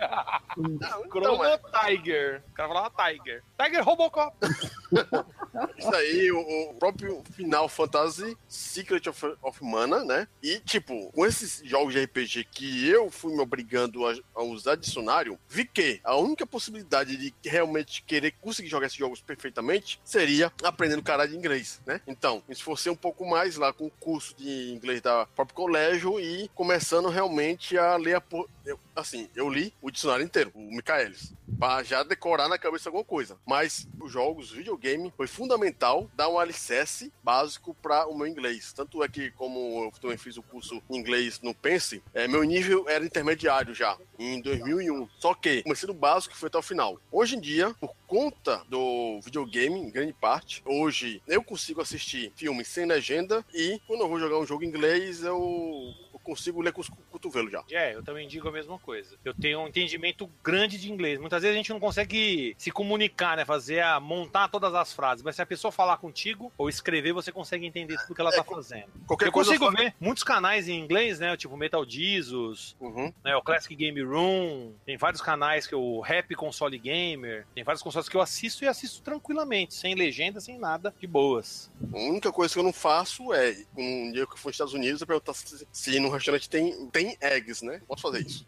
Não, 0.58 1.10
Chrono 1.10 1.36
então, 1.36 1.46
é, 1.46 1.58
Tiger. 1.58 2.44
O 2.50 2.54
cara 2.54 2.70
falava 2.70 2.92
Tiger. 3.06 3.44
Tiger 3.62 3.84
Robocop. 3.84 4.36
isso 5.78 5.96
aí, 5.96 6.32
o, 6.32 6.70
o 6.70 6.74
próprio 6.76 7.22
Final 7.36 7.68
Fantasy 7.68 8.38
Secret 8.48 9.08
of, 9.10 9.36
of 9.42 9.64
Mana, 9.64 10.04
né? 10.06 10.28
E, 10.42 10.60
tipo, 10.60 11.12
com 11.12 11.26
esses 11.26 11.62
jogos 11.66 11.94
de 11.94 12.04
RPG 12.04 12.46
que 12.46 12.88
eu 12.88 13.12
fui 13.12 13.34
me 13.34 13.42
obrigando 13.42 14.08
a, 14.08 14.14
a 14.36 14.44
usar 14.44 14.76
dicionário, 14.76 15.38
vi 15.50 15.66
que 15.66 16.00
a 16.04 16.16
única 16.16 16.48
possibilidade 16.48 17.18
de 17.18 17.34
realmente 17.44 18.02
querer 18.04 18.32
conseguir 18.40 18.70
jogar 18.70 18.88
esses 18.88 18.98
jogos 18.98 19.22
perfeitamente 19.22 20.00
seria 20.04 20.52
aprendendo 20.64 21.04
cara 21.04 21.28
de 21.28 21.36
inglês, 21.36 21.82
né? 21.86 22.02
Então, 22.08 22.42
me 22.48 22.54
esforcei 22.54 22.92
um 22.92 22.96
pouco 22.96 23.30
mais 23.30 23.58
lá 23.58 23.74
com 23.74 23.88
o 23.88 23.92
curso 23.92 24.36
de 24.38 24.72
inglês 24.72 25.02
da 25.02 25.26
próprio 25.26 25.56
colégio 25.56 25.81
e 26.20 26.50
começando 26.54 27.10
realmente 27.10 27.78
a 27.78 27.96
ler 27.98 28.16
a. 28.16 28.48
eu- 28.66 28.80
assim, 28.96 29.30
eu 29.36 29.50
li 29.50 29.74
o 29.82 29.90
dicionário 29.92 30.26
inteiro, 30.26 30.52
o 30.54 30.60
Michaelis, 30.76 31.34
pra 31.60 31.84
já 31.84 32.04
decorar 32.04 32.48
na 32.48 32.58
cabeça 32.58 32.90
alguma 32.90 33.04
coisa. 33.04 33.38
Mas 33.46 33.88
os 34.00 34.12
jogos, 34.12 34.52
videogame, 34.52 35.14
foi 35.16 35.28
fundamental 35.28 36.10
dar 36.16 36.30
um 36.30 36.40
alicerce 36.40 37.12
básico 37.24 37.74
para 37.82 38.08
o 38.08 38.18
meu 38.18 38.28
inglês. 38.28 38.74
Tanto 38.74 39.04
é 39.04 39.08
que, 39.08 39.32
como 39.32 39.86
eu 39.86 39.92
também 40.00 40.18
fiz 40.18 40.38
o 40.38 40.44
curso 40.44 40.82
em 40.90 40.98
inglês 40.98 41.40
no 41.42 41.54
Pense, 41.54 42.02
é, 42.14 42.28
meu 42.28 42.44
nível 42.44 42.86
era 42.88 43.06
intermediário 43.06 43.74
já, 43.76 43.98
em 44.18 44.42
2001. 44.42 45.08
Só 45.20 45.34
que 45.34 45.62
comecei 45.64 45.88
do 45.88 45.94
básico 45.94 46.34
e 46.34 46.38
foi 46.38 46.48
até 46.48 46.58
o 46.58 46.62
final. 46.64 47.00
Hoje 47.12 47.36
em 47.36 47.40
dia, 47.42 47.74
por 47.80 47.94
conta 48.08 48.64
do 48.68 49.20
videogame, 49.22 49.80
em 49.80 49.90
grande 49.90 50.14
parte, 50.14 50.62
hoje 50.66 51.22
eu 51.28 51.44
consigo 51.44 51.82
assistir 51.82 52.32
filmes 52.36 52.68
sem 52.68 52.86
legenda 52.86 53.46
e 53.54 53.80
quando 53.88 54.02
eu 54.02 54.10
vou 54.10 54.20
jogar 54.20 54.40
um 54.40 54.46
jogo 54.46 54.64
em 54.64 54.68
inglês, 54.68 55.24
eu 55.24 55.94
consigo 56.24 56.62
ler 56.62 56.72
com 56.74 56.82
os 56.82 56.90
cotovelos 57.10 57.52
já. 57.52 57.64
É, 57.72 57.96
eu 57.96 58.04
também 58.04 58.28
digo 58.28 58.48
a 58.48 58.52
mesma 58.52 58.78
coisa. 58.80 59.16
Eu 59.24 59.34
tenho 59.34 59.60
um 59.60 59.68
entendimento 59.68 60.30
grande 60.44 60.78
de 60.78 60.92
inglês. 60.92 61.20
Muitas 61.20 61.42
vezes 61.42 61.54
a 61.56 61.58
gente 61.58 61.72
não 61.72 61.80
consegue 61.80 62.56
se 62.58 62.72
comunicar, 62.72 63.36
né? 63.38 63.46
Fazer 63.46 63.82
a 63.82 64.00
montar 64.00 64.48
todas 64.48 64.74
as 64.74 64.94
frases. 64.94 65.24
Mas 65.24 65.36
se 65.36 65.42
a 65.42 65.46
pessoa 65.46 65.72
falar 65.72 65.98
contigo 65.98 66.52
ou 66.58 66.70
escrever, 66.70 67.14
você 67.14 67.32
consegue 67.32 67.66
entender 67.66 67.98
tudo 68.02 68.16
que 68.16 68.22
ela 68.22 68.32
tá 68.32 68.44
fazendo. 68.44 68.86
Qualquer 69.08 69.28
eu 69.28 69.32
consigo 69.32 69.66
eu 69.66 69.72
ver 69.72 69.94
muitos 70.00 70.24
canais 70.24 70.68
em 70.68 70.80
inglês, 70.80 71.20
né? 71.20 71.36
Tipo 71.38 71.56
Metal 71.58 71.84
Jesus, 71.88 72.76
Uhum. 72.80 73.12
né? 73.24 73.36
O 73.36 73.42
Classic 73.42 73.76
Game 73.76 74.02
Room. 74.02 74.74
Tem 74.86 74.98
vários 74.98 75.22
canais 75.22 75.68
que 75.68 75.76
o 75.76 76.00
Rap 76.02 76.34
Console 76.36 76.78
Gamer. 76.78 77.46
Tem 77.56 77.64
vários 77.64 77.82
consoles 77.84 78.08
que 78.10 78.16
eu 78.16 78.22
assisto 78.22 78.64
e 78.64 78.68
assisto 78.68 79.02
tranquilamente, 79.02 79.74
sem 79.74 79.96
legenda, 79.96 80.40
sem 80.40 80.58
nada, 80.58 80.94
de 81.00 81.08
boas. 81.08 81.70
A 81.94 81.98
única 81.98 82.32
coisa 82.32 82.54
que 82.54 82.60
eu 82.60 82.64
não 82.64 82.74
faço 82.74 83.34
é, 83.34 83.56
um 83.78 84.12
dia 84.12 84.26
que 84.26 84.34
eu 84.34 84.38
fui 84.38 84.50
nos 84.50 84.56
Estados 84.56 84.74
Unidos, 84.74 85.02
eu 85.02 85.08
perguntar 85.08 85.34
se, 85.34 85.68
se 85.72 86.00
no 86.00 86.10
restaurante 86.12 86.50
tem, 86.50 86.88
tem 86.88 87.18
eggs, 87.22 87.64
né? 87.66 87.82
Posso 87.88 88.02
fazer 88.02 88.26
isso. 88.26 88.48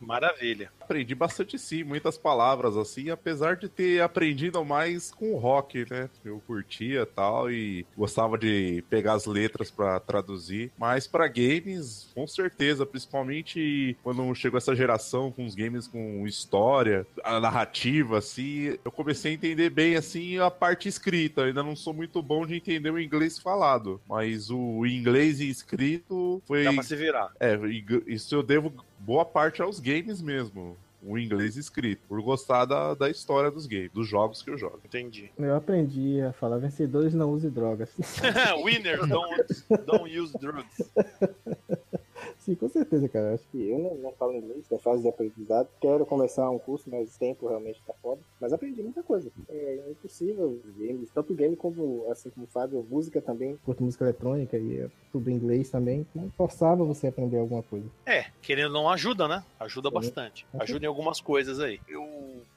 Maravilha. 0.00 0.70
Aprendi 0.86 1.16
bastante 1.16 1.58
sim, 1.58 1.82
muitas 1.82 2.16
palavras 2.16 2.76
assim, 2.76 3.10
apesar 3.10 3.56
de 3.56 3.68
ter 3.68 4.00
aprendido 4.00 4.64
mais 4.64 5.10
com 5.10 5.32
o 5.32 5.36
rock, 5.36 5.84
né? 5.90 6.08
Eu 6.24 6.40
curtia 6.46 7.04
tal 7.04 7.50
e 7.50 7.84
gostava 7.96 8.38
de 8.38 8.84
pegar 8.88 9.14
as 9.14 9.26
letras 9.26 9.68
pra 9.68 9.98
traduzir, 9.98 10.70
mas 10.78 11.08
pra 11.08 11.26
games, 11.26 12.08
com 12.14 12.24
certeza, 12.24 12.86
principalmente 12.86 13.96
quando 14.00 14.32
chegou 14.36 14.58
essa 14.58 14.76
geração 14.76 15.32
com 15.32 15.44
os 15.44 15.56
games 15.56 15.88
com 15.88 16.24
história, 16.24 17.04
a 17.24 17.40
narrativa 17.40 18.18
assim, 18.18 18.78
eu 18.84 18.92
comecei 18.92 19.32
a 19.32 19.34
entender 19.34 19.70
bem 19.70 19.96
assim 19.96 20.38
a 20.38 20.52
parte 20.52 20.88
escrita. 20.88 21.40
Eu 21.40 21.46
ainda 21.46 21.64
não 21.64 21.74
sou 21.74 21.92
muito 21.92 22.22
bom 22.22 22.46
de 22.46 22.54
entender 22.54 22.90
o 22.90 23.00
inglês 23.00 23.40
falado, 23.40 24.00
mas 24.08 24.50
o 24.50 24.86
inglês 24.86 25.40
escrito 25.40 26.40
foi 26.46 26.62
Dá 26.62 26.72
pra 26.72 26.82
se 26.84 26.94
virar. 26.94 27.32
é, 27.40 27.58
isso 28.06 28.36
eu 28.36 28.42
devo 28.44 28.72
boa 28.98 29.24
parte 29.24 29.62
aos 29.62 29.80
games 29.80 30.20
mesmo. 30.20 30.76
O 31.02 31.16
inglês 31.16 31.56
escrito, 31.56 32.02
por 32.08 32.20
gostar 32.20 32.64
da, 32.64 32.92
da 32.94 33.08
história 33.08 33.48
dos 33.48 33.66
games, 33.66 33.92
dos 33.92 34.08
jogos 34.08 34.42
que 34.42 34.50
eu 34.50 34.58
jogo. 34.58 34.80
Entendi. 34.84 35.30
Eu 35.38 35.54
aprendi 35.54 36.20
a 36.20 36.32
falar 36.32 36.58
vencedores 36.58 37.14
não 37.14 37.30
use 37.30 37.48
drogas. 37.48 37.90
Winners 38.64 39.06
don't, 39.06 39.46
don't 39.86 40.18
use 40.18 40.36
drugs. 40.36 40.90
Sim, 42.46 42.54
com 42.54 42.68
certeza, 42.68 43.08
cara. 43.08 43.34
Acho 43.34 43.44
que 43.48 43.68
eu 43.68 43.76
não, 43.76 43.96
não 43.96 44.12
falo 44.12 44.32
inglês, 44.32 44.70
é 44.70 44.78
fase 44.78 45.02
de 45.02 45.08
aprendizado. 45.08 45.68
Quero 45.80 46.06
começar 46.06 46.48
um 46.48 46.60
curso, 46.60 46.88
mas 46.88 47.16
o 47.16 47.18
tempo 47.18 47.48
realmente 47.48 47.82
tá 47.84 47.92
foda. 48.00 48.20
Mas 48.40 48.52
aprendi 48.52 48.80
muita 48.84 49.02
coisa. 49.02 49.32
É 49.48 49.90
impossível 49.90 50.60
os 50.64 50.76
games, 50.76 51.10
tanto 51.12 51.34
game 51.34 51.56
como, 51.56 52.08
assim 52.08 52.30
como 52.30 52.46
o 52.46 52.48
Fábio, 52.48 52.86
música 52.88 53.20
também. 53.20 53.58
Curto 53.64 53.82
música 53.82 54.04
eletrônica 54.04 54.56
e 54.56 54.78
é 54.78 54.88
tudo 55.10 55.28
em 55.28 55.34
inglês 55.34 55.70
também. 55.70 56.06
Então, 56.14 56.30
forçava 56.36 56.84
você 56.84 57.08
a 57.08 57.10
aprender 57.10 57.38
alguma 57.38 57.64
coisa. 57.64 57.86
É, 58.06 58.26
querendo 58.40 58.76
ou 58.76 58.82
não 58.82 58.88
ajuda, 58.88 59.26
né? 59.26 59.42
Ajuda 59.58 59.88
Sim. 59.88 59.94
bastante. 59.94 60.46
Ajuda 60.56 60.84
em 60.84 60.88
algumas 60.88 61.20
coisas 61.20 61.58
aí. 61.58 61.80
eu 61.88 62.06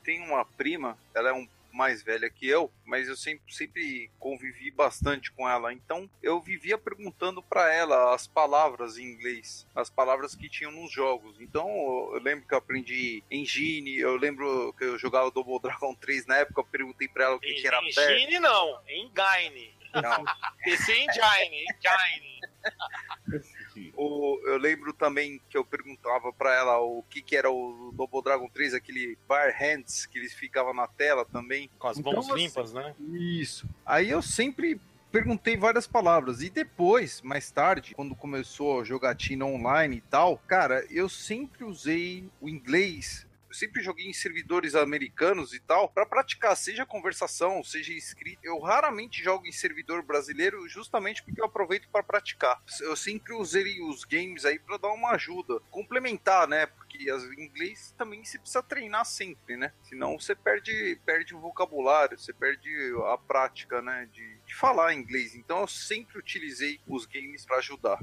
tenho 0.04 0.24
uma 0.26 0.46
prima, 0.46 0.96
ela 1.16 1.30
é 1.30 1.34
um 1.34 1.48
mais 1.72 2.02
velha 2.02 2.30
que 2.30 2.48
eu, 2.48 2.72
mas 2.86 3.08
eu 3.08 3.16
sempre, 3.16 3.54
sempre 3.54 4.12
convivi 4.20 4.72
bastante 4.72 5.32
com 5.32 5.48
ela. 5.48 5.74
Então 5.74 6.10
eu 6.22 6.42
vivia 6.42 6.78
perguntando 6.78 7.42
pra 7.42 7.74
ela 7.74 8.14
as 8.14 8.28
palavras 8.28 8.98
em 8.98 9.04
inglês, 9.04 9.68
as 9.76 9.90
palavras 9.90 10.36
que 10.36 10.50
tinham 10.50 10.72
nos 10.72 10.92
jogos. 10.92 11.40
Então 11.40 11.68
eu 12.14 12.22
lembro 12.22 12.48
que 12.48 12.54
eu 12.54 12.58
aprendi 12.58 13.24
engine, 13.30 13.98
eu 13.98 14.16
lembro 14.16 14.74
que 14.74 14.84
eu 14.84 14.98
jogava 14.98 15.32
Double 15.32 15.60
Dragon 15.62 15.94
3 15.96 16.26
na 16.26 16.38
época, 16.38 16.62
eu 16.62 16.66
perguntei 16.66 17.08
pra 17.08 17.26
ela 17.26 17.36
o 17.36 17.40
que, 17.40 17.54
que 17.54 17.68
era. 17.68 17.80
Engine 17.84 18.40
não, 18.40 18.80
Engine. 18.88 19.74
Não, 19.94 20.24
PC 20.64 20.94
Engine, 20.94 21.66
Engine. 21.66 22.40
O- 23.96 24.40
eu 24.46 24.58
lembro 24.58 24.94
também 24.94 25.42
que 25.50 25.58
eu 25.58 25.66
perguntava 25.66 26.32
pra 26.34 26.54
ela 26.56 26.80
o 26.80 27.04
que, 27.10 27.22
que 27.22 27.36
era 27.36 27.50
o 27.50 27.92
Double 27.96 28.22
Dragon 28.22 28.48
3, 28.50 28.74
aquele 28.74 29.18
Bar 29.28 29.54
Hands 29.60 30.06
que 30.06 30.18
eles 30.20 30.34
ficavam 30.34 30.74
na 30.74 30.88
tela 30.88 31.26
também. 31.26 31.70
Com 31.80 31.88
as 31.88 31.98
Então, 31.98 32.14
mãos 32.14 32.30
assim, 32.30 32.44
limpas, 32.44 32.74
né? 32.74 32.96
Isso. 33.00 33.68
Aí 33.86 34.10
eu 34.10 34.22
sempre 34.22 34.80
perguntei 35.12 35.58
várias 35.58 35.88
palavras. 35.88 36.42
E 36.42 36.50
depois, 36.50 37.22
mais 37.22 37.50
tarde, 37.52 37.94
quando 37.96 38.16
começou 38.16 38.82
a 38.82 38.84
jogatina 38.84 39.46
online 39.46 39.98
e 39.98 40.02
tal, 40.02 40.38
cara, 40.48 40.86
eu 40.90 41.10
sempre 41.10 41.64
usei 41.64 42.30
o 42.40 42.48
inglês. 42.48 43.26
Eu 43.50 43.56
sempre 43.56 43.82
joguei 43.82 44.06
em 44.06 44.14
servidores 44.14 44.76
americanos 44.76 45.54
e 45.54 45.60
tal, 45.60 45.90
pra 45.90 46.06
praticar, 46.06 46.56
seja 46.56 46.86
conversação, 46.86 47.64
seja 47.64 47.92
escrita. 47.94 48.40
Eu 48.44 48.60
raramente 48.60 49.24
jogo 49.24 49.48
em 49.48 49.52
servidor 49.52 50.04
brasileiro, 50.04 50.70
justamente 50.70 51.24
porque 51.24 51.42
eu 51.42 51.46
aproveito 51.46 51.90
pra 51.90 52.04
praticar. 52.04 52.62
Eu 52.82 52.96
sempre 52.96 53.34
usei 53.34 53.82
os 53.82 54.04
games 54.04 54.46
aí 54.46 54.60
pra 54.60 54.78
dar 54.78 54.94
uma 54.94 55.12
ajuda, 55.12 55.60
complementar, 55.72 56.48
né? 56.48 56.68
Porque 56.68 57.10
as, 57.10 57.24
inglês 57.24 57.94
também 57.98 58.24
se 58.24 58.38
precisa 58.38 58.62
treinar 58.62 59.04
sempre, 59.04 59.58
né? 59.58 59.74
Senão 59.82 60.20
você 60.20 60.36
perde, 60.36 61.02
perde 61.04 61.34
o 61.34 61.40
vocabulário, 61.40 62.20
você 62.20 62.32
perde 62.32 62.70
a 63.08 63.18
prática, 63.18 63.82
né? 63.82 64.08
De, 64.14 64.38
de 64.46 64.56
falar 64.56 64.94
inglês. 64.94 65.34
Então 65.34 65.62
eu 65.62 65.68
sempre 65.68 66.20
utilizei 66.20 66.80
os 66.88 67.08
games 67.08 67.46
pra 67.46 67.58
ajudar. 67.58 68.00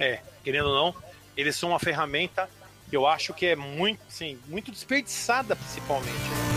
É, 0.00 0.20
querendo 0.42 0.68
ou 0.68 0.74
não, 0.74 1.02
eles 1.36 1.54
são 1.54 1.68
uma 1.68 1.78
ferramenta 1.78 2.50
eu 2.96 3.06
acho 3.06 3.32
que 3.34 3.46
é 3.46 3.56
muito, 3.56 4.00
assim, 4.08 4.38
muito 4.48 4.70
desperdiçada, 4.70 5.54
principalmente. 5.56 6.49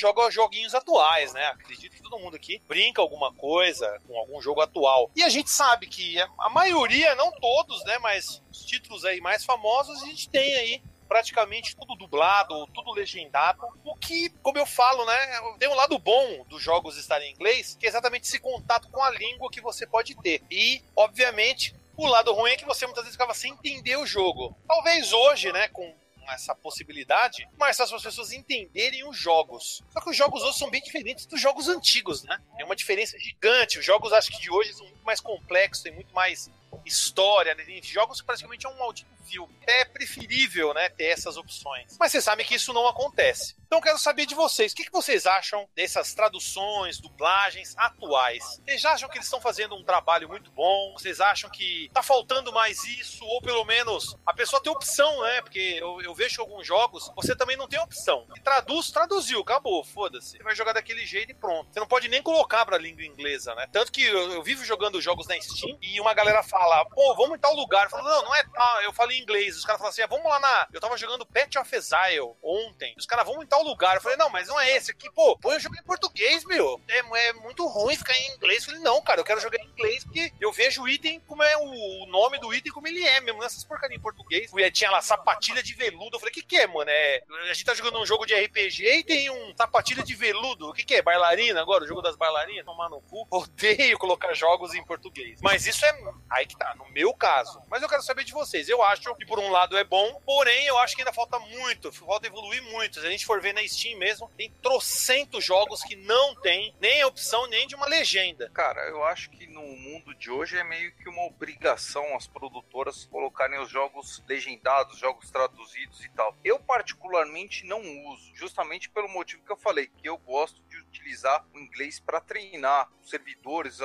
Joga 0.00 0.30
joguinhos 0.30 0.74
atuais, 0.74 1.32
né? 1.32 1.46
Acredito 1.46 1.94
que 1.94 2.02
todo 2.02 2.18
mundo 2.18 2.36
aqui 2.36 2.60
brinca 2.66 3.02
alguma 3.02 3.32
coisa 3.34 4.00
com 4.06 4.16
algum 4.18 4.40
jogo 4.40 4.60
atual. 4.60 5.10
E 5.14 5.22
a 5.22 5.28
gente 5.28 5.50
sabe 5.50 5.86
que 5.86 6.18
a 6.38 6.48
maioria, 6.48 7.14
não 7.14 7.30
todos, 7.32 7.84
né? 7.84 7.98
Mas 7.98 8.42
os 8.50 8.64
títulos 8.64 9.04
aí 9.04 9.20
mais 9.20 9.44
famosos 9.44 10.02
a 10.02 10.06
gente 10.06 10.28
tem 10.28 10.56
aí 10.56 10.82
praticamente 11.06 11.76
tudo 11.76 11.96
dublado, 11.96 12.68
tudo 12.68 12.92
legendado. 12.92 13.66
O 13.84 13.96
que, 13.96 14.30
como 14.42 14.58
eu 14.58 14.64
falo, 14.64 15.04
né, 15.04 15.40
tem 15.58 15.68
um 15.68 15.74
lado 15.74 15.98
bom 15.98 16.44
dos 16.48 16.62
jogos 16.62 16.96
estarem 16.96 17.30
em 17.30 17.32
inglês, 17.32 17.76
que 17.78 17.84
é 17.84 17.88
exatamente 17.88 18.28
esse 18.28 18.38
contato 18.38 18.88
com 18.90 19.02
a 19.02 19.10
língua 19.10 19.50
que 19.50 19.60
você 19.60 19.84
pode 19.84 20.14
ter. 20.22 20.40
E, 20.48 20.80
obviamente, 20.94 21.74
o 21.96 22.06
lado 22.06 22.32
ruim 22.32 22.52
é 22.52 22.56
que 22.56 22.64
você 22.64 22.86
muitas 22.86 23.02
vezes 23.02 23.16
ficava 23.16 23.34
sem 23.34 23.52
entender 23.52 23.96
o 23.96 24.06
jogo. 24.06 24.56
Talvez 24.68 25.12
hoje, 25.12 25.52
né, 25.52 25.66
com 25.68 25.92
essa 26.28 26.54
possibilidade, 26.54 27.48
mais 27.58 27.76
fácil 27.76 27.96
as 27.96 28.02
pessoas 28.02 28.32
entenderem 28.32 29.08
os 29.08 29.16
jogos. 29.16 29.82
Só 29.90 30.00
que 30.00 30.10
os 30.10 30.16
jogos 30.16 30.42
hoje 30.42 30.58
são 30.58 30.70
bem 30.70 30.80
diferentes 30.80 31.26
dos 31.26 31.40
jogos 31.40 31.68
antigos, 31.68 32.22
né? 32.22 32.38
Tem 32.56 32.64
uma 32.64 32.76
diferença 32.76 33.18
gigante. 33.18 33.78
Os 33.78 33.84
jogos, 33.84 34.12
acho 34.12 34.30
que 34.30 34.40
de 34.40 34.50
hoje, 34.50 34.72
são 34.74 34.86
muito 34.86 35.04
mais 35.04 35.20
complexos, 35.20 35.82
tem 35.82 35.92
muito 35.92 36.14
mais 36.14 36.50
história, 36.84 37.54
né? 37.54 37.64
jogos 37.82 38.22
praticamente 38.22 38.66
é 38.66 38.68
um 38.68 38.78
maldito 38.78 39.10
filme. 39.24 39.54
É 39.66 39.84
preferível, 39.84 40.74
né, 40.74 40.88
ter 40.88 41.04
essas 41.04 41.36
opções. 41.36 41.96
Mas 41.98 42.12
vocês 42.12 42.24
sabem 42.24 42.44
que 42.44 42.54
isso 42.54 42.72
não 42.72 42.86
acontece. 42.86 43.56
Então 43.70 43.80
quero 43.80 43.98
saber 43.98 44.26
de 44.26 44.34
vocês, 44.34 44.72
o 44.72 44.74
que, 44.74 44.84
que 44.84 44.90
vocês 44.90 45.26
acham 45.26 45.68
dessas 45.76 46.12
traduções, 46.12 46.98
dublagens 46.98 47.72
atuais? 47.78 48.60
Vocês 48.64 48.84
acham 48.84 49.08
que 49.08 49.16
eles 49.16 49.26
estão 49.26 49.40
fazendo 49.40 49.76
um 49.76 49.84
trabalho 49.84 50.28
muito 50.28 50.50
bom? 50.50 50.92
Vocês 50.92 51.20
acham 51.20 51.48
que 51.48 51.88
tá 51.94 52.02
faltando 52.02 52.52
mais 52.52 52.82
isso? 52.82 53.24
Ou 53.24 53.40
pelo 53.40 53.64
menos 53.64 54.16
a 54.26 54.34
pessoa 54.34 54.60
tem 54.60 54.72
opção, 54.72 55.22
né? 55.22 55.40
Porque 55.42 55.76
eu, 55.80 56.00
eu 56.02 56.12
vejo 56.12 56.40
alguns 56.40 56.66
jogos, 56.66 57.12
você 57.14 57.36
também 57.36 57.56
não 57.56 57.68
tem 57.68 57.78
opção. 57.78 58.26
E 58.36 58.40
traduz, 58.40 58.90
traduziu, 58.90 59.40
acabou, 59.40 59.84
foda-se. 59.84 60.36
Você 60.36 60.42
vai 60.42 60.56
jogar 60.56 60.72
daquele 60.72 61.06
jeito 61.06 61.30
e 61.30 61.34
pronto. 61.34 61.72
Você 61.72 61.78
não 61.78 61.86
pode 61.86 62.08
nem 62.08 62.22
colocar 62.22 62.66
pra 62.66 62.76
língua 62.76 63.04
inglesa, 63.04 63.54
né? 63.54 63.68
Tanto 63.70 63.92
que 63.92 64.02
eu, 64.02 64.32
eu 64.32 64.42
vivo 64.42 64.64
jogando 64.64 65.00
jogos 65.00 65.28
na 65.28 65.40
Steam 65.40 65.78
e 65.80 66.00
uma 66.00 66.12
galera 66.12 66.42
fala, 66.42 66.84
pô, 66.86 67.14
vamos 67.14 67.36
em 67.36 67.40
tal 67.40 67.54
lugar. 67.54 67.84
Eu 67.84 67.90
falo, 67.90 68.02
não, 68.02 68.24
não 68.24 68.34
é 68.34 68.42
tal. 68.42 68.82
Eu 68.82 68.92
em 69.12 69.20
inglês. 69.20 69.56
Os 69.56 69.64
caras 69.64 69.78
falam 69.78 69.90
assim, 69.90 70.02
ah, 70.02 70.06
vamos 70.06 70.26
lá 70.26 70.38
na. 70.40 70.68
Eu 70.72 70.80
tava 70.80 70.96
jogando 70.96 71.26
Pet 71.26 71.58
of 71.58 71.74
Exile 71.74 72.34
ontem. 72.42 72.94
Os 72.98 73.06
caras, 73.06 73.26
vamos 73.26 73.44
em 73.44 73.46
tal 73.46 73.62
lugar. 73.62 73.96
Eu 73.96 74.00
falei, 74.00 74.16
não, 74.16 74.28
mas 74.30 74.48
não 74.48 74.60
é 74.60 74.76
esse 74.76 74.90
aqui. 74.90 75.10
Pô, 75.12 75.36
põe 75.38 75.56
o 75.56 75.60
jogo 75.60 75.76
em 75.76 75.82
português, 75.82 76.44
meu. 76.44 76.80
É, 76.88 76.98
é, 76.98 77.32
muito 77.34 77.66
ruim 77.66 77.96
ficar 77.96 78.16
em 78.16 78.34
inglês. 78.34 78.62
Eu 78.62 78.66
falei, 78.66 78.80
não, 78.80 79.00
cara, 79.02 79.20
eu 79.20 79.24
quero 79.24 79.40
jogar 79.40 79.58
em 79.58 79.66
inglês 79.66 80.04
porque 80.04 80.32
eu 80.40 80.52
vejo 80.52 80.82
o 80.82 80.88
item 80.88 81.20
como 81.26 81.42
é 81.42 81.56
o, 81.56 82.06
nome 82.06 82.38
do 82.38 82.52
item 82.54 82.72
como 82.72 82.88
ele 82.88 83.02
é 83.04 83.20
mesmo. 83.20 83.40
Nessas 83.40 83.64
porcaria 83.64 83.96
em 83.96 84.00
português. 84.00 84.50
E 84.54 84.70
tinha 84.70 84.90
lá 84.90 85.00
sapatilha 85.00 85.62
de 85.62 85.74
veludo. 85.74 86.16
Eu 86.16 86.20
falei, 86.20 86.32
que 86.32 86.42
que 86.42 86.56
é, 86.56 86.66
mano? 86.66 86.90
É, 86.90 87.22
a 87.50 87.54
gente 87.54 87.64
tá 87.64 87.74
jogando 87.74 88.00
um 88.00 88.06
jogo 88.06 88.26
de 88.26 88.34
RPG 88.34 88.98
e 88.98 89.04
tem 89.04 89.30
um 89.30 89.54
sapatilha 89.56 90.02
de 90.02 90.14
veludo. 90.14 90.70
O 90.70 90.72
que 90.72 90.84
que 90.84 90.94
é? 90.94 91.02
Bailarina 91.02 91.60
agora? 91.60 91.84
O 91.84 91.86
jogo 91.86 92.02
das 92.02 92.16
bailarinas? 92.16 92.64
Tomar 92.64 92.88
no 92.88 93.00
cu. 93.02 93.26
Odeio 93.30 93.98
colocar 93.98 94.34
jogos 94.34 94.74
em 94.74 94.84
português. 94.84 95.40
Mas 95.42 95.66
isso 95.66 95.84
é 95.84 95.98
aí 96.30 96.46
que 96.46 96.56
tá, 96.56 96.74
no 96.74 96.88
meu 96.90 97.12
caso. 97.14 97.60
Mas 97.68 97.82
eu 97.82 97.88
quero 97.88 98.02
saber 98.02 98.24
de 98.24 98.32
vocês. 98.32 98.68
Eu 98.68 98.82
acho 98.82 98.99
que 99.16 99.26
por 99.26 99.38
um 99.38 99.50
lado 99.50 99.76
é 99.76 99.84
bom, 99.84 100.20
porém 100.24 100.66
eu 100.66 100.78
acho 100.78 100.94
que 100.94 101.02
ainda 101.02 101.12
falta 101.12 101.38
muito. 101.38 101.92
Falta 101.92 102.26
evoluir 102.26 102.62
muito. 102.64 103.00
Se 103.00 103.06
a 103.06 103.10
gente 103.10 103.26
for 103.26 103.40
ver 103.40 103.54
na 103.54 103.66
Steam 103.66 103.98
mesmo, 103.98 104.30
tem 104.36 104.50
trocentos 104.62 105.44
jogos 105.44 105.82
que 105.82 105.96
não 105.96 106.34
tem 106.36 106.74
nem 106.80 107.02
a 107.02 107.06
opção 107.06 107.46
nem 107.48 107.66
de 107.66 107.74
uma 107.74 107.86
legenda. 107.86 108.50
Cara, 108.50 108.80
eu 108.88 109.02
acho 109.04 109.30
que 109.30 109.46
no 109.46 109.62
mundo 109.62 110.14
de 110.14 110.30
hoje 110.30 110.56
é 110.56 110.64
meio 110.64 110.94
que 110.96 111.08
uma 111.08 111.24
obrigação 111.24 112.16
as 112.16 112.26
produtoras 112.26 113.06
colocarem 113.06 113.60
os 113.60 113.70
jogos 113.70 114.22
legendados, 114.28 114.98
jogos 114.98 115.30
traduzidos 115.30 116.04
e 116.04 116.08
tal. 116.10 116.36
Eu 116.44 116.58
particularmente 116.58 117.64
não 117.66 117.80
uso, 118.08 118.34
justamente 118.34 118.88
pelo 118.90 119.08
motivo 119.08 119.44
que 119.44 119.52
eu 119.52 119.56
falei, 119.56 119.86
que 119.86 120.08
eu 120.08 120.18
gosto 120.18 120.62
de 120.64 120.78
utilizar 120.78 121.44
o 121.54 121.58
inglês 121.58 121.98
para 122.00 122.20
treinar 122.20 122.88
os 123.02 123.10
servidores 123.10 123.80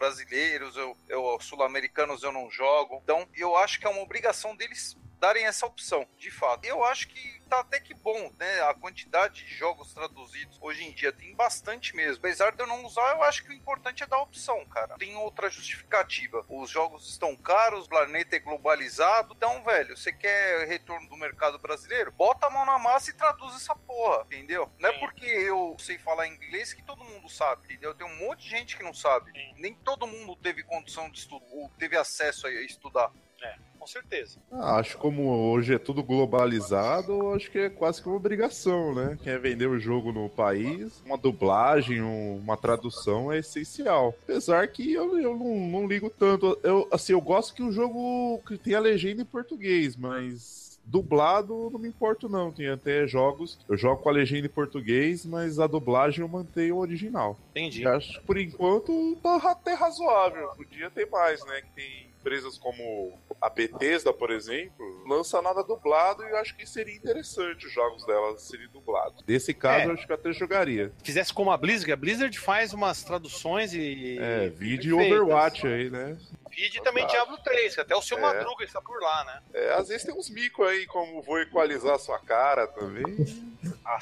brasileiros, 0.00 0.76
eu, 0.76 0.96
eu 1.08 1.38
sul-americanos 1.40 2.22
eu 2.22 2.32
não 2.32 2.50
jogo. 2.50 3.00
Então, 3.04 3.28
eu 3.34 3.54
acho 3.56 3.78
que 3.78 3.86
é 3.86 3.90
uma 3.90 4.00
obrigação 4.02 4.56
deles 4.56 4.96
darem 5.20 5.44
essa 5.44 5.66
opção, 5.66 6.06
de 6.16 6.30
fato. 6.30 6.64
Eu 6.64 6.82
acho 6.82 7.06
que 7.08 7.40
tá 7.48 7.60
até 7.60 7.78
que 7.78 7.92
bom, 7.92 8.32
né? 8.38 8.62
A 8.62 8.74
quantidade 8.74 9.44
de 9.44 9.54
jogos 9.54 9.92
traduzidos 9.92 10.56
hoje 10.62 10.84
em 10.84 10.92
dia 10.92 11.12
tem 11.12 11.34
bastante 11.34 11.94
mesmo. 11.94 12.18
Apesar 12.18 12.52
de 12.52 12.62
eu 12.62 12.66
não 12.66 12.84
usar, 12.84 13.16
eu 13.16 13.22
acho 13.22 13.44
que 13.44 13.50
o 13.50 13.52
importante 13.52 14.02
é 14.02 14.06
dar 14.06 14.22
opção, 14.22 14.64
cara. 14.66 14.96
Tem 14.96 15.14
outra 15.16 15.50
justificativa. 15.50 16.44
Os 16.48 16.70
jogos 16.70 17.10
estão 17.10 17.36
caros, 17.36 17.86
o 17.86 17.88
planeta 17.88 18.36
é 18.36 18.38
globalizado. 18.38 19.34
Então, 19.36 19.62
velho, 19.64 19.96
você 19.96 20.12
quer 20.12 20.66
retorno 20.66 21.08
do 21.08 21.16
mercado 21.16 21.58
brasileiro? 21.58 22.12
Bota 22.12 22.46
a 22.46 22.50
mão 22.50 22.64
na 22.64 22.78
massa 22.78 23.10
e 23.10 23.14
traduz 23.14 23.54
essa 23.56 23.74
porra, 23.74 24.22
entendeu? 24.26 24.70
Não 24.78 24.88
é 24.88 24.98
porque 24.98 25.26
eu 25.26 25.76
sei 25.78 25.98
falar 25.98 26.28
inglês 26.28 26.72
que 26.72 26.82
todo 26.82 27.04
mundo 27.04 27.28
sabe, 27.28 27.64
entendeu? 27.64 27.94
Tem 27.94 28.06
um 28.06 28.16
monte 28.16 28.44
de 28.44 28.48
gente 28.48 28.76
que 28.76 28.82
não 28.82 28.94
sabe. 28.94 29.32
Nem 29.56 29.74
todo 29.74 30.06
mundo 30.06 30.34
teve 30.36 30.62
condição 30.62 31.10
de 31.10 31.18
estudar 31.18 31.44
ou 31.50 31.68
teve 31.78 31.96
acesso 31.96 32.46
a 32.46 32.50
estudar. 32.52 33.10
É, 33.42 33.56
com 33.80 33.86
certeza. 33.86 34.38
Ah, 34.52 34.76
acho 34.76 34.98
como 34.98 35.50
hoje 35.50 35.74
é 35.74 35.78
tudo 35.78 36.02
globalizado, 36.02 37.32
acho 37.32 37.50
que 37.50 37.58
é 37.58 37.70
quase 37.70 38.02
que 38.02 38.08
uma 38.08 38.16
obrigação, 38.16 38.94
né? 38.94 39.18
Quer 39.22 39.40
vender 39.40 39.66
o 39.66 39.80
jogo 39.80 40.12
no 40.12 40.28
país, 40.28 41.02
uma 41.04 41.16
dublagem, 41.16 42.02
uma 42.02 42.56
tradução 42.58 43.32
é 43.32 43.38
essencial. 43.38 44.14
Apesar 44.22 44.68
que 44.68 44.92
eu, 44.92 45.18
eu 45.18 45.34
não, 45.34 45.56
não 45.68 45.86
ligo 45.86 46.10
tanto. 46.10 46.58
Eu, 46.62 46.86
assim, 46.92 47.14
eu 47.14 47.20
gosto 47.20 47.54
que 47.54 47.62
o 47.62 47.72
jogo 47.72 48.42
tenha 48.62 48.78
legenda 48.78 49.22
em 49.22 49.24
português, 49.26 49.96
mas 49.96 50.70
Dublado, 50.90 51.70
não 51.70 51.78
me 51.78 51.88
importo 51.88 52.28
não. 52.28 52.50
Tem 52.50 52.68
até 52.68 53.06
jogos. 53.06 53.58
Eu 53.68 53.76
jogo 53.76 54.02
com 54.02 54.08
a 54.08 54.12
legenda 54.12 54.46
em 54.46 54.50
português, 54.50 55.24
mas 55.24 55.60
a 55.60 55.68
dublagem 55.68 56.22
eu 56.22 56.28
mantenho 56.28 56.74
o 56.74 56.78
original. 56.78 57.38
Entendi. 57.50 57.86
acho 57.86 58.18
que 58.18 58.26
por 58.26 58.36
enquanto 58.36 59.16
tá 59.22 59.36
até 59.36 59.72
razoável. 59.74 60.48
Podia 60.56 60.90
ter 60.90 61.08
mais, 61.08 61.44
né? 61.46 61.62
Que 61.62 61.70
tem 61.76 62.09
empresas 62.20 62.58
como 62.58 63.18
a 63.40 63.48
Bethesda, 63.48 64.12
por 64.12 64.30
exemplo, 64.30 65.02
lança 65.08 65.40
nada 65.40 65.62
dublado 65.62 66.22
e 66.22 66.30
eu 66.30 66.36
acho 66.36 66.54
que 66.56 66.66
seria 66.66 66.94
interessante 66.94 67.66
os 67.66 67.72
jogos 67.72 68.04
dela 68.04 68.38
serem 68.38 68.68
dublados. 68.68 69.24
Nesse 69.26 69.54
caso, 69.54 69.84
é. 69.84 69.86
eu 69.86 69.92
acho 69.92 70.06
que 70.06 70.12
até 70.12 70.32
jogaria. 70.32 70.92
Fizesse 71.02 71.32
como 71.32 71.50
a 71.50 71.56
Blizzard, 71.56 71.92
a 71.92 71.96
Blizzard 71.96 72.38
faz 72.38 72.72
umas 72.72 73.02
traduções 73.02 73.72
e. 73.74 74.18
É, 74.20 74.48
vídeo 74.48 74.98
Overwatch 74.98 75.66
aí, 75.66 75.90
né? 75.90 76.16
Vide 76.50 76.82
também 76.82 77.06
Diablo 77.06 77.38
3, 77.38 77.74
que 77.74 77.80
até 77.80 77.94
o 77.96 78.02
seu 78.02 78.18
é. 78.18 78.20
Madruga 78.20 78.64
está 78.64 78.80
por 78.80 79.00
lá, 79.00 79.24
né? 79.24 79.42
É, 79.54 79.72
às 79.74 79.88
vezes 79.88 80.04
tem 80.04 80.14
uns 80.14 80.28
micos 80.28 80.66
aí, 80.66 80.86
como 80.86 81.22
vou 81.22 81.40
equalizar 81.40 81.98
sua 81.98 82.18
cara 82.18 82.66
também. 82.66 83.04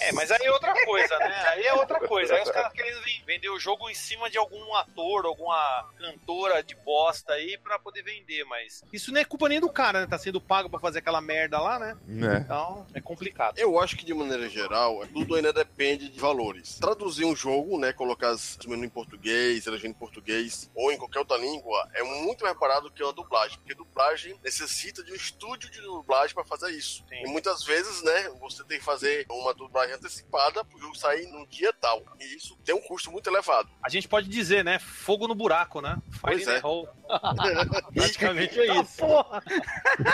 é, 0.00 0.12
mas 0.12 0.30
aí 0.30 0.44
é 0.44 0.50
outra 0.50 0.74
coisa, 0.84 1.18
né? 1.18 1.44
Aí 1.48 1.66
é 1.66 1.74
outra 1.74 2.00
coisa. 2.06 2.34
Aí 2.34 2.42
os 2.42 2.50
caras 2.50 2.72
querem 2.72 2.94
vender 3.26 3.50
o 3.50 3.58
jogo 3.58 3.88
em 3.90 3.94
cima 3.94 4.30
de 4.30 4.38
algum 4.38 4.74
ator, 4.76 5.26
alguma 5.26 5.88
cantora 5.98 6.62
de 6.62 6.74
bosta 6.76 7.34
aí 7.34 7.58
pra 7.58 7.78
poder 7.78 8.02
vender, 8.02 8.44
mas 8.44 8.82
isso 8.92 9.12
não 9.12 9.20
é 9.20 9.24
culpa 9.24 9.48
nem 9.48 9.60
do 9.60 9.70
cara, 9.70 10.00
né? 10.00 10.06
Tá 10.06 10.18
sendo 10.18 10.40
pago 10.40 10.70
pra 10.70 10.80
fazer 10.80 11.00
aquela 11.00 11.20
merda 11.20 11.58
lá, 11.58 11.78
né? 11.78 11.96
É. 12.08 12.38
Então, 12.38 12.86
é 12.94 13.00
complicado. 13.00 13.58
Eu 13.58 13.78
acho 13.78 13.96
que 13.96 14.04
de 14.04 14.14
maneira 14.14 14.48
geral, 14.48 15.06
tudo 15.12 15.34
ainda 15.34 15.52
depende 15.52 16.08
de 16.08 16.18
valores. 16.18 16.78
Traduzir 16.78 17.24
um 17.24 17.36
jogo, 17.36 17.78
né? 17.78 17.92
Colocar 17.92 18.30
as 18.30 18.58
menus 18.66 18.86
em 18.86 18.88
português, 18.88 19.66
legenda 19.66 19.88
em 19.88 19.98
português, 19.98 20.70
ou 20.74 20.90
em 20.92 20.96
qualquer 20.96 21.18
outra 21.18 21.36
língua, 21.36 21.88
é 21.94 22.02
muito 22.02 22.37
mais 22.42 22.58
barato 22.58 22.90
que 22.90 23.02
uma 23.02 23.12
dublagem, 23.12 23.58
porque 23.58 23.74
dublagem 23.74 24.38
necessita 24.42 25.02
de 25.02 25.12
um 25.12 25.16
estúdio 25.16 25.70
de 25.70 25.80
dublagem 25.80 26.34
para 26.34 26.44
fazer 26.44 26.70
isso. 26.70 27.04
Sim. 27.08 27.22
E 27.24 27.26
muitas 27.28 27.64
vezes, 27.64 28.02
né, 28.02 28.28
você 28.40 28.64
tem 28.64 28.78
que 28.78 28.84
fazer 28.84 29.26
uma 29.30 29.54
dublagem 29.54 29.94
antecipada 29.94 30.64
pro 30.64 30.78
jogo 30.78 30.96
sair 30.96 31.26
num 31.26 31.46
dia 31.46 31.72
tal. 31.72 32.02
E 32.20 32.36
isso 32.36 32.56
tem 32.64 32.74
um 32.74 32.80
custo 32.80 33.10
muito 33.10 33.28
elevado. 33.28 33.68
A 33.82 33.88
gente 33.88 34.08
pode 34.08 34.28
dizer, 34.28 34.64
né, 34.64 34.78
fogo 34.78 35.26
no 35.26 35.34
buraco, 35.34 35.80
né? 35.80 36.00
Fire 36.10 36.44
pois 36.44 36.48
é. 36.48 36.60
Praticamente 37.94 38.60
é 38.60 38.80
isso. 38.80 38.96
Porra. 38.98 39.42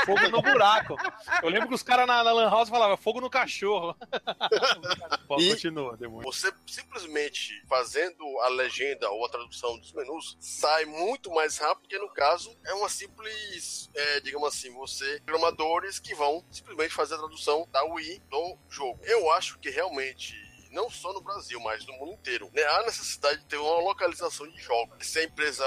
Fogo 0.04 0.28
no 0.28 0.42
buraco. 0.42 0.96
Eu 1.42 1.48
lembro 1.48 1.68
que 1.68 1.74
os 1.74 1.82
caras 1.82 2.06
na, 2.06 2.22
na 2.22 2.32
Lan 2.32 2.50
House 2.50 2.68
falavam 2.68 2.96
fogo 2.96 3.20
no 3.20 3.30
cachorro. 3.30 3.96
Pô, 5.26 5.38
e 5.38 5.50
continua, 5.50 5.96
demônio. 5.96 6.24
Você 6.30 6.52
simplesmente 6.66 7.62
fazendo 7.68 8.24
a 8.40 8.48
legenda 8.48 9.10
ou 9.10 9.24
a 9.26 9.28
tradução 9.28 9.78
dos 9.78 9.92
menus 9.92 10.36
sai 10.40 10.84
muito 10.84 11.30
mais 11.30 11.58
rápido 11.58 11.88
que 11.88 11.98
no 11.98 12.08
caso 12.14 12.56
é 12.64 12.72
uma 12.74 12.88
simples, 12.88 13.90
é, 13.94 14.20
digamos 14.20 14.48
assim, 14.48 14.72
você 14.72 15.20
programadores 15.24 15.98
que 15.98 16.14
vão 16.14 16.44
simplesmente 16.50 16.94
fazer 16.94 17.14
a 17.14 17.18
tradução 17.18 17.68
da 17.70 17.84
UI 17.84 18.22
do 18.30 18.56
jogo. 18.68 18.98
Eu 19.02 19.30
acho 19.32 19.58
que 19.58 19.70
realmente 19.70 20.34
não 20.74 20.90
só 20.90 21.12
no 21.12 21.20
Brasil, 21.20 21.58
mas 21.60 21.86
no 21.86 21.92
mundo 21.94 22.12
inteiro. 22.12 22.50
Né? 22.52 22.62
Há 22.64 22.82
necessidade 22.82 23.38
de 23.38 23.46
ter 23.46 23.56
uma 23.56 23.78
localização 23.80 24.46
de 24.48 24.60
jogos. 24.60 25.06
Se 25.06 25.20
a 25.20 25.24
empresa 25.24 25.64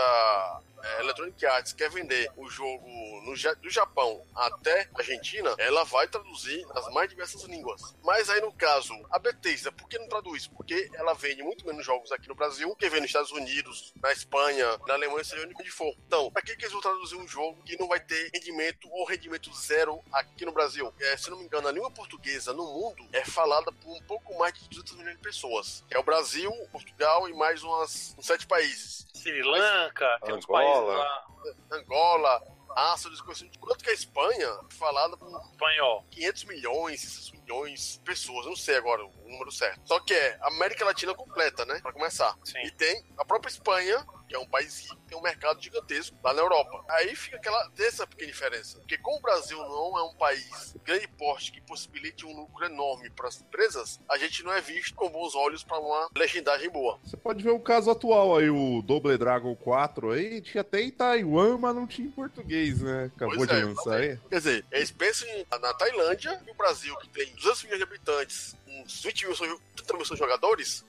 é, 0.87 1.01
Electronic 1.01 1.45
Arts 1.45 1.73
quer 1.73 1.89
vender 1.89 2.31
o 2.35 2.49
jogo 2.49 2.87
no, 3.23 3.35
do 3.61 3.69
Japão 3.69 4.23
até 4.35 4.89
a 4.93 4.99
Argentina, 4.99 5.55
ela 5.57 5.83
vai 5.83 6.07
traduzir 6.07 6.65
nas 6.73 6.91
mais 6.93 7.09
diversas 7.09 7.43
línguas. 7.43 7.95
Mas 8.03 8.29
aí 8.29 8.41
no 8.41 8.51
caso, 8.51 8.93
a 9.09 9.19
Bethesda, 9.19 9.71
por 9.71 9.87
que 9.87 9.99
não 9.99 10.07
traduz? 10.07 10.47
Porque 10.47 10.89
ela 10.93 11.13
vende 11.13 11.43
muito 11.43 11.65
menos 11.65 11.85
jogos 11.85 12.11
aqui 12.11 12.27
no 12.27 12.35
Brasil 12.35 12.75
que 12.75 12.89
vende 12.89 13.01
nos 13.01 13.09
Estados 13.09 13.31
Unidos, 13.31 13.93
na 14.01 14.11
Espanha, 14.11 14.77
na 14.87 14.93
Alemanha, 14.93 15.23
seja 15.23 15.47
onde 15.47 15.71
for. 15.71 15.93
Então, 16.05 16.31
pra 16.31 16.41
que, 16.41 16.55
que 16.55 16.63
eles 16.63 16.71
vão 16.71 16.81
traduzir 16.81 17.15
um 17.15 17.27
jogo 17.27 17.61
que 17.63 17.77
não 17.77 17.87
vai 17.87 17.99
ter 17.99 18.29
rendimento 18.33 18.87
ou 18.91 19.05
rendimento 19.05 19.53
zero 19.53 20.01
aqui 20.11 20.45
no 20.45 20.51
Brasil? 20.51 20.93
É, 20.99 21.17
se 21.17 21.29
não 21.29 21.37
me 21.37 21.45
engano, 21.45 21.67
a 21.67 21.71
língua 21.71 21.91
portuguesa 21.91 22.53
no 22.53 22.65
mundo 22.65 23.07
é 23.11 23.23
falada 23.25 23.71
por 23.71 23.91
um 23.91 24.01
pouco 24.03 24.37
mais 24.37 24.53
de 24.53 24.67
200 24.69 24.95
milhões 24.95 25.15
de 25.17 25.21
pessoas. 25.21 25.83
É 25.89 25.99
o 25.99 26.03
Brasil, 26.03 26.51
Portugal 26.71 27.27
e 27.27 27.33
mais 27.33 27.63
umas, 27.63 28.15
uns 28.17 28.25
sete 28.25 28.47
países. 28.47 29.07
Sri 29.13 29.41
Lanka, 29.41 30.19
tem 30.23 30.33
Angola. 30.79 31.25
Angola, 31.71 32.43
Açores, 32.75 33.19
enquanto 33.41 33.83
que 33.83 33.89
a 33.89 33.93
Espanha 33.93 34.47
é 34.47 34.73
falada 34.73 35.17
por 35.17 35.27
Espanhol. 35.51 36.05
500 36.11 36.43
milhões, 36.45 37.01
600 37.01 37.31
milhões 37.47 37.93
de 37.93 37.99
pessoas, 38.01 38.45
eu 38.45 38.49
não 38.49 38.55
sei 38.55 38.75
agora 38.75 39.03
o 39.05 39.29
número 39.29 39.51
certo. 39.51 39.79
Só 39.85 39.99
que 40.01 40.13
é 40.13 40.37
América 40.41 40.83
Latina 40.83 41.13
completa, 41.13 41.65
né? 41.65 41.79
Pra 41.81 41.93
começar. 41.93 42.37
Sim. 42.43 42.59
E 42.65 42.71
tem 42.71 43.03
a 43.17 43.23
própria 43.23 43.49
Espanha, 43.49 44.05
que 44.27 44.35
é 44.35 44.39
um 44.39 44.45
país 44.45 44.81
rico, 44.81 44.97
tem 45.07 45.17
um 45.17 45.21
mercado 45.21 45.61
gigantesco 45.61 46.17
lá 46.21 46.33
na 46.33 46.41
Europa. 46.41 46.83
Aí 46.89 47.15
fica 47.15 47.37
aquela 47.37 47.67
dessa 47.69 48.05
pequena 48.05 48.31
diferença. 48.31 48.77
Porque 48.79 48.97
como 48.97 49.17
o 49.17 49.21
Brasil 49.21 49.57
não 49.57 49.97
é 49.97 50.03
um 50.03 50.13
país 50.15 50.75
grande 50.83 51.07
porte 51.07 51.51
que 51.51 51.61
possibilite 51.61 52.25
um 52.25 52.35
lucro 52.35 52.65
enorme 52.65 53.09
para 53.11 53.29
as 53.29 53.39
empresas, 53.39 53.99
a 54.09 54.17
gente 54.17 54.43
não 54.43 54.51
é 54.51 54.59
visto 54.59 54.93
com 54.95 55.09
bons 55.09 55.33
olhos 55.33 55.63
para 55.63 55.79
uma 55.79 56.09
legendagem 56.15 56.69
boa. 56.69 56.99
Você 57.03 57.15
pode 57.15 57.41
ver 57.41 57.51
o 57.51 57.59
caso 57.59 57.89
atual 57.89 58.37
aí, 58.37 58.49
o 58.49 58.81
Double 58.81 59.17
Dragon 59.17 59.55
4 59.55 60.11
aí, 60.11 60.41
tinha 60.41 60.61
até 60.61 60.81
em 60.81 60.91
Taiwan, 60.91 61.57
mas 61.57 61.75
não 61.75 61.87
tinha 61.87 62.07
em 62.07 62.11
português, 62.11 62.81
né? 62.81 63.09
Acabou 63.15 63.37
Pois 63.37 63.49
de 63.49 63.55
é, 63.55 63.63
lançar 63.63 63.95
aí. 63.95 64.19
Quer 64.29 64.37
dizer, 64.37 64.65
eles 64.71 64.91
pensam 64.91 65.27
na 65.61 65.73
Tailândia 65.73 66.41
e 66.45 66.51
o 66.51 66.55
Brasil, 66.55 66.95
que 66.97 67.09
tem 67.09 67.36
200 67.37 67.63
milhões 67.63 67.77
de 67.79 67.83
habitantes, 67.83 68.55
uns 68.67 69.01
20 69.03 69.25
mil, 69.25 69.35
são- 69.35 69.59
30 69.75 69.93
mil 69.95 70.05
são 70.05 70.17
jogadores, 70.17 70.85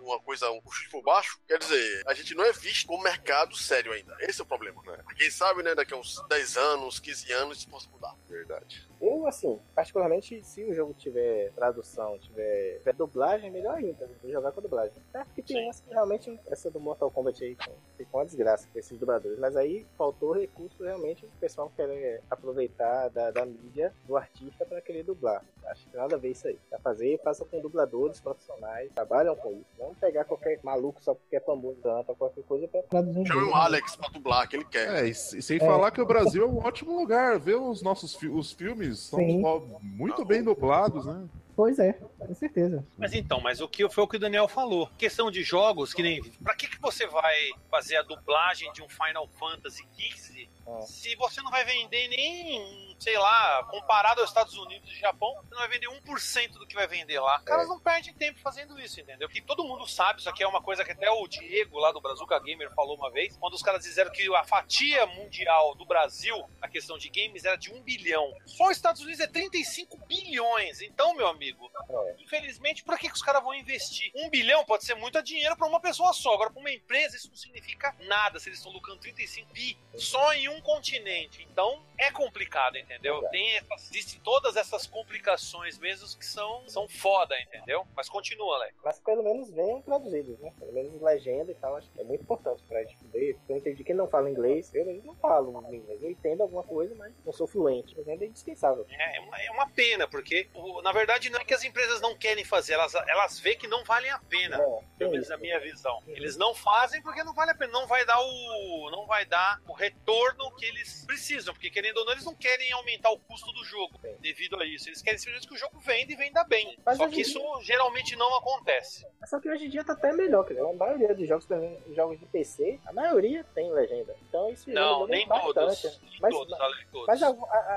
uma 0.00 0.18
coisa, 0.20 0.50
um 0.50 0.60
custo 0.60 0.90
por 0.90 1.02
baixo, 1.02 1.38
quer 1.46 1.58
dizer, 1.58 2.02
a 2.08 2.14
gente 2.14 2.34
não 2.34 2.44
é 2.44 2.52
visto 2.52 2.86
como 2.88 3.02
mercado 3.04 3.56
sério 3.56 3.92
ainda. 3.92 4.16
Esse 4.20 4.40
é 4.40 4.42
o 4.42 4.46
problema. 4.46 4.82
É. 4.88 5.14
Quem 5.14 5.30
sabe, 5.30 5.62
né, 5.62 5.74
daqui 5.76 5.94
a 5.94 5.96
uns 5.96 6.20
10 6.28 6.56
anos, 6.56 6.98
15 6.98 7.30
anos, 7.32 7.58
isso 7.58 7.68
possa 7.68 7.88
mudar. 7.88 8.14
Verdade. 8.28 8.88
Eu, 9.22 9.28
assim, 9.28 9.56
particularmente, 9.74 10.42
se 10.44 10.64
o 10.64 10.74
jogo 10.74 10.92
tiver 10.94 11.52
tradução, 11.52 12.18
tiver, 12.18 12.78
tiver 12.78 12.92
dublagem, 12.94 13.50
melhor 13.52 13.76
ainda. 13.76 14.10
Vou 14.20 14.32
jogar 14.32 14.50
com 14.50 14.60
dublagem. 14.60 14.92
É 15.14 15.22
porque 15.24 15.42
tem 15.42 15.70
que 15.70 15.90
realmente, 15.90 16.40
essa 16.50 16.68
do 16.72 16.80
Mortal 16.80 17.08
Kombat 17.10 17.44
aí, 17.44 17.54
com- 17.54 17.70
ficou 17.96 18.18
uma 18.20 18.26
desgraça 18.26 18.66
com 18.72 18.78
esses 18.78 18.98
dubladores. 18.98 19.38
Mas 19.38 19.56
aí 19.56 19.86
faltou 19.96 20.32
recurso, 20.32 20.82
realmente, 20.82 21.24
o 21.24 21.28
pessoal 21.38 21.70
quer 21.76 21.88
é, 21.88 22.20
aproveitar 22.28 23.08
da, 23.10 23.30
da 23.30 23.46
mídia 23.46 23.92
do 24.08 24.16
artista 24.16 24.64
para 24.66 24.80
querer 24.80 25.04
dublar. 25.04 25.44
Acho 25.66 25.88
que 25.88 25.96
nada 25.96 26.16
a 26.16 26.18
ver 26.18 26.30
isso 26.32 26.48
aí. 26.48 26.58
Pra 26.68 26.80
fazer, 26.80 27.20
faça 27.22 27.44
com 27.44 27.60
dubladores 27.60 28.18
profissionais, 28.20 28.90
trabalham 28.92 29.36
com 29.36 29.52
isso. 29.52 29.64
Não 29.78 29.94
pegar 29.94 30.24
qualquer 30.24 30.58
maluco 30.64 31.00
só 31.00 31.14
porque 31.14 31.36
é 31.36 31.40
famoso, 31.40 31.76
canta 31.80 32.12
qualquer 32.14 32.42
coisa 32.42 32.66
pra 32.66 32.82
traduzir 32.82 33.24
Chama 33.24 33.50
o 33.50 33.54
Alex 33.54 33.94
pra 33.94 34.08
dublar, 34.08 34.48
que 34.48 34.56
ele 34.56 34.64
quer. 34.64 35.04
É, 35.04 35.06
e, 35.08 35.14
se- 35.14 35.40
sem 35.40 35.60
falar 35.60 35.92
que 35.92 36.00
o 36.00 36.06
Brasil 36.06 36.42
é 36.42 36.46
um 36.46 36.58
ótimo 36.58 36.98
lugar. 36.98 37.38
Ver 37.38 37.54
os 37.54 37.82
nossos 37.82 38.16
fi- 38.16 38.28
os 38.28 38.50
filmes 38.52 39.11
são 39.12 39.20
Sim. 39.20 39.42
muito 39.82 40.24
bem 40.24 40.42
dublados, 40.42 41.04
né? 41.06 41.28
Pois 41.54 41.78
é, 41.78 41.92
com 42.18 42.34
certeza. 42.34 42.82
Mas 42.96 43.12
então, 43.12 43.38
mas 43.38 43.60
o 43.60 43.68
que 43.68 43.86
foi 43.90 44.02
o 44.02 44.08
que 44.08 44.16
o 44.16 44.18
Daniel 44.18 44.48
falou. 44.48 44.88
Questão 44.96 45.30
de 45.30 45.42
jogos, 45.42 45.92
que 45.92 46.02
nem. 46.02 46.22
Pra 46.42 46.54
que, 46.56 46.66
que 46.66 46.80
você 46.80 47.06
vai 47.06 47.36
fazer 47.70 47.96
a 47.96 48.02
dublagem 48.02 48.72
de 48.72 48.82
um 48.82 48.88
Final 48.88 49.28
Fantasy 49.38 49.86
XV 49.98 50.48
Ah. 50.66 50.80
se 50.80 51.14
você 51.16 51.42
não 51.42 51.50
vai 51.50 51.62
vender 51.64 52.08
nem, 52.08 52.91
sei 53.02 53.18
lá, 53.18 53.64
comparado 53.64 54.20
aos 54.20 54.30
Estados 54.30 54.54
Unidos 54.56 54.88
e 54.92 55.00
Japão, 55.00 55.34
você 55.42 55.50
não 55.50 55.58
vai 55.58 55.68
vender 55.68 55.88
1% 55.88 56.52
do 56.52 56.66
que 56.68 56.74
vai 56.76 56.86
vender 56.86 57.18
lá. 57.18 57.38
Os 57.38 57.44
caras 57.44 57.68
não 57.68 57.80
perdem 57.80 58.14
tempo 58.14 58.38
fazendo 58.38 58.78
isso, 58.78 59.00
entendeu? 59.00 59.28
Que 59.28 59.40
todo 59.40 59.64
mundo 59.64 59.88
sabe, 59.88 60.20
isso 60.20 60.30
aqui 60.30 60.44
é 60.44 60.46
uma 60.46 60.62
coisa 60.62 60.84
que 60.84 60.92
até 60.92 61.10
o 61.10 61.26
Diego 61.26 61.80
lá 61.80 61.90
do 61.90 62.00
Brazuca 62.00 62.38
Gamer 62.38 62.72
falou 62.74 62.96
uma 62.96 63.10
vez, 63.10 63.36
quando 63.38 63.54
os 63.54 63.62
caras 63.62 63.82
disseram 63.82 64.12
que 64.12 64.32
a 64.36 64.44
fatia 64.44 65.04
mundial 65.06 65.74
do 65.74 65.84
Brasil, 65.84 66.48
a 66.60 66.68
questão 66.68 66.96
de 66.96 67.08
games, 67.08 67.44
era 67.44 67.56
de 67.56 67.72
1 67.72 67.82
bilhão. 67.82 68.32
Só 68.46 68.66
os 68.66 68.76
Estados 68.76 69.00
Unidos 69.02 69.18
é 69.18 69.26
35 69.26 69.98
bilhões. 70.06 70.80
Então, 70.80 71.12
meu 71.16 71.26
amigo, 71.26 71.68
É. 71.90 72.22
infelizmente, 72.22 72.84
pra 72.84 72.96
que, 72.96 73.08
que 73.08 73.14
os 73.16 73.22
caras 73.22 73.42
vão 73.42 73.52
investir? 73.52 74.12
Um 74.14 74.30
bilhão 74.30 74.64
pode 74.64 74.84
ser 74.84 74.94
muito 74.94 75.20
dinheiro 75.24 75.56
pra 75.56 75.66
uma 75.66 75.80
pessoa 75.80 76.12
só. 76.12 76.34
Agora, 76.34 76.50
pra 76.50 76.60
uma 76.60 76.70
empresa, 76.70 77.16
isso 77.16 77.28
não 77.28 77.36
significa 77.36 77.96
nada 78.02 78.38
se 78.38 78.48
eles 78.48 78.60
estão 78.60 78.72
lucrando 78.72 79.00
35 79.00 79.52
bi 79.52 79.76
só 79.96 80.32
em 80.34 80.48
um 80.48 80.60
continente. 80.60 81.42
Então, 81.50 81.84
é 81.98 82.12
complicado, 82.12 82.76
entendeu? 82.76 82.91
Tem 83.30 83.56
essas, 83.56 83.90
existem 83.90 84.20
todas 84.20 84.56
essas 84.56 84.86
complicações 84.86 85.78
mesmo 85.78 86.02
que 86.18 86.26
são, 86.26 86.68
são 86.68 86.88
foda, 86.88 87.38
entendeu? 87.40 87.86
Mas 87.94 88.08
continua, 88.08 88.56
Alex. 88.56 88.74
Mas 88.84 88.98
pelo 89.00 89.22
menos 89.22 89.50
venham 89.50 89.80
traduzidos, 89.82 90.38
né? 90.40 90.52
Pelo 90.58 90.72
menos 90.72 91.00
legenda 91.00 91.52
e 91.52 91.54
tal, 91.54 91.76
acho 91.76 91.90
que 91.90 92.00
é 92.00 92.04
muito 92.04 92.22
importante 92.22 92.62
pra 92.64 92.82
gente 92.82 92.96
poder. 92.96 93.38
Eu 93.48 93.56
entendi 93.56 93.84
que 93.84 93.94
não 93.94 94.08
fala 94.08 94.30
inglês, 94.30 94.74
eu 94.74 94.84
não 95.04 95.14
falo 95.16 95.52
inglês. 95.72 96.02
Eu 96.02 96.10
entendo 96.10 96.42
alguma 96.42 96.62
coisa, 96.62 96.94
mas 96.94 97.12
não 97.24 97.32
sou 97.32 97.46
fluente. 97.46 97.96
Legenda 97.96 98.24
é 98.24 98.28
indispensável. 98.28 98.86
É, 98.88 99.16
é 99.16 99.20
uma, 99.20 99.42
é 99.42 99.50
uma 99.50 99.68
pena, 99.70 100.08
porque 100.08 100.48
na 100.82 100.92
verdade 100.92 101.30
não 101.30 101.40
é 101.40 101.44
que 101.44 101.54
as 101.54 101.64
empresas 101.64 102.00
não 102.00 102.16
querem 102.16 102.44
fazer, 102.44 102.74
elas, 102.74 102.94
elas 102.94 103.38
veem 103.38 103.58
que 103.58 103.66
não 103.66 103.84
valem 103.84 104.10
a 104.10 104.18
pena. 104.18 104.56
É, 104.56 104.80
Pelo 104.98 105.12
menos 105.12 105.28
na 105.28 105.36
minha 105.36 105.58
visão. 105.60 106.02
Eles 106.06 106.36
não 106.36 106.54
fazem 106.54 107.02
porque 107.02 107.22
não 107.22 107.34
vale 107.34 107.50
a 107.50 107.54
pena, 107.54 107.72
não 107.72 107.86
vai 107.86 108.04
dar 108.04 108.20
o 108.20 108.90
não 108.90 109.06
vai 109.06 109.24
dar 109.24 109.60
o 109.66 109.72
retorno 109.72 110.50
que 110.56 110.64
eles 110.64 111.04
precisam, 111.06 111.54
porque 111.54 111.70
querendo 111.70 111.98
ou 111.98 112.04
não 112.04 112.12
eles 112.12 112.24
não 112.24 112.34
querem 112.34 112.72
aumentar 112.82 113.10
o 113.10 113.18
custo 113.18 113.50
do 113.52 113.64
jogo 113.64 113.98
Sim. 114.00 114.14
devido 114.20 114.60
a 114.60 114.66
isso. 114.66 114.88
Eles 114.88 115.00
querem 115.00 115.18
simplesmente 115.18 115.48
que 115.48 115.54
o 115.54 115.58
jogo 115.58 115.78
venda 115.80 116.12
e 116.12 116.16
venda 116.16 116.44
bem. 116.44 116.76
Mas 116.84 116.98
Só 116.98 117.08
que 117.08 117.20
isso 117.20 117.40
geralmente 117.62 118.14
não 118.16 118.34
acontece. 118.36 119.06
Só 119.24 119.40
que 119.40 119.48
hoje 119.48 119.66
em 119.66 119.70
dia 119.70 119.84
tá 119.84 119.92
até 119.94 120.12
melhor, 120.12 120.44
quer 120.44 120.54
dizer, 120.54 120.66
a 120.68 120.72
maioria 120.72 121.14
dos 121.14 121.26
jogos, 121.26 121.46
jogos 121.94 122.18
de 122.20 122.26
PC, 122.26 122.78
a 122.86 122.92
maioria 122.92 123.44
tem 123.54 123.70
legenda. 123.72 124.14
Então 124.28 124.50
isso 124.50 124.68
Não, 124.70 124.98
ajuda 125.04 125.12
nem 125.12 125.26
bastante. 125.26 125.54
todos. 125.54 126.00
Nem 126.00 126.20
Mas- 126.20 126.34
todos, 126.34 126.52
Alex, 126.60 126.86
todos. 126.90 127.06
Mas 127.06 127.22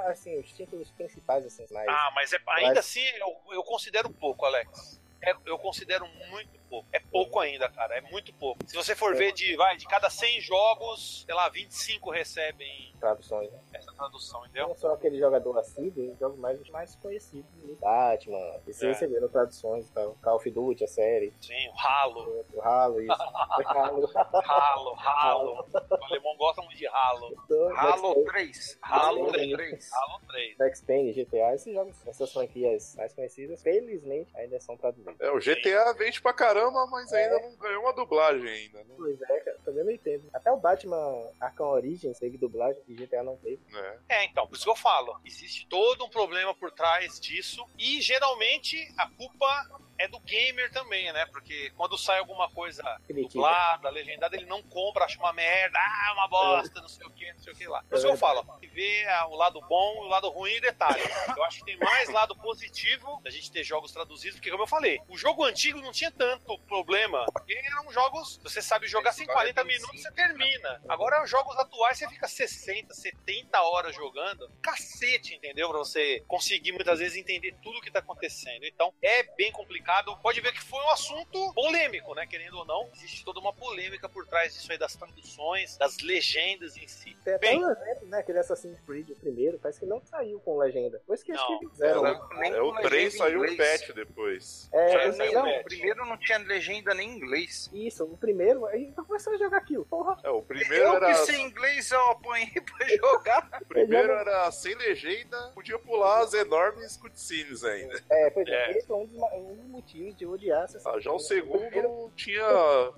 assim, 0.08 0.40
os 0.40 0.52
títulos 0.52 0.92
principais, 0.92 1.46
assim, 1.46 1.66
mais. 1.72 1.88
Ah, 1.88 2.12
mas 2.14 2.34
é- 2.34 2.38
ainda 2.48 2.70
Mas- 2.70 2.78
assim 2.80 3.06
eu, 3.18 3.54
eu 3.54 3.64
considero 3.64 4.10
pouco, 4.10 4.46
Alex. 4.46 5.02
É- 5.22 5.36
eu 5.46 5.58
considero 5.58 6.08
muito 6.30 6.50
pouco. 6.70 6.88
É 6.92 7.00
pouco 7.00 7.40
ainda, 7.40 7.70
cara. 7.70 7.98
É 7.98 8.02
muito 8.02 8.34
pouco. 8.34 8.60
Se 8.68 8.76
você 8.76 8.96
for 8.96 9.14
É. 9.14 9.18
ver 9.18 9.32
de, 9.34 9.56
vai, 9.56 9.76
de 9.78 9.86
cada 9.88 10.10
100 10.10 10.42
jogos, 10.42 11.24
sei 11.26 11.34
lá, 11.36 11.48
25 11.50 12.10
recebem 12.12 12.94
traduções. 13.00 13.52
Né? 13.52 13.60
essa 13.74 13.92
tradução, 13.94 14.40
Eu 14.42 14.46
entendeu? 14.46 14.68
não 14.70 14.76
sou 14.76 14.92
aquele 14.94 15.20
jogador 15.20 15.58
assíduo, 15.60 16.06
eu 16.06 16.16
jogo 16.18 16.38
mais 16.38 16.60
os 16.62 16.70
mais 16.70 16.96
conhecidos. 16.96 17.46
né? 17.64 17.76
Batman, 17.80 18.62
e 18.68 18.74
se 18.74 18.86
É. 18.86 18.90
receberam 18.90 19.28
traduções 19.28 19.88
e 19.88 19.92
tal. 19.92 20.16
Call 20.22 20.36
of 20.38 20.50
Duty, 20.50 20.84
a 20.84 20.88
série. 20.88 21.34
Sim, 21.42 21.68
o 21.70 21.74
ralo. 21.74 22.46
O 22.54 22.62
Halo, 22.62 23.02
isso. 23.02 23.12
Halo. 23.66 24.06
Ralo, 24.44 24.94
ralo. 24.94 25.66
O 25.92 26.04
alemão 26.06 26.36
gosta 26.38 26.62
muito 26.62 26.78
de 26.78 26.88
ralo. 26.88 27.36
Halo 27.78 28.24
3. 28.26 28.78
Halo 28.82 29.30
Sim. 29.34 29.52
3. 29.56 29.90
Halo 29.94 30.20
3. 30.28 30.58
Max 30.58 30.82
Payne, 30.82 31.14
GTA, 31.14 31.54
esses 31.56 31.74
jogos, 31.74 32.08
essas 32.08 32.32
franquias 32.32 32.96
mais 32.96 33.14
conhecidas, 33.14 33.62
felizmente 33.62 34.32
ainda 34.36 34.60
são 34.60 34.76
traduzidas. 34.78 35.16
É, 35.20 35.30
o 35.32 35.40
GTA 35.40 35.94
vende 35.94 36.22
pra 36.22 36.34
caramba, 36.34 36.55
mas 36.90 37.12
ainda 37.14 37.40
não 37.40 37.56
ganhou 37.56 37.84
uma 37.84 37.94
dublagem 37.94 38.48
ainda, 38.48 38.84
né? 38.84 38.94
Pois 38.98 39.22
é, 39.22 39.40
cara, 39.40 39.58
também 39.64 39.84
não 39.84 39.92
entendo. 39.92 40.24
Até 40.34 40.52
o 40.52 40.58
Batman 40.58 41.30
Arkham 41.40 41.68
Origins 41.68 42.20
teve 42.20 42.38
dublagem 42.38 42.82
e 42.88 42.96
GTA 42.96 43.24
não 43.24 43.38
teve. 43.38 43.60
É. 43.74 43.98
É, 44.10 44.26
então, 44.26 44.48
por 44.48 44.56
isso 44.56 44.64
que 44.64 44.70
eu 44.70 44.76
falo. 44.76 45.20
Existe 45.26 45.68
todo 45.68 46.06
um 46.06 46.10
problema 46.10 46.54
por 46.54 46.72
trás 46.72 47.20
disso. 47.20 47.66
E 47.78 48.02
geralmente 48.02 48.78
a 48.98 49.10
culpa 49.10 49.82
é 49.98 50.08
do 50.08 50.20
gamer 50.20 50.72
também, 50.72 51.12
né? 51.14 51.26
Porque 51.28 51.72
quando 51.76 51.98
sai 51.98 52.20
alguma 52.20 52.50
coisa 52.50 52.84
dublada, 53.08 53.90
legendada, 53.90 54.36
ele 54.36 54.46
não 54.46 54.62
compra, 54.64 55.06
acha 55.06 55.18
uma 55.18 55.34
merda, 55.34 55.78
ah, 55.80 56.14
uma 56.14 56.28
bosta, 56.28 56.82
não 56.82 56.88
sei 56.88 57.06
o 57.08 57.12
que, 57.12 57.32
não 57.32 57.40
sei 57.40 57.54
o 57.54 57.56
que 57.56 57.68
lá. 57.68 57.84
Por 57.84 57.96
isso 57.96 58.06
que 58.06 58.12
eu 58.12 58.18
falo, 58.18 58.46
ver 58.74 59.08
ah, 59.08 59.28
o 59.28 59.36
lado 59.36 59.62
bom 59.62 60.04
e 60.04 60.08
o 60.08 60.10
lado 60.10 60.30
ruim 60.30 60.52
e 60.52 60.62
detalhe. 60.62 61.02
Eu 61.36 61.44
acho 61.44 61.60
que 61.60 61.66
tem 61.66 61.78
mais 61.78 62.10
lado 62.10 62.36
positivo 62.36 63.22
da 63.24 63.30
gente 63.30 63.52
ter 63.52 63.64
jogos 63.64 63.92
traduzidos, 63.92 64.36
porque 64.38 64.52
como 64.52 64.64
eu 64.64 64.68
falei, 64.68 65.00
o 65.08 65.18
jogo 65.18 65.44
antigo 65.44 65.80
não 65.80 65.92
tinha 65.92 66.12
tanto 66.12 66.58
problema, 66.60 67.26
porque 67.32 67.54
eram 67.54 67.92
jogos, 67.92 68.38
você 68.44 68.62
sabe 68.62 68.88
jogar 68.88 69.14
sem 69.14 69.26
40 69.26 69.64
minutos, 69.64 70.02
você 70.02 70.12
termina. 70.12 70.82
Agora, 70.90 71.24
os 71.24 71.30
jogos 71.30 71.58
atuais, 71.58 71.98
você 71.98 72.10
fica 72.10 72.28
60, 72.28 72.94
70 72.94 73.62
horas 73.62 73.96
jogando, 73.96 74.50
cacete, 74.62 75.36
entendeu? 75.36 75.70
Pra 75.70 75.80
você 75.80 76.24
conseguir 76.28 76.74
muitas 76.74 77.00
vezes 77.00 77.18
entender 77.18 77.56
tudo 77.62 77.78
o 77.78 77.82
que 77.82 77.92
tá 77.92 78.00
acontecendo. 78.00 78.66
Então, 78.66 78.94
é 79.02 79.24
bem 79.36 79.52
complicado 79.52 79.85
complicado. 79.86 80.18
Pode 80.22 80.42
ver 80.42 80.52
que 80.52 80.62
foi 80.62 80.80
um 80.80 80.90
assunto 80.90 81.54
polêmico, 81.54 82.14
né? 82.16 82.26
Querendo 82.26 82.58
ou 82.58 82.66
não, 82.66 82.90
existe 82.96 83.24
toda 83.24 83.40
uma 83.40 83.54
polêmica 83.54 84.10
por 84.10 84.26
trás 84.26 84.54
disso 84.54 84.72
aí 84.72 84.78
das 84.78 84.96
traduções, 84.96 85.78
das 85.78 85.98
legendas 86.00 86.76
em 86.78 86.88
si. 86.88 87.16
Tem 87.24 87.36
até 87.36 87.48
Bem, 87.48 87.64
um 87.64 87.70
exemplo, 87.70 88.08
né? 88.08 88.20
Aquele 88.20 88.40
Assassin's 88.40 88.80
Creed, 88.82 89.10
o 89.12 89.16
primeiro, 89.16 89.60
parece 89.60 89.80
que 89.80 89.86
não 89.86 90.02
saiu 90.06 90.40
com 90.40 90.58
legenda. 90.58 90.98
Depois 90.98 91.22
que 91.24 91.32
Não, 91.34 91.60
que 91.60 91.70
fizeram. 91.70 92.02
não. 92.04 92.30
Nem 92.40 92.52
É, 92.54 92.62
o 92.62 92.74
com 92.74 92.82
3 92.82 92.92
legenda 92.92 93.08
em 93.08 93.18
saiu 93.18 93.42
um 93.44 93.58
patch 93.58 93.92
depois. 93.94 94.70
É, 94.74 95.12
saiu 95.12 95.34
não, 95.34 95.60
o 95.60 95.64
primeiro 95.64 96.06
não 96.06 96.18
tinha 96.18 96.38
legenda 96.40 96.94
nem 96.94 97.10
em 97.10 97.16
inglês. 97.18 97.70
Isso, 97.74 98.04
o 98.04 98.18
primeiro, 98.18 98.66
aí 98.68 98.84
então 98.86 99.06
começou 99.06 99.34
a 99.34 99.38
jogar 99.38 99.58
aquilo. 99.58 99.86
Porra, 99.86 100.18
É, 100.24 100.30
o 100.30 100.42
primeiro 100.42 100.86
Eu 100.86 100.96
era. 100.96 101.08
que 101.08 101.14
sei 101.26 101.42
inglês, 101.42 101.92
eu 101.92 102.12
apanhei 102.12 102.50
pra 102.62 102.88
jogar. 102.88 103.60
O 103.62 103.66
primeiro 103.66 104.12
era 104.14 104.52
sem 104.52 104.74
legenda, 104.76 105.52
podia 105.54 105.78
pular 105.80 106.22
as 106.24 106.34
enormes 106.34 106.98
cutscenes 106.98 107.64
ainda. 107.64 108.02
é, 108.10 108.30
pois 108.32 108.48
é, 108.48 108.52
É. 108.56 108.72
esse 108.78 108.88
foi 108.88 108.98
um 108.98 109.06
dos, 109.06 109.22
um 109.34 109.56
dos 109.56 109.75
motivos 109.76 110.16
de 110.16 110.26
odiar 110.26 110.64
essa 110.64 110.80
Ah, 110.90 111.00
já 111.00 111.12
o 111.12 111.20
segundo 111.20 112.12
tinha. 112.16 112.42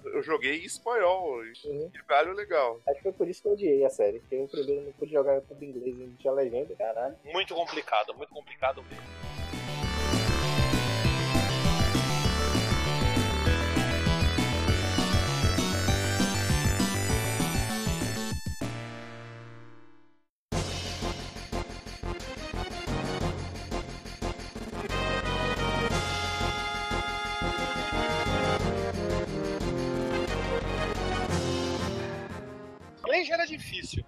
Eu 0.05 0.21
joguei 0.21 0.61
em 0.61 0.65
espanhol. 0.65 1.39
Uhum. 1.65 1.89
Que 1.91 2.03
galho 2.07 2.33
legal. 2.33 2.79
Acho 2.87 2.97
que 2.97 3.03
foi 3.03 3.13
por 3.13 3.27
isso 3.27 3.41
que 3.41 3.47
eu 3.47 3.53
odiei 3.53 3.85
a 3.85 3.89
série. 3.89 4.19
Porque 4.19 4.37
o 4.37 4.47
primeiro 4.47 4.85
não 4.85 4.91
pude 4.93 5.11
jogar 5.11 5.41
tudo 5.41 5.63
em 5.63 5.69
inglês 5.69 5.95
e 5.97 6.05
não 6.05 6.15
tinha 6.15 6.33
legenda, 6.33 6.75
caralho. 6.75 7.15
muito 7.25 7.53
complicado, 7.55 8.13
muito 8.15 8.33
complicado 8.33 8.83
mesmo. 8.83 9.36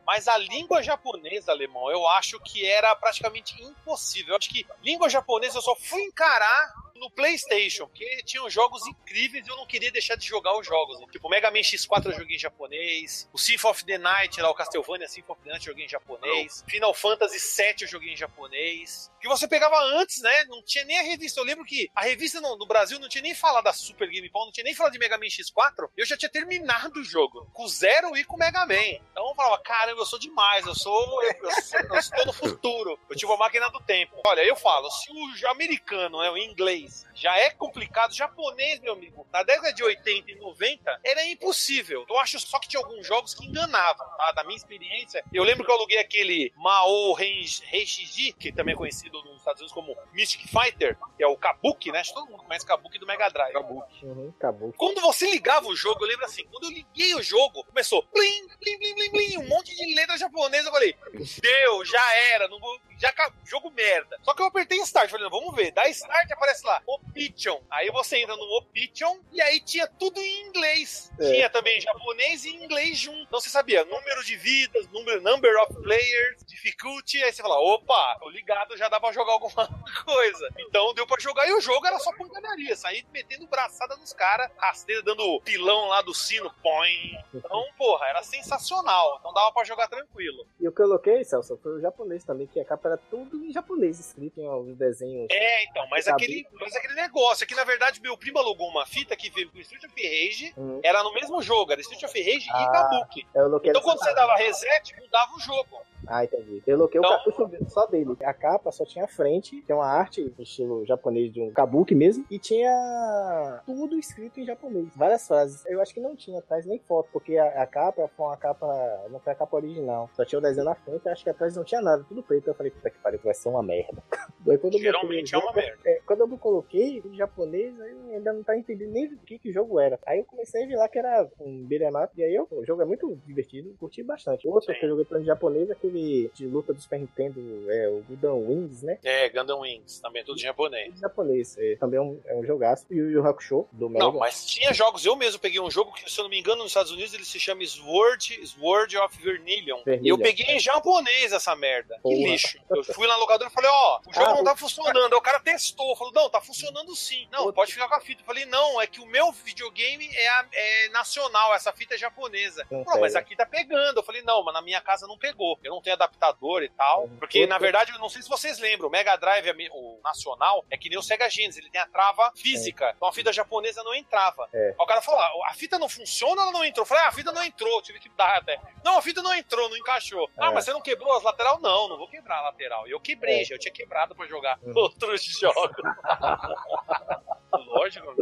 Mas 0.09 0.27
a 0.27 0.39
língua 0.39 0.81
japonesa, 0.81 1.51
alemão, 1.51 1.91
eu 1.91 2.07
acho 2.07 2.39
que 2.39 2.65
era 2.65 2.95
praticamente 2.95 3.61
impossível. 3.61 4.33
Eu 4.33 4.37
acho 4.37 4.49
que 4.49 4.65
língua 4.81 5.07
japonesa 5.07 5.59
eu 5.59 5.61
só 5.61 5.75
fui 5.75 6.01
encarar 6.01 6.73
no 6.99 7.09
PlayStation, 7.11 7.87
porque 7.87 8.21
tinham 8.25 8.49
jogos 8.49 8.85
incríveis 8.87 9.45
e 9.47 9.49
eu 9.49 9.55
não 9.57 9.65
queria 9.65 9.91
deixar 9.91 10.15
de 10.15 10.25
jogar 10.25 10.57
os 10.57 10.65
jogos. 10.67 10.99
né? 10.99 11.05
Tipo, 11.11 11.29
Mega 11.29 11.49
Man 11.49 11.59
X4 11.59 12.05
eu 12.07 12.11
joguei 12.19 12.35
em 12.35 12.39
japonês, 12.39 13.29
o 13.33 13.37
Symphony 13.37 13.71
of 13.71 13.85
the 13.85 13.97
Night, 13.97 14.41
lá 14.41 14.49
o 14.49 14.53
Castlevania 14.53 15.07
Symphony 15.07 15.31
of 15.37 15.43
the 15.43 15.49
Night 15.51 15.65
eu 15.67 15.71
joguei 15.73 15.85
em 15.85 15.89
japonês, 15.89 16.63
Final 16.67 16.93
Fantasy 16.93 17.39
VII 17.39 17.75
eu 17.81 17.87
joguei 17.87 18.13
em 18.13 18.17
japonês. 18.17 19.11
Que 19.21 19.27
você 19.27 19.47
pegava 19.47 19.77
antes, 19.99 20.21
né? 20.21 20.43
Não 20.45 20.63
tinha 20.63 20.85
nem 20.85 20.97
a 20.97 21.01
revista. 21.03 21.39
Eu 21.41 21.43
lembro 21.43 21.65
que 21.65 21.89
a 21.93 22.03
revista 22.03 22.39
no, 22.39 22.55
no 22.57 22.65
Brasil 22.65 22.97
não 22.99 23.09
tinha 23.09 23.21
nem 23.21 23.35
falado 23.35 23.65
da 23.65 23.73
Super 23.73 24.07
Game 24.09 24.29
Power, 24.29 24.45
não 24.45 24.51
tinha 24.53 24.63
nem 24.63 24.73
falado 24.73 24.93
de 24.93 24.99
Mega 24.99 25.17
Man 25.17 25.25
X4. 25.25 25.89
Eu 25.97 26.05
já 26.05 26.15
tinha 26.17 26.29
terminado 26.31 26.99
o 26.99 27.03
jogo, 27.03 27.49
com 27.53 27.67
Zero 27.67 28.15
e 28.15 28.23
com 28.23 28.37
Mega 28.37 28.65
Man. 28.65 28.75
Então 29.11 29.27
eu 29.27 29.35
falava, 29.35 29.61
caramba, 29.61 30.01
eu 30.01 30.05
sou 30.05 30.17
demais, 30.19 30.65
eu 30.65 30.73
sou. 30.75 31.23
Eu, 31.23 31.33
eu 31.43 31.51
sou- 31.61 31.79
eu 31.79 31.95
estou 31.95 32.25
no 32.25 32.33
futuro. 32.33 32.97
Eu 33.09 33.15
tive 33.15 33.25
uma 33.31 33.37
máquina 33.37 33.69
do 33.69 33.79
tempo. 33.81 34.21
Olha, 34.25 34.41
eu 34.41 34.55
falo, 34.55 34.89
se 34.89 35.11
o 35.11 35.49
americano, 35.49 36.21
né, 36.21 36.29
o 36.29 36.37
inglês, 36.37 36.88
já 37.13 37.35
é 37.37 37.49
complicado, 37.49 38.13
japonês, 38.13 38.79
meu 38.79 38.93
amigo, 38.93 39.27
na 39.31 39.43
década 39.43 39.73
de 39.73 39.83
80 39.83 40.31
e 40.31 40.35
90, 40.35 40.99
era 41.03 41.25
impossível. 41.25 42.05
Eu 42.09 42.17
acho 42.19 42.39
só 42.39 42.59
que 42.59 42.67
tinha 42.67 42.81
alguns 42.81 43.05
jogos 43.05 43.33
que 43.33 43.45
enganavam, 43.45 44.07
tá? 44.17 44.31
Da 44.31 44.43
minha 44.43 44.57
experiência. 44.57 45.23
Eu 45.33 45.43
lembro 45.43 45.65
que 45.65 45.71
eu 45.71 45.75
aluguei 45.75 45.97
aquele 45.99 46.51
Mao 46.55 47.13
Reishiji, 47.13 48.33
que 48.33 48.51
também 48.51 48.73
é 48.73 48.77
conhecido 48.77 49.21
nos 49.23 49.37
Estados 49.37 49.61
Unidos 49.61 49.73
como 49.73 49.95
Mystic 50.13 50.47
Fighter, 50.47 50.97
que 51.17 51.23
é 51.23 51.27
o 51.27 51.37
Kabuki, 51.37 51.91
né? 51.91 51.99
Acho 51.99 52.13
que 52.13 52.19
todo 52.19 52.29
mundo 52.29 52.43
conhece 52.43 52.65
Kabuki 52.65 52.99
do 52.99 53.05
Mega 53.05 53.29
Drive. 53.29 53.55
Uhum, 53.55 54.33
acabou. 54.37 54.73
Quando 54.77 55.01
você 55.01 55.29
ligava 55.29 55.67
o 55.67 55.75
jogo, 55.75 56.03
eu 56.03 56.07
lembro 56.07 56.25
assim, 56.25 56.45
quando 56.45 56.65
eu 56.65 56.71
liguei 56.71 57.15
o 57.15 57.21
jogo, 57.21 57.63
começou 57.65 58.07
blim, 58.13 58.47
blim, 58.59 58.77
blim, 58.77 58.95
blim, 58.95 59.11
blim, 59.11 59.37
um 59.37 59.47
monte 59.47 59.75
de 59.75 59.95
letra 59.95 60.17
japonesa. 60.17 60.67
Eu 60.69 60.73
falei, 60.73 60.95
deu, 61.41 61.85
já 61.85 62.15
era, 62.15 62.47
não 62.47 62.59
vou, 62.59 62.79
já 62.97 63.09
acabou, 63.09 63.39
jogo 63.45 63.71
merda. 63.71 64.17
Só 64.23 64.33
que 64.33 64.41
eu 64.41 64.47
apertei 64.47 64.79
start, 64.79 65.09
falei, 65.09 65.23
não, 65.23 65.31
vamos 65.31 65.55
ver. 65.55 65.71
Dá 65.71 65.87
start, 65.89 66.31
aparece 66.31 66.65
lá, 66.65 66.78
Option. 66.85 67.59
Aí 67.69 67.89
você 67.89 68.17
entra 68.17 68.35
no 68.35 68.57
Option 68.57 69.17
e 69.31 69.41
aí 69.41 69.59
tinha 69.59 69.87
tudo 69.87 70.19
em 70.19 70.47
inglês. 70.47 71.11
É. 71.19 71.31
Tinha 71.31 71.49
também 71.49 71.79
japonês 71.81 72.45
e 72.45 72.49
inglês 72.49 72.97
junto. 72.97 73.21
Então 73.21 73.39
você 73.39 73.49
sabia 73.49 73.83
número 73.85 74.23
de 74.23 74.35
vidas, 74.35 74.87
número, 74.89 75.21
number 75.21 75.55
of 75.63 75.73
players, 75.81 76.43
difficulty. 76.45 77.23
Aí 77.23 77.31
você 77.31 77.41
fala, 77.41 77.59
opa, 77.59 78.17
tô 78.19 78.29
ligado, 78.29 78.77
já 78.77 78.89
dá 78.89 78.99
pra 78.99 79.11
jogar 79.11 79.33
alguma 79.33 79.67
coisa. 80.05 80.49
Então 80.59 80.93
deu 80.93 81.07
pra 81.07 81.19
jogar 81.19 81.47
e 81.47 81.53
o 81.53 81.61
jogo 81.61 81.85
era 81.87 81.97
só 81.99 82.11
pancadaria. 82.13 82.75
Sair 82.75 83.05
metendo 83.11 83.47
braçada 83.47 83.95
nos 83.95 84.13
caras, 84.13 84.51
rasteira 84.57 85.01
dando 85.01 85.39
pilão 85.41 85.87
lá 85.87 86.01
do 86.01 86.13
sino, 86.13 86.53
põe. 86.61 87.17
Então, 87.33 87.65
porra, 87.77 88.07
era 88.07 88.23
sensacional. 88.23 89.17
Então 89.19 89.33
dava 89.33 89.51
pra 89.51 89.63
jogar 89.63 89.87
tranquilo. 89.87 90.45
E 90.59 90.67
o 90.67 90.71
que 90.71 90.81
eu 90.81 90.89
coloquei, 90.89 91.23
Celso, 91.23 91.57
foi 91.61 91.77
o 91.77 91.81
japonês 91.81 92.23
também, 92.23 92.47
que 92.47 92.59
a 92.59 92.65
capa 92.65 92.89
era 92.89 92.97
tudo 92.97 93.45
em 93.45 93.51
japonês, 93.51 93.99
escrito 93.99 94.39
em 94.39 94.47
alguns 94.47 94.75
desenhos. 94.75 95.27
É, 95.31 95.63
então, 95.65 95.87
mas 95.89 96.07
aquele, 96.07 96.47
mas 96.53 96.68
aquele 96.75 96.95
negócio, 96.95 97.43
aqui 97.43 97.55
na 97.55 97.63
verdade 97.63 98.01
meu 98.01 98.17
primo 98.17 98.37
alugou 98.39 98.67
uma 98.69 98.85
fita 98.85 99.15
que 99.15 99.29
veio 99.29 99.51
com 99.51 99.59
Street 99.59 99.83
of 99.83 99.93
Rage, 99.95 100.53
Uhum. 100.57 100.79
era 100.83 101.03
no 101.03 101.13
mesmo 101.13 101.41
jogo, 101.41 101.71
era 101.71 101.81
Street 101.81 102.03
of 102.03 102.19
Rage 102.21 102.47
Ah, 102.51 102.63
e 102.63 102.71
Kabuki. 102.71 103.27
Coloquei 103.33 103.69
Então 103.71 103.81
quando 103.81 103.99
você 103.99 104.13
dava 104.13 104.35
reset, 104.35 104.95
mudava 104.99 105.31
o 105.35 105.39
jogo. 105.39 105.81
Ah, 106.07 106.23
entendi. 106.23 106.63
Eu 106.65 106.77
coloquei 106.77 106.99
Então- 106.99 107.11
o 107.11 107.15
cartucho 107.33 107.69
só 107.69 107.85
dele. 107.85 108.17
A 108.23 108.33
capa 108.33 108.71
só 108.71 108.83
tinha 108.85 109.05
a 109.05 109.07
frente, 109.07 109.61
que 109.61 109.71
é 109.71 109.75
uma 109.75 109.85
arte 109.85 110.33
no 110.35 110.43
estilo 110.43 110.85
japonês 110.85 111.31
de 111.31 111.41
um 111.41 111.51
kabuki 111.51 111.93
mesmo, 111.93 112.25
e 112.31 112.39
tinha 112.39 113.61
tudo 113.65 113.97
escrito 113.99 114.39
em 114.39 114.45
japonês. 114.45 114.87
Várias 114.95 115.27
frases. 115.27 115.63
Eu 115.67 115.81
acho 115.81 115.93
que 115.93 115.99
não 115.99 116.15
tinha 116.15 116.39
atrás 116.39 116.65
nem 116.65 116.79
foto, 116.79 117.09
porque 117.11 117.37
a, 117.37 117.61
a 117.61 117.67
capa 117.67 118.09
foi 118.15 118.25
uma 118.25 118.37
capa. 118.37 118.67
Não 119.09 119.19
foi 119.19 119.33
a 119.33 119.35
capa 119.35 119.55
original. 119.57 120.09
Só 120.15 120.25
tinha 120.25 120.39
o 120.39 120.41
desenho 120.41 120.65
na 120.65 120.75
frente, 120.75 121.07
acho 121.09 121.23
que 121.23 121.29
atrás 121.29 121.55
não 121.55 121.63
tinha 121.63 121.81
nada, 121.81 122.03
tudo 122.07 122.23
preto. 122.23 122.47
Eu 122.47 122.53
falei, 122.55 122.71
puta 122.71 122.89
que 122.89 122.97
pariu, 122.99 123.19
vai 123.23 123.33
ser 123.33 123.49
uma 123.49 123.61
merda. 123.61 124.01
Daí, 124.39 124.57
quando 124.57 124.75
eu 124.75 124.79
Geralmente 124.79 125.31
botei 125.33 125.39
é 125.47 125.51
uma 125.51 125.53
merda. 125.53 125.98
É, 126.13 126.17
quando 126.17 126.31
eu 126.31 126.37
coloquei 126.37 127.01
em 127.05 127.15
japonês, 127.15 127.79
aí 127.79 127.95
ainda 128.15 128.33
não 128.33 128.43
tá 128.43 128.57
entendendo 128.57 128.91
nem 128.91 129.05
o 129.05 129.17
que, 129.19 129.37
que 129.39 129.49
o 129.49 129.53
jogo 129.53 129.79
era. 129.79 129.99
Aí 130.05 130.19
eu 130.19 130.25
comecei 130.25 130.63
a 130.63 130.67
ver 130.67 130.75
lá 130.75 130.87
que 130.89 130.97
era 130.99 131.27
um 131.39 131.65
beat'em 131.65 131.89
up, 131.95 132.13
e 132.17 132.23
aí 132.23 132.33
eu, 132.35 132.47
o 132.51 132.65
jogo 132.65 132.81
é 132.81 132.85
muito 132.85 133.15
divertido, 133.25 133.75
curti 133.79 134.03
bastante. 134.03 134.47
Outro 134.47 134.73
Sim. 134.73 134.79
que 134.79 134.85
eu 134.85 134.89
joguei 134.89 135.05
plano 135.05 135.25
japonês, 135.25 135.69
aquele 135.71 136.29
de 136.33 136.45
luta 136.47 136.73
do 136.73 136.81
Super 136.81 136.99
Nintendo, 136.99 137.39
é 137.71 137.87
o 137.89 138.01
Gundam 138.07 138.39
Wings, 138.47 138.83
né? 138.83 138.97
É, 139.03 139.29
Gundam 139.29 139.59
Wings, 139.61 139.99
também 139.99 140.23
tudo 140.23 140.37
em 140.37 140.41
japonês. 140.41 140.93
Em 140.95 140.99
japonês, 140.99 141.57
é, 141.57 141.75
também 141.75 141.97
é 141.99 142.01
um, 142.01 142.19
é 142.25 142.35
um 142.35 142.43
jogaço. 142.45 142.85
E 142.89 143.01
o 143.01 143.09
Yu 143.11 143.25
Hakusho, 143.27 143.67
do 143.71 143.89
Mega. 143.89 144.05
Não, 144.05 144.13
mas 144.17 144.45
tinha 144.45 144.73
jogos, 144.73 145.05
eu 145.05 145.15
mesmo 145.15 145.39
peguei 145.39 145.59
um 145.59 145.69
jogo 145.71 145.93
que, 145.93 146.09
se 146.09 146.19
eu 146.19 146.23
não 146.23 146.29
me 146.29 146.39
engano, 146.39 146.57
nos 146.63 146.67
Estados 146.71 146.91
Unidos 146.91 147.13
ele 147.13 147.25
se 147.25 147.39
chama 147.39 147.63
Sword, 147.65 148.45
Sword 148.47 148.97
of 148.97 149.21
Vermilion. 149.21 149.79
E 150.01 150.07
eu 150.09 150.17
peguei 150.17 150.45
em 150.55 150.59
japonês 150.59 151.31
essa 151.31 151.55
merda. 151.55 151.95
Que 151.95 152.01
Porra. 152.01 152.15
lixo. 152.15 152.57
Eu 152.69 152.83
fui 152.83 153.07
lá 153.07 153.13
na 153.13 153.19
locadora 153.19 153.49
e 153.49 153.53
falei, 153.53 153.69
ó, 153.71 153.99
o 154.07 154.13
jogo 154.13 154.25
Ah, 154.27 154.33
não 154.35 154.41
o- 154.41 154.43
tá 154.45 154.55
funcionando. 154.55 155.13
Aí 155.13 155.17
o 155.17 155.21
cara 155.21 155.39
testou, 155.39 155.95
falou, 155.99 156.13
não, 156.13 156.29
tá 156.29 156.41
funcionando 156.41 156.95
sim. 156.95 157.27
Não, 157.31 157.39
Outro- 157.41 157.53
pode 157.53 157.73
ficar 157.73 157.87
com 157.87 157.95
a 157.95 158.01
fita. 158.01 158.21
Eu 158.21 158.25
falei, 158.25 158.45
não, 158.45 158.81
é 158.81 158.87
que 158.87 158.99
o 158.99 159.05
meu 159.05 159.31
videogame 159.31 160.09
é, 160.15 160.27
a- 160.29 160.45
é 160.51 160.89
nacional, 160.89 161.53
essa 161.53 161.71
fita 161.73 161.95
é 161.95 161.97
japonesa. 161.97 162.65
Não 162.71 162.83
Pô, 162.83 162.99
mas 162.99 163.15
aqui 163.15 163.35
tá 163.35 163.45
pegando. 163.45 163.97
Eu 163.99 164.03
falei, 164.03 164.21
não, 164.23 164.43
mas 164.43 164.53
na 164.53 164.61
minha 164.61 164.81
casa 164.81 165.05
não 165.07 165.17
pegou. 165.17 165.59
Eu 165.63 165.71
não 165.73 165.81
tenho 165.81 165.95
adaptador 165.95 166.63
e 166.63 166.69
tal. 166.69 167.03
Uhum. 167.03 167.17
Porque, 167.17 167.45
na 167.45 167.57
verdade, 167.57 167.91
eu 167.91 167.99
não 167.99 168.09
sei 168.09 168.21
se 168.21 168.29
vocês 168.29 168.57
lembram, 168.59 168.87
o 168.87 168.91
Mega 168.91 169.15
Drive, 169.15 169.47
o 169.71 169.99
nacional, 170.03 170.65
é 170.69 170.77
que 170.77 170.89
nem 170.89 170.97
o 170.97 171.03
Sega 171.03 171.29
Genesis, 171.29 171.57
ele 171.61 171.69
tem 171.69 171.81
a 171.81 171.87
trava 171.87 172.31
física. 172.35 172.93
Então 172.95 173.07
a 173.07 173.13
fita 173.13 173.31
japonesa 173.33 173.83
não 173.83 173.93
entrava. 173.93 174.47
É. 174.53 174.69
Aí 174.69 174.75
o 174.79 174.85
cara 174.85 175.01
falou, 175.01 175.19
ah, 175.21 175.49
a 175.49 175.53
fita 175.53 175.77
não 175.77 175.89
funciona 175.89 176.35
ou 176.35 176.41
ela 176.43 176.51
não 176.51 176.63
entrou? 176.65 176.83
Eu 176.83 176.87
falei, 176.87 177.03
ah, 177.03 177.07
a 177.09 177.11
fita 177.11 177.31
não 177.31 177.43
entrou, 177.43 177.81
tive 177.81 177.99
que 177.99 178.09
dar 178.09 178.37
até. 178.37 178.59
Não, 178.83 178.97
a 178.97 179.01
fita 179.01 179.21
não 179.21 179.33
entrou, 179.33 179.69
não 179.69 179.77
encaixou. 179.77 180.29
Ah, 180.37 180.47
É. 180.49 180.53
mas 180.53 180.65
você 180.65 180.71
não 180.73 180.81
quebrou 180.81 181.15
as 181.15 181.23
lateral? 181.23 181.59
Não, 181.59 181.87
não 181.89 181.97
vou 181.97 182.07
quebrar 182.07 182.37
a 182.39 182.41
lateral. 182.43 182.87
Eu 182.87 182.99
quebrei, 182.99 183.41
É. 183.41 183.43
já 183.45 183.55
eu 183.55 183.59
tinha 183.59 183.73
quebrado 183.73 184.15
pra 184.15 184.25
jogar 184.27 184.57
Uhum. 184.61 184.73
outros 184.77 185.23
jogos. 185.23 185.88
Lógico. 187.73 188.15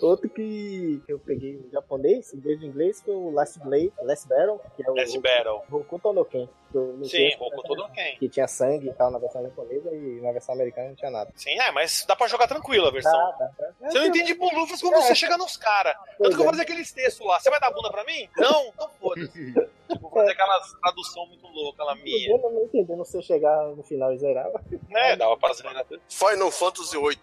Outro 0.00 0.28
que 0.28 1.02
eu 1.08 1.18
peguei 1.18 1.52
em 1.66 1.70
japonês, 1.70 2.32
em 2.32 2.40
vez 2.40 2.58
de 2.60 2.66
inglês, 2.66 3.02
foi 3.02 3.14
o 3.14 3.30
Last 3.30 3.58
Blade, 3.60 3.92
Last 4.02 4.28
Battle, 4.28 4.60
que 4.76 4.86
é 4.86 4.90
o 4.90 4.94
Last 4.94 5.18
Battle. 5.20 5.62
Hokuto 5.70 6.12
no 6.12 6.24
Ken. 6.24 6.48
não 6.72 7.04
Sim, 7.04 7.34
Hokuto 7.38 7.74
no 7.74 7.88
Ken. 7.90 8.16
Que 8.18 8.28
tinha 8.28 8.46
sangue 8.46 8.88
e 8.88 8.92
tal 8.92 9.10
na 9.10 9.18
versão 9.18 9.42
japonesa 9.42 9.90
e 9.94 10.20
na 10.20 10.32
versão 10.32 10.54
americana 10.54 10.88
não 10.88 10.94
tinha 10.94 11.10
nada. 11.10 11.30
Sim, 11.34 11.58
é, 11.58 11.70
mas 11.72 12.04
dá 12.06 12.14
pra 12.16 12.26
jogar 12.26 12.46
tranquilo 12.46 12.86
a 12.86 12.90
versão. 12.90 13.12
Tá, 13.12 13.32
tá, 13.32 13.46
tá. 13.58 13.90
Você 13.90 13.98
não 13.98 14.06
entende 14.06 14.34
bolufas 14.34 14.80
quando 14.80 14.94
É. 14.94 15.02
você 15.02 15.14
chega 15.14 15.36
nos 15.36 15.56
caras. 15.56 15.94
Tanto 16.18 16.30
que 16.30 16.34
eu 16.34 16.44
vou 16.44 16.46
é. 16.46 16.50
fazer 16.50 16.62
aqueles 16.62 16.92
textos 16.92 17.26
lá. 17.26 17.40
Você 17.40 17.50
vai 17.50 17.60
dar 17.60 17.70
bunda 17.70 17.90
pra 17.90 18.04
mim? 18.04 18.28
Não? 18.36 18.66
Então 18.68 18.90
foda-se. 19.00 19.52
Tipo, 19.52 19.68
vou 20.00 20.10
fazer 20.10 20.32
aquelas 20.32 20.72
tradução 20.80 21.26
muito 21.26 21.46
louca 21.48 21.84
lá 21.84 21.94
minha. 21.96 22.30
Eu 22.30 22.38
não 22.38 22.64
entendendo 22.64 23.04
se 23.04 23.16
eu 23.16 23.22
chegar 23.22 23.66
no 23.68 23.82
final 23.82 24.12
e 24.12 24.18
zerava. 24.18 24.62
Né? 24.88 25.16
Dava 25.16 25.36
pra 25.36 25.52
zerar 25.52 25.84
tudo. 25.84 26.00
Final 26.08 26.50
Fantasy 26.50 26.96
VIII. 26.96 27.18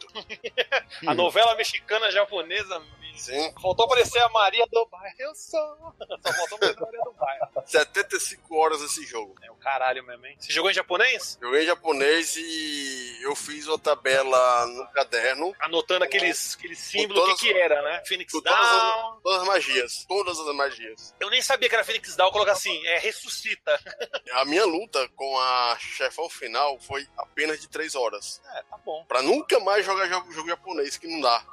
A 1.08 1.14
novela 1.14 1.56
mexicana 1.56 2.12
japonesa 2.12 2.49
Sim. 3.20 3.54
Faltou 3.62 3.86
aparecer 3.86 4.20
a 4.20 4.30
Maria 4.30 4.66
do 4.72 4.86
Bairro. 4.86 5.16
Eu 5.20 5.36
sou. 5.36 5.60
Só 5.60 6.34
faltou 6.34 6.56
aparecer 6.56 6.78
a 6.78 6.86
Maria 6.86 7.02
do 7.04 7.12
Bairro. 7.14 7.50
75 7.68 8.56
horas 8.56 8.82
esse 8.82 9.06
jogo. 9.06 9.36
É 9.44 9.52
o 9.52 9.56
caralho 9.56 10.04
mesmo, 10.06 10.26
hein? 10.26 10.36
Você 10.40 10.54
jogou 10.54 10.72
em 10.72 10.74
japonês? 10.74 11.38
Joguei 11.42 11.64
em 11.64 11.66
japonês 11.66 12.36
e 12.38 13.20
eu 13.22 13.36
fiz 13.36 13.68
uma 13.68 13.78
tabela 13.78 14.66
no 14.68 14.88
caderno. 14.88 15.54
Anotando 15.60 16.06
aqueles, 16.06 16.56
aqueles 16.56 16.80
símbolos, 16.80 17.24
o 17.24 17.36
que 17.36 17.48
que 17.48 17.54
era, 17.54 17.82
né? 17.82 18.02
Phoenix 18.06 18.32
com 18.32 18.42
todas 18.42 18.58
Down. 18.58 19.20
Todas 19.22 19.42
as 19.42 19.48
magias. 19.48 20.06
Todas 20.08 20.40
as 20.40 20.56
magias. 20.56 21.16
Eu 21.20 21.30
nem 21.30 21.42
sabia 21.42 21.68
que 21.68 21.76
era 21.76 21.84
Phoenix 21.84 22.16
Down. 22.16 22.32
Colocar 22.32 22.54
assim, 22.54 22.86
é 22.88 23.00
ressuscita. 23.00 23.78
A 24.34 24.46
minha 24.46 24.66
luta 24.66 25.08
com 25.10 25.38
a 25.40 25.78
chefão 25.80 26.30
final 26.30 26.80
foi 26.80 27.06
apenas 27.18 27.60
de 27.60 27.68
3 27.68 27.96
horas. 27.96 28.42
É, 28.56 28.64
tá 28.64 28.78
bom. 28.78 29.04
Pra 29.06 29.22
nunca 29.22 29.60
mais 29.60 29.86
jogar 29.86 30.08
jogo, 30.08 30.32
jogo 30.32 30.48
japonês, 30.48 30.98
que 30.98 31.08
não 31.08 31.20
dá. 31.20 31.44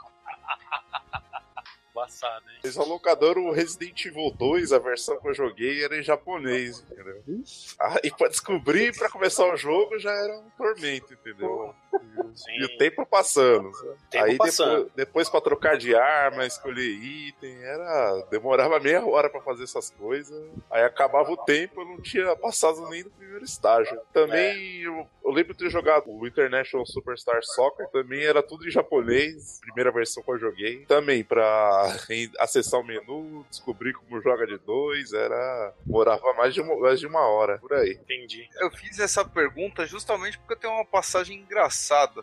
Embaçado, 1.90 2.44
hein? 2.50 2.58
Eles 2.62 2.76
locador 2.76 3.38
o 3.38 3.50
Resident 3.52 4.04
Evil 4.04 4.30
2, 4.30 4.72
a 4.72 4.78
versão 4.78 5.18
que 5.18 5.28
eu 5.28 5.34
joguei, 5.34 5.82
era 5.82 5.98
em 5.98 6.02
japonês, 6.02 6.80
entendeu? 6.80 7.22
Ah, 7.80 7.96
e 8.04 8.10
pra 8.10 8.28
descobrir, 8.28 8.94
pra 8.96 9.08
começar 9.10 9.46
o 9.46 9.56
jogo, 9.56 9.98
já 9.98 10.10
era 10.10 10.38
um 10.38 10.50
tormento, 10.50 11.14
entendeu? 11.14 11.74
Sim. 12.34 12.52
E 12.58 12.64
o 12.64 12.78
tempo 12.78 13.06
passando. 13.06 13.70
Tempo 14.10 14.24
Aí 14.24 14.36
passando. 14.36 14.84
depois, 14.84 14.92
depois 14.94 15.30
pra 15.30 15.40
trocar 15.40 15.76
de 15.78 15.94
arma, 15.94 16.44
escolher 16.46 16.86
item, 16.86 17.62
era. 17.62 18.26
Demorava 18.30 18.78
meia 18.78 19.04
hora 19.04 19.30
pra 19.30 19.40
fazer 19.40 19.64
essas 19.64 19.90
coisas. 19.90 20.44
Aí 20.70 20.82
acabava 20.82 21.30
o 21.30 21.36
tempo, 21.36 21.80
eu 21.80 21.84
não 21.86 22.00
tinha 22.00 22.36
passado 22.36 22.88
nem 22.90 23.02
do 23.02 23.10
primeiro 23.10 23.44
estágio. 23.44 23.98
Também 24.12 24.82
eu, 24.82 25.06
eu 25.24 25.30
lembro 25.30 25.54
de 25.54 25.64
ter 25.64 25.70
jogado 25.70 26.10
o 26.10 26.26
International 26.26 26.86
Superstar 26.86 27.42
Soccer, 27.42 27.88
também 27.90 28.24
era 28.24 28.42
tudo 28.42 28.66
em 28.66 28.70
japonês, 28.70 29.58
primeira 29.60 29.90
versão 29.90 30.22
que 30.22 30.30
eu 30.30 30.38
joguei. 30.38 30.84
Também 30.86 31.24
pra 31.24 31.96
acessar 32.38 32.80
o 32.80 32.84
menu, 32.84 33.46
descobrir 33.48 33.94
como 33.94 34.20
joga 34.20 34.46
de 34.46 34.58
dois, 34.58 35.12
era. 35.12 35.72
Demorava 35.84 36.34
mais 36.34 36.52
de 36.52 36.60
uma, 36.60 36.76
mais 36.76 37.00
de 37.00 37.06
uma 37.06 37.20
hora, 37.20 37.58
por 37.58 37.72
aí. 37.72 37.92
Entendi. 37.92 38.48
Eu 38.60 38.70
fiz 38.70 38.98
essa 38.98 39.24
pergunta 39.24 39.86
justamente 39.86 40.38
porque 40.38 40.52
eu 40.52 40.58
tenho 40.58 40.74
uma 40.74 40.84
passagem 40.84 41.38
engraçada. 41.38 41.75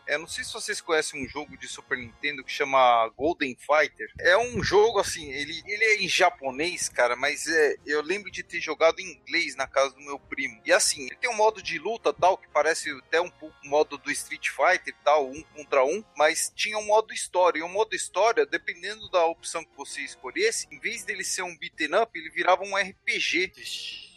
Eu 0.08 0.20
não 0.20 0.28
sei 0.28 0.44
se 0.44 0.54
vocês 0.54 0.82
conhecem 0.82 1.24
um 1.24 1.28
jogo 1.28 1.58
de 1.58 1.68
Super 1.68 1.98
Nintendo 1.98 2.44
que 2.44 2.52
chama 2.52 3.08
Golden 3.16 3.56
Fighter. 3.56 4.12
É 4.20 4.38
um 4.38 4.64
jogo 4.64 5.00
assim, 5.00 5.32
ele, 5.32 5.62
ele 5.66 5.84
é 5.84 6.04
em 6.04 6.08
japonês, 6.08 6.90
cara, 6.90 7.16
mas 7.16 7.48
é, 7.48 7.76
eu 7.86 8.02
lembro 8.02 8.32
de 8.32 8.44
ter 8.44 8.60
jogado 8.60 9.00
em 9.00 9.12
inglês 9.12 9.56
na 9.56 9.68
casa 9.68 9.94
do 9.94 10.02
meu 10.02 10.20
primo. 10.20 10.62
E 10.66 10.74
assim, 10.74 11.04
ele 11.04 11.16
tem 11.16 11.30
um 11.30 11.36
modo 11.36 11.62
de 11.62 11.78
luta 11.80 12.14
tal 12.14 12.38
que 12.38 12.48
parece 12.50 12.92
até 12.92 13.22
um 13.22 13.30
pouco 13.30 13.56
modo 13.64 13.98
do 13.98 14.12
Street 14.12 14.50
Fighter 14.50 14.96
tal, 15.04 15.30
um 15.30 15.44
contra 15.56 15.86
um, 15.86 16.04
mas 16.18 16.52
tinha 16.56 16.78
um 16.78 16.86
modo 16.86 17.14
história. 17.14 17.60
E 17.60 17.64
o 17.64 17.70
modo 17.70 17.96
história, 17.96 18.46
dependendo 18.46 19.10
da 19.10 19.26
opção 19.26 19.64
que 19.64 19.76
você 19.76 20.02
escolhesse, 20.02 20.68
em 20.72 20.80
vez 20.80 21.04
dele 21.04 21.24
ser 21.24 21.44
um 21.44 21.58
beaten 21.58 21.96
up, 21.96 22.18
ele 22.18 22.30
virava 22.30 22.64
um 22.64 22.76
RPG. 22.76 23.54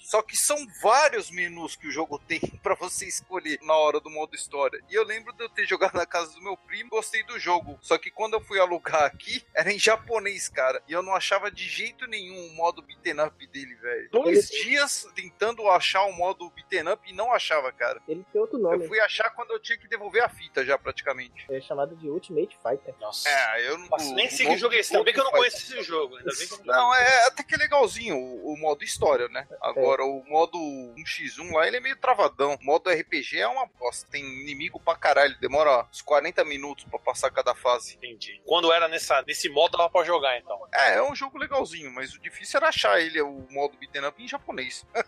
Só 0.07 0.22
que 0.22 0.36
são 0.36 0.57
vários 0.80 1.32
menus 1.32 1.74
que 1.74 1.88
o 1.88 1.90
jogo 1.90 2.16
tem 2.16 2.38
pra 2.62 2.76
você 2.76 3.07
escolher 3.07 3.59
na 3.62 3.74
hora 3.74 3.98
do 3.98 4.09
modo 4.09 4.36
história. 4.36 4.80
E 4.88 4.94
eu 4.94 5.02
lembro 5.02 5.32
de 5.32 5.42
eu 5.42 5.48
ter 5.48 5.66
jogado 5.66 5.94
na 5.94 6.07
casa 6.07 6.32
do 6.32 6.40
meu 6.40 6.57
primo, 6.57 6.90
gostei 6.90 7.24
do 7.24 7.40
jogo. 7.40 7.76
Só 7.82 7.98
que 7.98 8.09
quando 8.09 8.34
eu 8.34 8.40
fui 8.40 8.61
alugar 8.61 9.02
aqui, 9.02 9.42
era 9.52 9.72
em 9.72 9.78
japonês, 9.78 10.48
cara. 10.48 10.80
E 10.86 10.92
eu 10.92 11.02
não 11.02 11.12
achava 11.12 11.50
de 11.50 11.68
jeito 11.68 12.07
nenhum 12.07 12.46
o 12.46 12.54
modo 12.54 12.82
beaten 12.82 13.20
up 13.20 13.46
dele, 13.48 13.74
velho. 13.74 14.09
Dois 14.12 14.48
dias 14.48 15.09
tentando 15.16 15.68
achar 15.68 16.04
o 16.04 16.12
modo 16.12 16.48
beaten 16.50 16.92
up 16.92 17.11
e 17.11 17.12
não 17.12 17.32
achava, 17.32 17.72
cara. 17.72 18.00
Ele 18.07 18.24
tem 18.32 18.40
outro 18.40 18.59
nome, 18.59 18.84
Eu 18.84 18.88
fui 18.88 19.00
achar 19.00 19.30
quando 19.30 19.50
eu 19.50 19.59
tinha 19.59 19.76
que 19.76 19.88
devolver 19.88 20.22
a 20.22 20.28
fita 20.28 20.64
já, 20.64 20.78
praticamente. 20.78 21.46
é 21.50 21.61
chamado 21.61 21.96
de 21.96 22.09
Ultimate 22.09 22.57
Fighter. 22.62 22.94
Nossa. 23.00 23.28
É, 23.28 23.68
eu 23.68 23.76
não. 23.78 23.88
Nossa, 23.88 24.14
nem 24.14 24.30
sei 24.30 24.46
que 24.46 24.57
jogo 24.57 24.74
é 24.74 24.78
esse. 24.78 24.94
Ainda 24.94 25.04
bem 25.04 25.14
que 25.14 25.20
eu 25.20 25.24
não 25.24 25.32
conheço 25.32 25.57
esse 25.57 25.82
jogo. 25.82 26.16
Ainda 26.16 26.30
bem 26.38 26.46
que 26.46 26.54
eu 26.54 26.59
não 26.59 26.74
Não, 26.76 26.94
é 26.94 27.26
até 27.26 27.42
que 27.42 27.54
é 27.54 27.59
legalzinho 27.59 28.16
o, 28.16 28.52
o 28.52 28.57
modo 28.57 28.84
história, 28.84 29.28
né? 29.28 29.48
Agora, 29.61 29.95
o 30.05 30.24
modo 30.24 30.59
1x1 30.59 31.53
lá, 31.53 31.66
ele 31.66 31.76
é 31.76 31.80
meio 31.80 31.97
travadão. 31.97 32.55
O 32.55 32.64
modo 32.64 32.90
RPG 32.90 33.38
é 33.38 33.49
uma 33.49 33.66
bosta. 33.66 34.07
Tem 34.11 34.24
inimigo 34.24 34.80
pra 34.80 34.97
caralho. 34.97 35.38
Demora 35.40 35.86
uns 35.90 36.03
40 36.03 36.44
minutos 36.44 36.84
pra 36.84 36.99
passar 36.99 37.30
cada 37.30 37.55
fase. 37.55 37.97
entendi. 37.97 38.40
Quando 38.44 38.72
era 38.72 38.88
nessa, 38.88 39.22
nesse 39.22 39.49
modo, 39.49 39.76
dava 39.76 39.90
pra 39.90 40.05
jogar, 40.05 40.38
então. 40.38 40.61
É, 40.72 40.94
é 40.94 41.03
um 41.03 41.14
jogo 41.14 41.38
legalzinho, 41.38 41.90
mas 41.90 42.14
o 42.14 42.20
difícil 42.20 42.59
era 42.59 42.68
achar 42.68 43.01
ele, 43.01 43.20
o 43.20 43.47
modo 43.51 43.76
beat'em 43.78 44.05
up 44.07 44.22
em 44.22 44.28
japonês. 44.28 44.86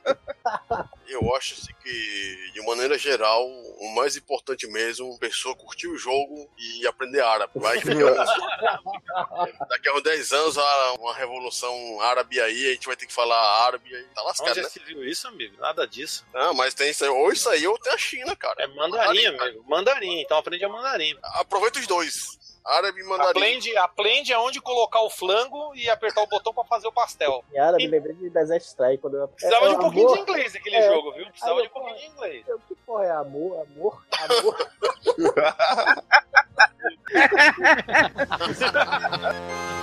Eu 1.08 1.34
acho 1.34 1.54
assim, 1.54 1.72
que, 1.82 2.50
de 2.52 2.60
maneira 2.66 2.98
geral, 2.98 3.46
o 3.46 3.94
mais 3.94 4.16
importante 4.16 4.66
mesmo, 4.66 5.14
a 5.14 5.18
pessoa 5.18 5.56
curtir 5.56 5.88
o 5.88 5.96
jogo 5.96 6.50
e 6.58 6.86
aprender 6.86 7.20
árabe. 7.22 7.52
Vai 7.56 7.80
que 7.80 7.88
daqui 9.68 9.88
a 9.88 9.94
uns 9.94 10.02
10 10.02 10.32
anos, 10.32 10.58
há 10.58 10.92
uma 10.98 11.14
revolução 11.14 12.00
árabe 12.00 12.40
aí, 12.40 12.68
a 12.68 12.72
gente 12.72 12.86
vai 12.86 12.96
ter 12.96 13.06
que 13.06 13.12
falar 13.12 13.38
árabe 13.64 13.94
aí. 13.94 14.04
Tá 14.14 14.22
lascado, 14.22 14.50
Onde 14.50 14.58
né? 14.58 14.64
já 14.64 14.70
se 14.70 14.80
viu 14.80 15.02
isso, 15.04 15.26
amigo? 15.28 15.56
Nada 15.58 15.86
disso. 15.86 16.26
Ah, 16.34 16.52
mas 16.52 16.74
tem 16.74 16.90
isso 16.90 17.04
aí, 17.04 17.10
ou 17.10 17.32
isso 17.32 17.48
aí 17.48 17.66
ou 17.66 17.78
tem 17.78 17.92
a 17.92 17.98
China, 17.98 18.36
cara. 18.36 18.62
É 18.62 18.66
mandarim, 18.66 19.24
Mandarim, 19.24 19.26
amigo. 19.26 19.64
Mandarim. 19.68 20.20
Então 20.20 20.38
aprende 20.38 20.64
a 20.64 20.68
mandarim. 20.68 21.16
Aproveita 21.22 21.78
os 21.78 21.86
dois. 21.86 22.38
Árabe 22.68 23.00
e 23.00 23.04
mandarim. 23.04 23.30
Aprende, 23.30 23.76
aprende 23.78 24.32
aonde 24.32 24.60
colocar 24.60 25.00
o 25.02 25.08
flango 25.08 25.74
e 25.74 25.88
apertar 25.88 26.22
o 26.22 26.26
botão 26.26 26.52
pra 26.52 26.64
fazer 26.64 26.86
o 26.86 26.92
pastel. 26.92 27.42
Em 27.52 27.58
árabe, 27.58 27.86
lembrei 27.86 28.14
de 28.14 28.28
Desert 28.28 28.62
Strike. 28.62 28.98
Quando 28.98 29.16
eu... 29.16 29.28
Precisava 29.28 29.64
é, 29.64 29.68
de 29.70 29.74
um 29.74 29.78
pouquinho 29.78 30.06
amor, 30.06 30.16
de 30.16 30.22
inglês 30.22 30.54
aquele 30.54 30.76
É. 30.76 30.92
jogo, 30.92 31.12
viu? 31.12 31.26
Precisava 31.26 31.56
Aí 31.56 31.62
de 31.62 31.68
um 31.68 31.72
pouquinho 31.72 31.96
de 31.96 32.06
inglês. 32.06 32.44
O 32.48 32.58
que 32.68 32.74
porra 32.86 33.04
é 33.04 33.10
amor? 33.10 33.62
Amor? 33.62 34.04
Amor? 34.20 34.68